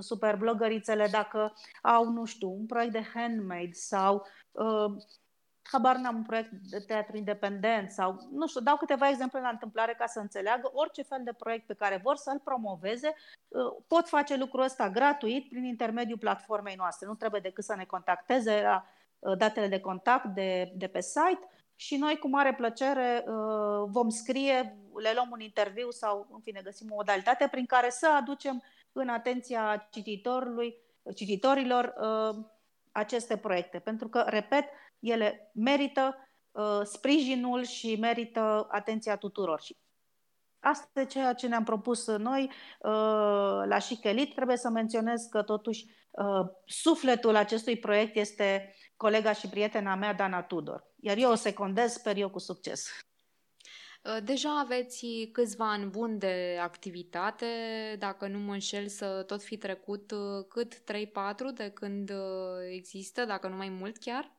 superblogărițele 0.00 1.08
dacă 1.10 1.52
au, 1.82 2.08
nu 2.08 2.24
știu, 2.24 2.50
un 2.50 2.66
proiect 2.66 2.92
de 2.92 3.02
handmade 3.14 3.72
sau 3.72 4.26
habar 5.62 5.96
n-am 5.96 6.16
un 6.16 6.22
proiect 6.22 6.50
de 6.52 6.78
teatru 6.78 7.16
independent 7.16 7.90
sau, 7.90 8.28
nu 8.30 8.46
știu, 8.46 8.60
dau 8.60 8.76
câteva 8.76 9.08
exemple 9.08 9.40
la 9.40 9.48
întâmplare 9.48 9.94
ca 9.98 10.06
să 10.06 10.18
înțeleagă 10.18 10.70
orice 10.72 11.02
fel 11.02 11.20
de 11.24 11.32
proiect 11.32 11.66
pe 11.66 11.74
care 11.74 12.00
vor 12.02 12.16
să-l 12.16 12.40
promoveze, 12.44 13.14
uh, 13.48 13.82
pot 13.86 14.08
face 14.08 14.36
lucrul 14.36 14.62
ăsta 14.62 14.90
gratuit 14.90 15.48
prin 15.48 15.64
intermediul 15.64 16.18
platformei 16.18 16.74
noastre. 16.74 17.06
Nu 17.06 17.14
trebuie 17.14 17.40
decât 17.40 17.64
să 17.64 17.74
ne 17.74 17.84
contacteze 17.84 18.62
la 18.62 18.86
uh, 19.18 19.36
datele 19.36 19.68
de 19.68 19.80
contact 19.80 20.24
de, 20.24 20.72
de 20.76 20.86
pe 20.86 21.00
site 21.00 21.48
și 21.74 21.96
noi 21.96 22.18
cu 22.18 22.28
mare 22.28 22.54
plăcere 22.54 23.24
uh, 23.26 23.34
vom 23.86 24.08
scrie, 24.08 24.78
le 24.94 25.12
luăm 25.14 25.28
un 25.32 25.40
interviu 25.40 25.90
sau, 25.90 26.26
în 26.32 26.40
fine, 26.40 26.60
găsim 26.64 26.90
o 26.90 26.94
modalitate 26.94 27.48
prin 27.50 27.66
care 27.66 27.90
să 27.90 28.08
aducem 28.16 28.62
în 28.92 29.08
atenția 29.08 29.88
cititorului, 29.90 30.76
cititorilor 31.14 31.94
aceste 32.92 33.36
proiecte. 33.36 33.78
Pentru 33.78 34.08
că, 34.08 34.24
repet, 34.26 34.64
ele 35.02 35.50
merită 35.54 36.16
uh, 36.50 36.80
sprijinul 36.82 37.64
și 37.64 37.96
merită 37.96 38.66
atenția 38.70 39.16
tuturor. 39.16 39.60
Și 39.60 39.76
asta 40.58 41.00
e 41.00 41.04
ceea 41.04 41.32
ce 41.32 41.48
ne-am 41.48 41.64
propus 41.64 42.06
noi 42.06 42.42
uh, 42.42 43.62
la 43.64 43.76
Chic 43.78 44.34
Trebuie 44.34 44.56
să 44.56 44.68
menționez 44.68 45.22
că 45.30 45.42
totuși 45.42 45.86
uh, 46.10 46.50
sufletul 46.66 47.36
acestui 47.36 47.78
proiect 47.78 48.16
este 48.16 48.74
colega 48.96 49.32
și 49.32 49.48
prietena 49.48 49.94
mea, 49.94 50.14
Dana 50.14 50.42
Tudor. 50.42 50.84
Iar 51.00 51.16
eu 51.16 51.30
o 51.30 51.34
secundez, 51.34 51.92
sper 51.92 52.16
eu, 52.16 52.30
cu 52.30 52.38
succes. 52.38 52.88
Uh, 54.04 54.16
deja 54.24 54.58
aveți 54.58 55.06
câțiva 55.32 55.70
ani 55.70 55.90
buni 55.90 56.18
de 56.18 56.58
activitate, 56.60 57.46
dacă 57.98 58.26
nu 58.26 58.38
mă 58.38 58.52
înșel 58.52 58.88
să 58.88 59.22
tot 59.22 59.42
fi 59.42 59.56
trecut 59.56 60.10
uh, 60.10 60.44
cât 60.48 60.74
3-4 60.74 60.82
de 61.54 61.70
când 61.70 62.10
uh, 62.10 62.16
există, 62.70 63.24
dacă 63.24 63.48
nu 63.48 63.56
mai 63.56 63.68
mult 63.68 63.98
chiar? 63.98 64.32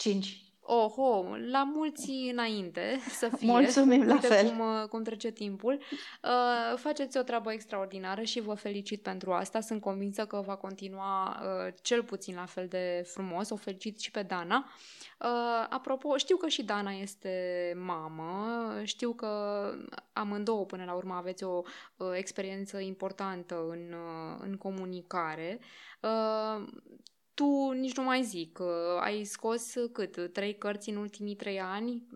5. 0.00 0.50
Oho, 0.72 1.36
la 1.50 1.64
mulți 1.64 2.10
înainte 2.10 3.00
să 3.08 3.28
fie. 3.36 3.46
Mulțumim 3.46 4.06
la 4.06 4.12
Uite 4.12 4.26
fel. 4.26 4.48
Cum, 4.48 4.58
uh, 4.58 4.88
cum 4.88 5.02
trece 5.02 5.30
timpul. 5.30 5.80
Uh, 6.22 6.78
faceți 6.78 7.18
o 7.18 7.22
treabă 7.22 7.52
extraordinară 7.52 8.22
și 8.22 8.40
vă 8.40 8.54
felicit 8.54 9.02
pentru 9.02 9.32
asta. 9.32 9.60
Sunt 9.60 9.80
convinsă 9.80 10.26
că 10.26 10.42
va 10.46 10.56
continua 10.56 11.40
uh, 11.42 11.74
cel 11.82 12.02
puțin 12.02 12.34
la 12.34 12.44
fel 12.44 12.66
de 12.66 13.04
frumos. 13.06 13.50
O 13.50 13.56
felicit 13.56 14.00
și 14.00 14.10
pe 14.10 14.22
Dana. 14.22 14.72
Uh, 15.20 15.66
apropo, 15.68 16.16
știu 16.16 16.36
că 16.36 16.48
și 16.48 16.62
Dana 16.62 16.90
este 16.90 17.32
mamă. 17.84 18.72
Știu 18.82 19.12
că 19.12 19.62
amândouă 20.12 20.64
până 20.64 20.84
la 20.84 20.92
urmă 20.92 21.14
aveți 21.14 21.44
o 21.44 21.62
uh, 21.96 22.10
experiență 22.12 22.78
importantă 22.78 23.66
în, 23.68 23.92
uh, 23.92 24.38
în 24.40 24.56
comunicare. 24.56 25.60
Uh, 26.00 26.68
tu 27.34 27.70
nici 27.70 27.96
nu 27.96 28.02
mai 28.02 28.22
zic, 28.22 28.58
ai 29.00 29.24
scos 29.24 29.72
cât? 29.92 30.32
Trei 30.32 30.58
cărți 30.58 30.90
în 30.90 30.96
ultimii 30.96 31.36
trei 31.36 31.60
ani, 31.60 32.06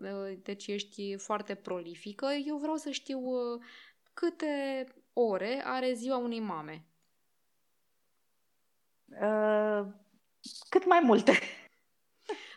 deci 0.43 0.67
ești 0.67 1.17
foarte 1.17 1.55
prolifică. 1.55 2.25
Eu 2.45 2.57
vreau 2.57 2.75
să 2.75 2.89
știu 2.89 3.19
câte 4.13 4.85
ore 5.13 5.61
are 5.65 5.93
ziua 5.93 6.17
unei 6.17 6.39
mame. 6.39 6.85
Uh, 9.05 9.85
cât 10.69 10.85
mai 10.85 10.99
multe. 10.99 11.39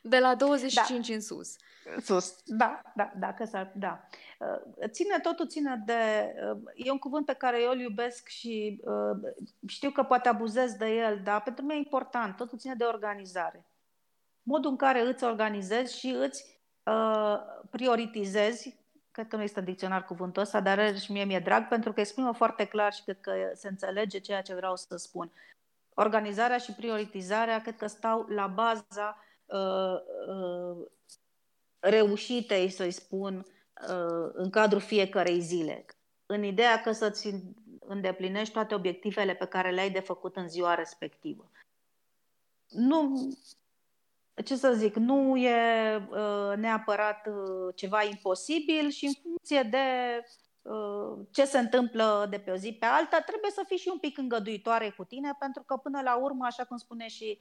De 0.03 0.19
la 0.19 0.35
25 0.35 1.09
da. 1.09 1.15
în 1.15 1.21
sus. 1.21 1.57
Sus, 2.01 2.35
da, 2.45 2.83
da, 2.95 3.13
dacă 3.17 3.45
s-ar, 3.45 3.73
da. 3.75 4.09
Uh, 4.39 4.89
ține, 4.89 5.19
totul 5.23 5.49
ține 5.49 5.83
de, 5.87 6.35
uh, 6.53 6.61
e 6.75 6.91
un 6.91 6.99
cuvânt 6.99 7.27
pe 7.27 7.33
care 7.33 7.63
eu 7.63 7.71
îl 7.71 7.81
iubesc 7.81 8.29
și 8.29 8.81
uh, 8.85 9.33
știu 9.67 9.91
că 9.91 10.03
poate 10.03 10.29
abuzez 10.29 10.73
de 10.73 10.95
el, 10.95 11.21
dar 11.25 11.43
pentru 11.43 11.63
mine 11.63 11.75
e 11.75 11.79
important, 11.79 12.37
totul 12.37 12.59
ține 12.59 12.75
de 12.75 12.85
organizare. 12.85 13.67
Modul 14.43 14.71
în 14.71 14.77
care 14.77 15.01
îți 15.01 15.25
organizezi 15.25 15.99
și 15.99 16.07
îți 16.07 16.61
uh, 16.83 17.37
prioritizezi, 17.71 18.77
cred 19.11 19.29
că 19.29 19.37
nu 19.37 19.43
este 19.43 19.59
în 19.59 19.65
dicționar 19.65 20.05
cuvântul 20.05 20.43
ăsta, 20.43 20.61
dar 20.61 20.99
și 20.99 21.13
mie 21.13 21.25
mi-e 21.25 21.39
drag 21.39 21.69
pentru 21.69 21.93
că 21.93 22.01
exprimă 22.01 22.33
foarte 22.33 22.65
clar 22.65 22.93
și 22.93 23.03
cred 23.03 23.21
că 23.21 23.33
se 23.55 23.69
înțelege 23.69 24.19
ceea 24.19 24.43
ce 24.43 24.55
vreau 24.55 24.77
să 24.77 24.97
spun. 24.97 25.33
Organizarea 25.95 26.59
și 26.59 26.73
prioritizarea 26.73 27.61
cred 27.61 27.77
că 27.77 27.87
stau 27.87 28.27
la 28.29 28.47
baza 28.47 29.25
uh, 29.47 29.95
uh, 30.29 30.87
reușitei, 31.79 32.71
să-i 32.71 32.91
spun, 32.91 33.37
uh, 33.37 33.57
în 34.33 34.51
cadrul 34.51 34.81
fiecarei 34.81 35.41
zile. 35.41 35.85
În 36.27 36.43
ideea 36.43 36.81
că 36.81 36.93
să-ți 36.93 37.31
îndeplinești 37.81 38.53
toate 38.53 38.75
obiectivele 38.75 39.35
pe 39.35 39.45
care 39.45 39.71
le-ai 39.71 39.91
de 39.91 40.01
făcut 40.01 40.37
în 40.37 40.49
ziua 40.49 40.75
respectivă. 40.75 41.51
Nu, 42.69 43.31
ce 44.45 44.57
să 44.57 44.73
zic, 44.73 44.97
nu 44.97 45.37
e 45.37 45.97
uh, 45.97 46.57
neapărat 46.57 47.27
uh, 47.27 47.75
ceva 47.75 48.03
imposibil 48.03 48.89
și 48.89 49.05
în 49.05 49.13
funcție 49.23 49.63
de 49.63 49.79
ce 51.31 51.45
se 51.45 51.59
întâmplă 51.59 52.27
de 52.31 52.39
pe 52.39 52.51
o 52.51 52.57
zi 52.57 52.73
pe 52.73 52.87
alta, 52.87 53.21
trebuie 53.21 53.51
să 53.51 53.63
fii 53.67 53.77
și 53.77 53.89
un 53.93 53.99
pic 53.99 54.19
îngăduitoare 54.19 54.91
cu 54.91 55.05
tine, 55.05 55.37
pentru 55.39 55.63
că 55.63 55.77
până 55.77 56.01
la 56.01 56.17
urmă, 56.17 56.45
așa 56.47 56.65
cum 56.65 56.77
spune 56.77 57.09
și 57.09 57.41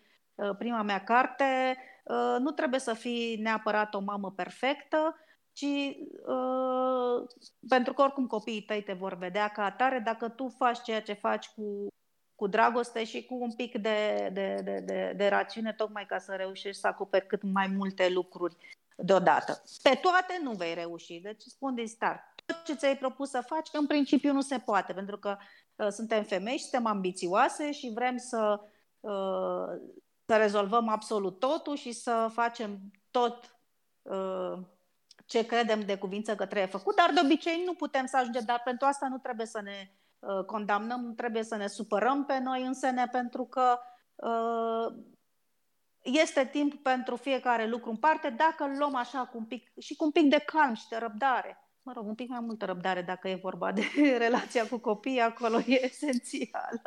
prima 0.57 0.81
mea 0.81 1.03
carte, 1.03 1.77
Uh, 2.07 2.35
nu 2.39 2.51
trebuie 2.51 2.79
să 2.79 2.93
fii 2.93 3.38
neapărat 3.38 3.93
o 3.93 3.99
mamă 3.99 4.31
perfectă, 4.31 5.15
ci 5.58 5.97
uh, 6.26 7.28
pentru 7.68 7.93
că 7.93 8.01
oricum 8.01 8.28
copiii 8.28 8.62
tăi 8.62 8.84
te 8.84 8.93
vor 8.93 9.14
vedea 9.14 9.47
ca 9.47 9.64
atare 9.64 9.99
dacă 9.99 10.30
tu 10.30 10.47
faci 10.58 10.82
ceea 10.82 11.01
ce 11.01 11.14
faci 11.14 11.47
cu, 11.47 11.88
cu 12.36 12.47
dragoste 12.47 13.03
și 13.03 13.26
cu 13.26 13.36
un 13.36 13.53
pic 13.53 13.78
de, 13.78 14.30
de, 14.34 14.62
de, 14.64 14.80
de, 14.80 15.14
de 15.16 15.28
rațiune, 15.28 15.74
tocmai 15.74 16.05
ca 16.05 16.18
să 16.18 16.36
reușești 16.36 16.82
să 16.82 16.88
acoperi 16.88 17.28
cât 17.28 17.41
mai 17.41 17.68
multe 17.68 18.10
lucruri 18.10 18.55
deodată. 18.95 19.64
Pe 19.82 19.99
toate 20.01 20.39
nu 20.43 20.51
vei 20.51 20.74
reuși, 20.74 21.20
deci 21.20 21.41
spun 21.41 21.76
din 21.76 21.88
start. 21.88 22.22
Tot 22.45 22.64
ce 22.64 22.76
ți-ai 22.76 22.97
propus 22.97 23.30
să 23.30 23.43
faci, 23.45 23.70
în 23.72 23.88
principiu 23.88 24.34
nu 24.34 24.41
se 24.41 24.58
poate, 24.58 24.93
pentru 24.93 25.18
că 25.18 25.38
uh, 25.76 25.88
suntem 25.89 26.24
femei 26.24 26.58
și 26.58 26.64
suntem 26.64 26.86
ambițioase 26.86 27.72
și 27.72 27.91
vrem 27.93 28.18
să 28.18 28.60
uh, 28.99 29.80
să 30.26 30.38
rezolvăm 30.38 30.88
absolut 30.88 31.39
totul 31.39 31.76
și 31.76 31.91
să 31.91 32.30
facem 32.34 32.80
tot 33.12 33.58
uh, 34.01 34.58
ce 35.28 35.45
credem 35.45 35.80
de 35.80 35.97
cuvință 35.97 36.36
că 36.36 36.45
trebuie 36.45 36.69
făcut, 36.69 36.95
dar 36.95 37.11
de 37.13 37.19
obicei 37.23 37.63
nu 37.65 37.73
putem 37.73 38.05
să 38.05 38.17
ajungem, 38.17 38.43
dar 38.45 38.61
pentru 38.63 38.86
asta 38.86 39.07
nu 39.07 39.17
trebuie 39.17 39.45
să 39.45 39.61
ne 39.61 39.91
uh, 40.19 40.45
condamnăm, 40.45 41.01
nu 41.01 41.11
trebuie 41.11 41.43
să 41.43 41.55
ne 41.55 41.67
supărăm 41.67 42.25
pe 42.25 42.39
noi 42.39 42.65
însene, 42.65 43.07
pentru 43.11 43.45
că 43.45 43.80
uh, 44.15 44.95
este 46.01 46.45
timp 46.45 46.84
pentru 46.84 47.15
fiecare 47.15 47.67
lucru 47.67 47.89
în 47.89 47.97
parte, 47.97 48.30
dacă 48.30 48.63
îl 48.63 48.78
luăm 48.78 48.95
așa 48.95 49.25
cu 49.25 49.38
un 49.38 49.45
pic, 49.45 49.71
și 49.80 49.95
cu 49.95 50.03
un 50.03 50.11
pic 50.11 50.30
de 50.30 50.43
calm 50.45 50.73
și 50.73 50.88
de 50.89 50.97
răbdare. 50.97 51.61
Mă 51.82 51.91
rog, 51.95 52.07
un 52.07 52.15
pic 52.15 52.30
mai 52.30 52.39
multă 52.39 52.65
răbdare 52.65 53.01
dacă 53.01 53.28
e 53.28 53.39
vorba 53.41 53.71
de 53.71 53.84
relația 54.17 54.67
cu 54.67 54.78
copiii, 54.78 55.21
acolo 55.21 55.59
e 55.59 55.86
esențială. 55.86 56.82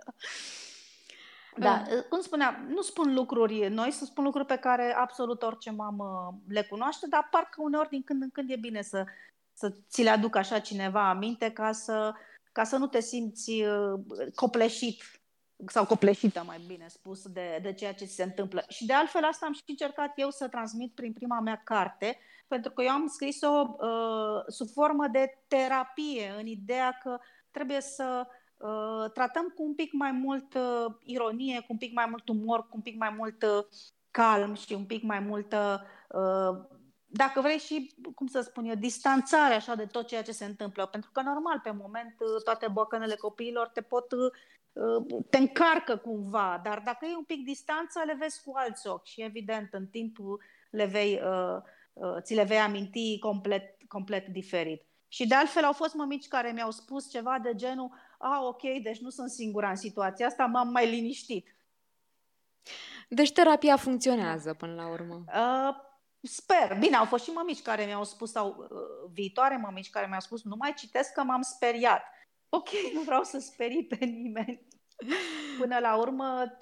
Da, 1.56 1.82
mm. 1.90 2.04
cum 2.08 2.20
spuneam, 2.20 2.66
nu 2.68 2.80
spun 2.80 3.14
lucruri 3.14 3.68
noi, 3.68 3.90
să 3.90 4.04
spun 4.04 4.24
lucruri 4.24 4.46
pe 4.46 4.56
care 4.56 4.94
absolut 4.94 5.42
orice 5.42 5.70
mamă 5.70 6.38
le 6.48 6.62
cunoaște, 6.62 7.06
dar 7.08 7.28
parcă 7.30 7.62
uneori 7.62 7.88
din 7.88 8.02
când 8.02 8.22
în 8.22 8.30
când 8.30 8.50
e 8.50 8.56
bine 8.56 8.82
să, 8.82 9.04
să 9.52 9.74
ți 9.88 10.02
le 10.02 10.10
aduc 10.10 10.36
așa 10.36 10.58
cineva 10.58 11.08
aminte 11.08 11.50
ca 11.50 11.72
să, 11.72 12.12
ca 12.52 12.64
să 12.64 12.76
nu 12.76 12.86
te 12.86 13.00
simți 13.00 13.50
uh, 13.50 14.00
copleșit 14.34 15.02
sau 15.66 15.86
copleșită, 15.86 16.42
mai 16.46 16.60
bine 16.66 16.88
spus, 16.88 17.22
de, 17.22 17.58
de 17.62 17.72
ceea 17.72 17.94
ce 17.94 18.04
se 18.04 18.22
întâmplă. 18.22 18.64
Și 18.68 18.86
de 18.86 18.92
altfel 18.92 19.24
asta 19.24 19.46
am 19.46 19.52
și 19.52 19.62
încercat 19.66 20.12
eu 20.16 20.30
să 20.30 20.48
transmit 20.48 20.94
prin 20.94 21.12
prima 21.12 21.40
mea 21.40 21.60
carte, 21.64 22.18
pentru 22.48 22.70
că 22.70 22.82
eu 22.82 22.90
am 22.90 23.06
scris-o 23.06 23.76
uh, 23.78 24.42
sub 24.46 24.68
formă 24.68 25.06
de 25.06 25.42
terapie, 25.48 26.34
în 26.38 26.46
ideea 26.46 26.98
că 27.02 27.18
trebuie 27.50 27.80
să 27.80 28.26
Uh, 28.60 29.10
tratăm 29.12 29.52
cu 29.54 29.62
un 29.62 29.74
pic 29.74 29.92
mai 29.92 30.12
mult 30.12 30.54
uh, 30.54 30.94
ironie, 31.04 31.60
cu 31.60 31.66
un 31.68 31.76
pic 31.76 31.92
mai 31.92 32.06
mult 32.08 32.28
umor, 32.28 32.60
cu 32.60 32.70
un 32.72 32.80
pic 32.80 32.98
mai 32.98 33.14
mult 33.16 33.42
uh, 33.42 33.64
calm 34.10 34.54
și 34.54 34.72
un 34.72 34.84
pic 34.84 35.02
mai 35.02 35.20
multă, 35.20 35.86
uh, 36.08 36.78
dacă 37.06 37.40
vrei 37.40 37.58
și, 37.58 37.94
cum 38.14 38.26
să 38.26 38.40
spun 38.40 38.64
eu, 38.64 38.74
distanțare 38.74 39.54
așa 39.54 39.74
de 39.74 39.86
tot 39.86 40.06
ceea 40.06 40.22
ce 40.22 40.32
se 40.32 40.44
întâmplă. 40.44 40.86
Pentru 40.86 41.10
că, 41.12 41.20
normal, 41.20 41.60
pe 41.62 41.70
moment, 41.70 42.14
uh, 42.18 42.42
toate 42.44 42.68
bocănele 42.68 43.14
copiilor 43.14 43.68
te 43.68 43.80
pot 43.80 44.12
uh, 44.12 44.32
te 45.30 45.38
încarcă 45.38 45.96
cumva, 45.96 46.60
dar 46.64 46.82
dacă 46.84 47.06
e 47.06 47.16
un 47.16 47.24
pic 47.24 47.44
distanță, 47.44 48.02
le 48.06 48.16
vezi 48.18 48.42
cu 48.44 48.52
alți 48.54 48.88
ochi 48.88 49.06
și 49.06 49.22
evident 49.22 49.72
în 49.72 49.86
timpul 49.86 50.42
le 50.70 50.84
vei, 50.84 51.20
uh, 51.24 51.56
uh, 51.92 52.16
ți 52.20 52.34
le 52.34 52.44
vei 52.44 52.58
aminti 52.58 53.18
complet, 53.18 53.76
complet 53.88 54.26
diferit. 54.26 54.82
Și 55.08 55.26
de 55.26 55.34
altfel 55.34 55.64
au 55.64 55.72
fost 55.72 55.94
mămici 55.94 56.28
care 56.28 56.52
mi-au 56.52 56.70
spus 56.70 57.10
ceva 57.10 57.38
de 57.42 57.54
genul 57.54 57.90
a, 58.22 58.42
ok, 58.42 58.62
deci 58.82 58.98
nu 58.98 59.10
sunt 59.10 59.30
singura 59.30 59.68
în 59.68 59.76
situația 59.76 60.26
asta, 60.26 60.46
m-am 60.46 60.68
mai 60.68 60.90
liniștit. 60.90 61.56
Deci 63.08 63.32
terapia 63.32 63.76
funcționează 63.76 64.54
până 64.54 64.74
la 64.74 64.88
urmă. 64.88 65.24
Uh, 65.26 65.76
sper. 66.22 66.76
Bine, 66.78 66.96
au 66.96 67.04
fost 67.04 67.24
și 67.24 67.30
mămici 67.30 67.62
care 67.62 67.84
mi-au 67.84 68.04
spus, 68.04 68.30
sau 68.30 68.56
uh, 68.58 69.10
viitoare 69.12 69.56
mămici 69.56 69.90
care 69.90 70.06
mi-au 70.06 70.20
spus, 70.20 70.42
nu 70.42 70.56
mai 70.58 70.74
citesc 70.74 71.12
că 71.12 71.22
m-am 71.22 71.42
speriat. 71.42 72.02
Ok, 72.48 72.68
nu 72.94 73.00
vreau 73.00 73.22
să 73.22 73.38
sperii 73.38 73.84
pe 73.84 74.04
nimeni. 74.04 74.66
Până 75.58 75.78
la 75.78 75.96
urmă, 75.96 76.58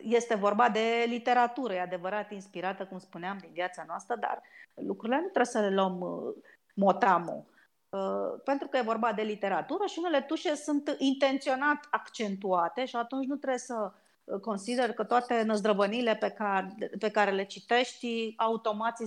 este 0.00 0.34
vorba 0.34 0.68
de 0.68 1.04
literatură, 1.06 1.74
e 1.74 1.80
adevărat 1.80 2.30
inspirată, 2.30 2.86
cum 2.86 2.98
spuneam, 2.98 3.38
din 3.38 3.50
viața 3.52 3.84
noastră, 3.86 4.16
dar 4.16 4.42
lucrurile 4.74 5.16
nu 5.16 5.22
trebuie 5.28 5.44
să 5.44 5.60
le 5.60 5.74
luăm 5.74 6.00
uh, 6.00 6.34
motamo. 6.74 7.46
Uh, 7.94 8.40
pentru 8.44 8.68
că 8.68 8.76
e 8.76 8.82
vorba 8.82 9.12
de 9.12 9.22
literatură 9.22 9.86
și 9.86 9.98
unele 9.98 10.20
tușe 10.20 10.54
sunt 10.54 10.96
intenționat 10.98 11.86
accentuate 11.90 12.84
și 12.84 12.96
atunci 12.96 13.26
nu 13.26 13.36
trebuie 13.36 13.58
să 13.58 13.92
uh, 14.24 14.40
consider 14.40 14.92
că 14.92 15.04
toate 15.04 15.42
năzdrăvănile 15.42 16.14
pe 16.14 16.28
care, 16.28 16.74
pe 16.98 17.10
care 17.10 17.30
le 17.30 17.44
citești 17.44 18.34
automat 18.36 18.98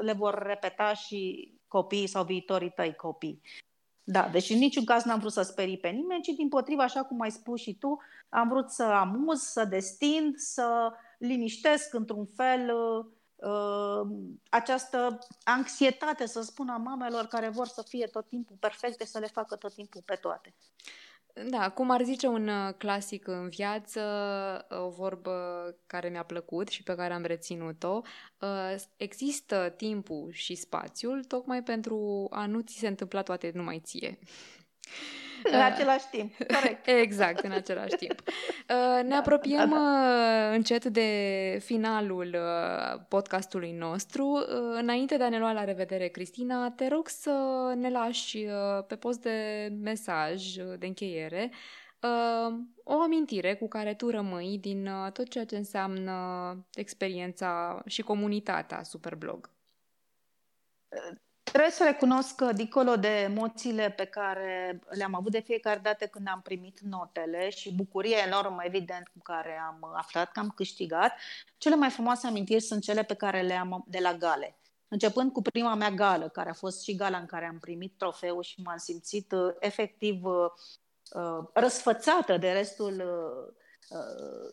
le 0.00 0.12
vor 0.12 0.42
repeta 0.42 0.94
și 0.94 1.52
copiii 1.68 2.06
sau 2.06 2.24
viitorii 2.24 2.70
tăi 2.70 2.94
copii. 2.94 3.40
Da, 4.04 4.28
deci 4.32 4.50
în 4.50 4.58
niciun 4.58 4.84
caz 4.84 5.04
n-am 5.04 5.18
vrut 5.18 5.32
să 5.32 5.42
sperii 5.42 5.78
pe 5.78 5.88
nimeni, 5.88 6.22
ci 6.22 6.36
din 6.36 6.48
potriva, 6.48 6.82
așa 6.82 7.04
cum 7.04 7.20
ai 7.20 7.30
spus 7.30 7.60
și 7.60 7.74
tu, 7.74 7.98
am 8.28 8.48
vrut 8.48 8.70
să 8.70 8.82
amuz, 8.82 9.40
să 9.40 9.64
destind, 9.64 10.36
să 10.36 10.92
liniștesc 11.18 11.94
într-un 11.94 12.26
fel 12.26 12.74
uh, 12.74 13.04
uh, 13.04 13.12
această 14.48 15.18
anxietate, 15.44 16.26
să 16.26 16.40
spun, 16.40 16.68
a 16.68 16.76
mamelor 16.76 17.24
care 17.24 17.48
vor 17.48 17.66
să 17.66 17.82
fie 17.88 18.06
tot 18.06 18.28
timpul 18.28 18.56
perfecte, 18.60 19.04
să 19.04 19.18
le 19.18 19.26
facă 19.26 19.56
tot 19.56 19.74
timpul 19.74 20.02
pe 20.04 20.14
toate. 20.14 20.54
Da, 21.46 21.70
cum 21.70 21.90
ar 21.90 22.02
zice 22.02 22.26
un 22.26 22.48
uh, 22.48 22.74
clasic 22.76 23.26
în 23.26 23.48
viață, 23.48 24.00
uh, 24.70 24.78
o 24.78 24.88
vorbă 24.88 25.34
care 25.86 26.08
mi-a 26.08 26.22
plăcut 26.22 26.68
și 26.68 26.82
pe 26.82 26.94
care 26.94 27.14
am 27.14 27.22
reținut-o, 27.22 28.00
uh, 28.40 28.74
există 28.96 29.74
timpul 29.76 30.30
și 30.32 30.54
spațiul 30.54 31.24
tocmai 31.24 31.62
pentru 31.62 32.26
a 32.30 32.46
nu 32.46 32.60
ți 32.60 32.78
se 32.78 32.88
întâmpla 32.88 33.22
toate 33.22 33.50
numai 33.54 33.80
ție. 33.84 34.18
În 35.44 35.60
același 35.60 36.04
timp, 36.10 36.34
corect. 36.36 36.86
Exact, 37.04 37.44
în 37.44 37.50
același 37.50 37.96
timp. 37.96 38.22
Ne 39.02 39.08
da, 39.08 39.16
apropiem 39.16 39.68
da, 39.68 39.76
da. 39.76 40.50
încet 40.52 40.84
de 40.84 41.08
finalul 41.64 42.36
podcastului 43.08 43.72
nostru. 43.72 44.44
Înainte 44.74 45.16
de 45.16 45.24
a 45.24 45.28
ne 45.28 45.38
lua 45.38 45.52
la 45.52 45.64
revedere, 45.64 46.08
Cristina, 46.08 46.70
te 46.70 46.88
rog 46.88 47.08
să 47.08 47.32
ne 47.76 47.90
lași 47.90 48.46
pe 48.86 48.96
post 48.96 49.20
de 49.20 49.68
mesaj 49.82 50.54
de 50.78 50.86
încheiere 50.86 51.50
o 52.84 53.00
amintire 53.00 53.56
cu 53.56 53.68
care 53.68 53.94
tu 53.94 54.10
rămâi 54.10 54.58
din 54.58 54.88
tot 55.12 55.28
ceea 55.28 55.44
ce 55.44 55.56
înseamnă 55.56 56.12
experiența 56.74 57.82
și 57.86 58.02
comunitatea 58.02 58.82
Superblog. 58.82 59.50
Trebuie 61.48 61.70
să 61.70 61.84
recunosc 61.84 62.34
că, 62.34 62.52
dincolo 62.52 62.96
de 62.96 63.08
emoțiile 63.08 63.90
pe 63.90 64.04
care 64.04 64.80
le-am 64.88 65.14
avut 65.14 65.32
de 65.32 65.40
fiecare 65.40 65.80
dată 65.82 66.06
când 66.06 66.28
am 66.28 66.40
primit 66.42 66.80
notele 66.80 67.50
și 67.50 67.74
bucurie 67.74 68.16
enormă, 68.26 68.60
evident, 68.64 69.08
cu 69.08 69.18
care 69.22 69.60
am 69.66 69.90
aflat 69.94 70.32
că 70.32 70.40
am 70.40 70.48
câștigat, 70.48 71.12
cele 71.58 71.74
mai 71.74 71.90
frumoase 71.90 72.26
amintiri 72.26 72.60
sunt 72.60 72.82
cele 72.82 73.02
pe 73.02 73.14
care 73.14 73.40
le 73.40 73.54
am 73.54 73.84
de 73.88 73.98
la 73.98 74.14
gale. 74.14 74.58
Începând 74.88 75.32
cu 75.32 75.42
prima 75.42 75.74
mea 75.74 75.90
gală, 75.90 76.28
care 76.28 76.50
a 76.50 76.52
fost 76.52 76.82
și 76.82 76.96
gala 76.96 77.18
în 77.18 77.26
care 77.26 77.46
am 77.46 77.58
primit 77.58 77.94
trofeul 77.96 78.42
și 78.42 78.60
m-am 78.60 78.76
simțit 78.76 79.32
uh, 79.32 79.54
efectiv 79.58 80.24
uh, 80.24 80.50
uh, 81.10 81.48
răsfățată 81.52 82.36
de 82.36 82.52
restul 82.52 83.02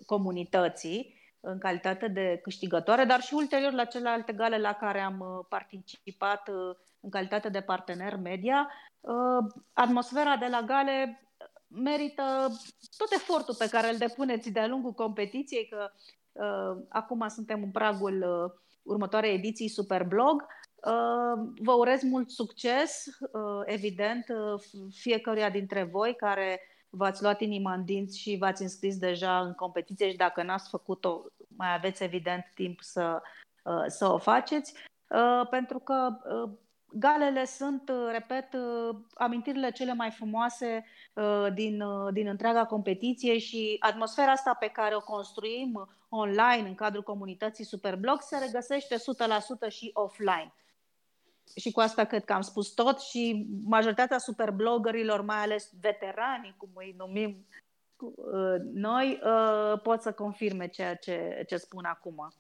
comunității 0.05 1.15
în 1.45 1.57
calitate 1.57 2.07
de 2.07 2.39
câștigătoare, 2.43 3.03
dar 3.03 3.21
și 3.21 3.33
ulterior 3.33 3.71
la 3.71 3.85
celelalte 3.85 4.33
gale 4.33 4.57
la 4.57 4.73
care 4.73 4.99
am 4.99 5.19
uh, 5.19 5.45
participat 5.49 6.47
uh, 6.47 6.75
în 6.99 7.09
calitate 7.09 7.49
de 7.49 7.61
partener 7.61 8.17
media. 8.17 8.69
Uh, 8.99 9.51
atmosfera 9.73 10.37
de 10.37 10.47
la 10.47 10.61
gale 10.61 11.19
merită 11.67 12.23
tot 12.97 13.11
efortul 13.11 13.55
pe 13.57 13.69
care 13.69 13.89
îl 13.89 13.97
depuneți 13.97 14.51
de-a 14.51 14.67
lungul 14.67 14.91
competiției, 14.91 15.67
că 15.67 15.91
acum 16.89 17.27
suntem 17.27 17.63
în 17.63 17.71
pragul 17.71 18.25
următoarei 18.83 19.33
ediții 19.33 19.69
Superblog. 19.69 20.45
Vă 21.61 21.71
urez 21.71 22.01
mult 22.01 22.29
succes, 22.29 23.05
evident, 23.65 24.25
fiecăruia 24.91 25.49
dintre 25.49 25.83
voi 25.83 26.15
care 26.15 26.59
v-ați 26.95 27.21
luat 27.21 27.41
inima 27.41 27.73
în 27.73 27.85
dinți 27.85 28.19
și 28.19 28.37
v-ați 28.39 28.61
înscris 28.61 28.97
deja 28.97 29.39
în 29.39 29.53
competiție 29.53 30.09
și 30.09 30.15
dacă 30.15 30.43
n-ați 30.43 30.69
făcut-o, 30.69 31.21
mai 31.57 31.73
aveți 31.73 32.03
evident 32.03 32.51
timp 32.55 32.81
să, 32.81 33.21
uh, 33.63 33.83
să 33.87 34.11
o 34.11 34.17
faceți, 34.17 34.73
uh, 35.07 35.47
pentru 35.49 35.79
că 35.79 36.17
uh, 36.25 36.51
galele 36.97 37.45
sunt, 37.45 37.91
repet, 38.11 38.47
amintirile 39.13 39.71
cele 39.71 39.93
mai 39.93 40.11
frumoase 40.11 40.85
din, 41.53 41.83
din 42.11 42.27
întreaga 42.27 42.65
competiție 42.65 43.37
și 43.37 43.75
atmosfera 43.79 44.31
asta 44.31 44.53
pe 44.59 44.67
care 44.67 44.95
o 44.95 44.99
construim 44.99 45.87
online 46.09 46.67
în 46.67 46.75
cadrul 46.75 47.03
comunității 47.03 47.65
Superblog 47.65 48.21
se 48.21 48.37
regăsește 48.37 48.95
100% 48.95 49.69
și 49.69 49.91
offline 49.93 50.53
și 51.55 51.71
cu 51.71 51.79
asta 51.79 52.03
cred 52.03 52.25
că 52.25 52.33
am 52.33 52.41
spus 52.41 52.69
tot 52.69 52.99
și 52.99 53.47
majoritatea 53.63 54.17
superbloggerilor, 54.17 55.21
mai 55.21 55.37
ales 55.37 55.71
veteranii, 55.81 56.55
cum 56.57 56.69
îi 56.73 56.95
numim 56.97 57.47
uh, 57.97 58.55
noi, 58.73 59.19
uh, 59.23 59.81
pot 59.81 60.01
să 60.01 60.11
confirme 60.11 60.67
ceea 60.67 60.95
ce, 60.95 61.43
ce 61.47 61.57
spun 61.57 61.85
acum. 61.85 62.33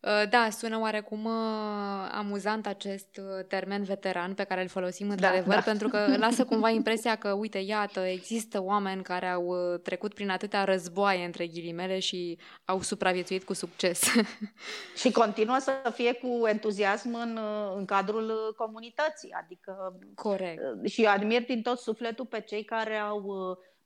Uh, 0.00 0.28
da, 0.30 0.48
sună 0.50 0.78
oarecum 0.78 1.24
uh, 1.24 2.10
amuzant 2.12 2.66
acest 2.66 3.16
uh, 3.16 3.44
termen 3.48 3.82
veteran 3.82 4.34
pe 4.34 4.44
care 4.44 4.62
îl 4.62 4.68
folosim 4.68 5.06
da, 5.06 5.12
într-adevăr, 5.12 5.48
da, 5.48 5.54
da. 5.54 5.60
pentru 5.60 5.88
că 5.88 6.16
lasă 6.16 6.44
cumva 6.44 6.70
impresia 6.80 7.16
că, 7.16 7.32
uite, 7.32 7.58
iată, 7.58 8.00
există 8.00 8.62
oameni 8.62 9.02
care 9.02 9.26
au 9.26 9.54
trecut 9.82 10.14
prin 10.14 10.30
atâtea 10.30 10.64
războaie, 10.64 11.24
între 11.24 11.46
ghilimele, 11.46 11.98
și 11.98 12.38
au 12.64 12.80
supraviețuit 12.80 13.44
cu 13.44 13.52
succes. 13.52 14.02
și 15.00 15.12
continuă 15.12 15.58
să 15.58 15.90
fie 15.94 16.12
cu 16.12 16.46
entuziasm 16.46 17.14
în, 17.14 17.38
în 17.76 17.84
cadrul 17.84 18.54
comunității, 18.56 19.32
adică... 19.42 19.98
Corect. 20.14 20.88
Și 20.88 21.04
admir 21.04 21.44
din 21.44 21.62
tot 21.62 21.78
sufletul 21.78 22.26
pe 22.26 22.40
cei 22.40 22.64
care 22.64 22.96
au 22.96 23.24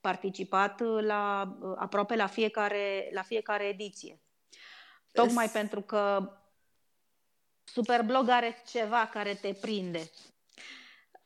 participat 0.01 0.81
la 1.01 1.55
aproape 1.75 2.15
la 2.15 2.27
fiecare, 2.27 3.09
la 3.13 3.21
fiecare 3.21 3.63
ediție. 3.63 4.19
Tocmai 5.15 5.49
pentru 5.49 5.81
că 5.81 6.31
Superblog 7.63 8.29
are 8.29 8.61
ceva 8.67 9.09
care 9.13 9.33
te 9.33 9.53
prinde. 9.61 10.09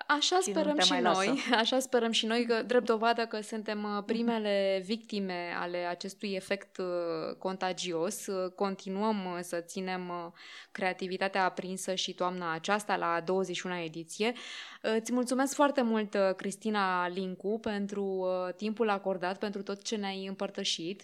Așa 0.07 0.39
sperăm 0.41 0.79
și 0.79 0.93
noi, 0.93 1.39
așa 1.61 1.79
sperăm 1.79 2.11
și 2.11 2.25
noi, 2.25 2.45
că 2.45 2.61
drept 2.61 2.85
dovadă 2.85 3.25
că 3.25 3.41
suntem 3.41 3.83
uh, 3.83 4.03
primele 4.05 4.81
victime 4.85 5.53
ale 5.59 5.77
acestui 5.77 6.33
efect 6.33 6.77
uh, 6.77 7.35
contagios. 7.37 8.25
Uh, 8.27 8.51
continuăm 8.51 9.39
să 9.41 9.59
ținem 9.59 10.33
creativitatea 10.71 11.43
aprinsă 11.43 11.95
și 11.95 12.13
toamna 12.13 12.53
aceasta 12.53 12.95
la 12.95 13.21
21 13.25 13.75
ediție. 13.75 14.33
Uh, 14.83 14.95
îți 14.99 15.13
mulțumesc 15.13 15.53
foarte 15.53 15.81
mult, 15.81 16.13
uh, 16.13 16.35
Cristina 16.35 17.07
Lincu, 17.07 17.59
pentru 17.61 18.03
uh, 18.03 18.53
timpul 18.55 18.89
acordat, 18.89 19.37
pentru 19.37 19.61
tot 19.63 19.81
ce 19.81 19.95
ne-ai 19.95 20.25
împărtășit. 20.25 21.03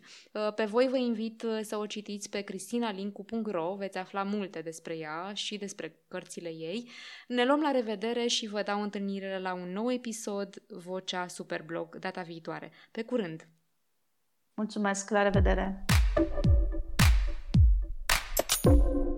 Pe 0.55 0.63
voi 0.65 0.87
vă 0.87 0.97
invit 0.97 1.45
să 1.61 1.77
o 1.77 1.85
citiți 1.85 2.29
pe 2.29 2.41
cristinalincu.ro, 2.41 3.75
veți 3.75 3.97
afla 3.97 4.23
multe 4.23 4.61
despre 4.61 4.97
ea 4.97 5.31
și 5.33 5.57
despre 5.57 5.99
cărțile 6.07 6.49
ei. 6.49 6.89
Ne 7.27 7.45
luăm 7.45 7.61
la 7.61 7.71
revedere 7.71 8.27
și 8.27 8.47
vă 8.47 8.61
dau 8.61 8.81
întâlnire 8.81 9.39
la 9.39 9.53
un 9.53 9.71
nou 9.71 9.91
episod 9.91 10.55
Vocea 10.67 11.27
Superblog 11.27 11.95
data 11.95 12.21
viitoare. 12.21 12.71
Pe 12.91 13.03
curând! 13.03 13.47
Mulțumesc, 14.53 15.09
la 15.09 15.21
revedere! 15.21 15.85
thank 18.63 18.83
you 18.83 19.14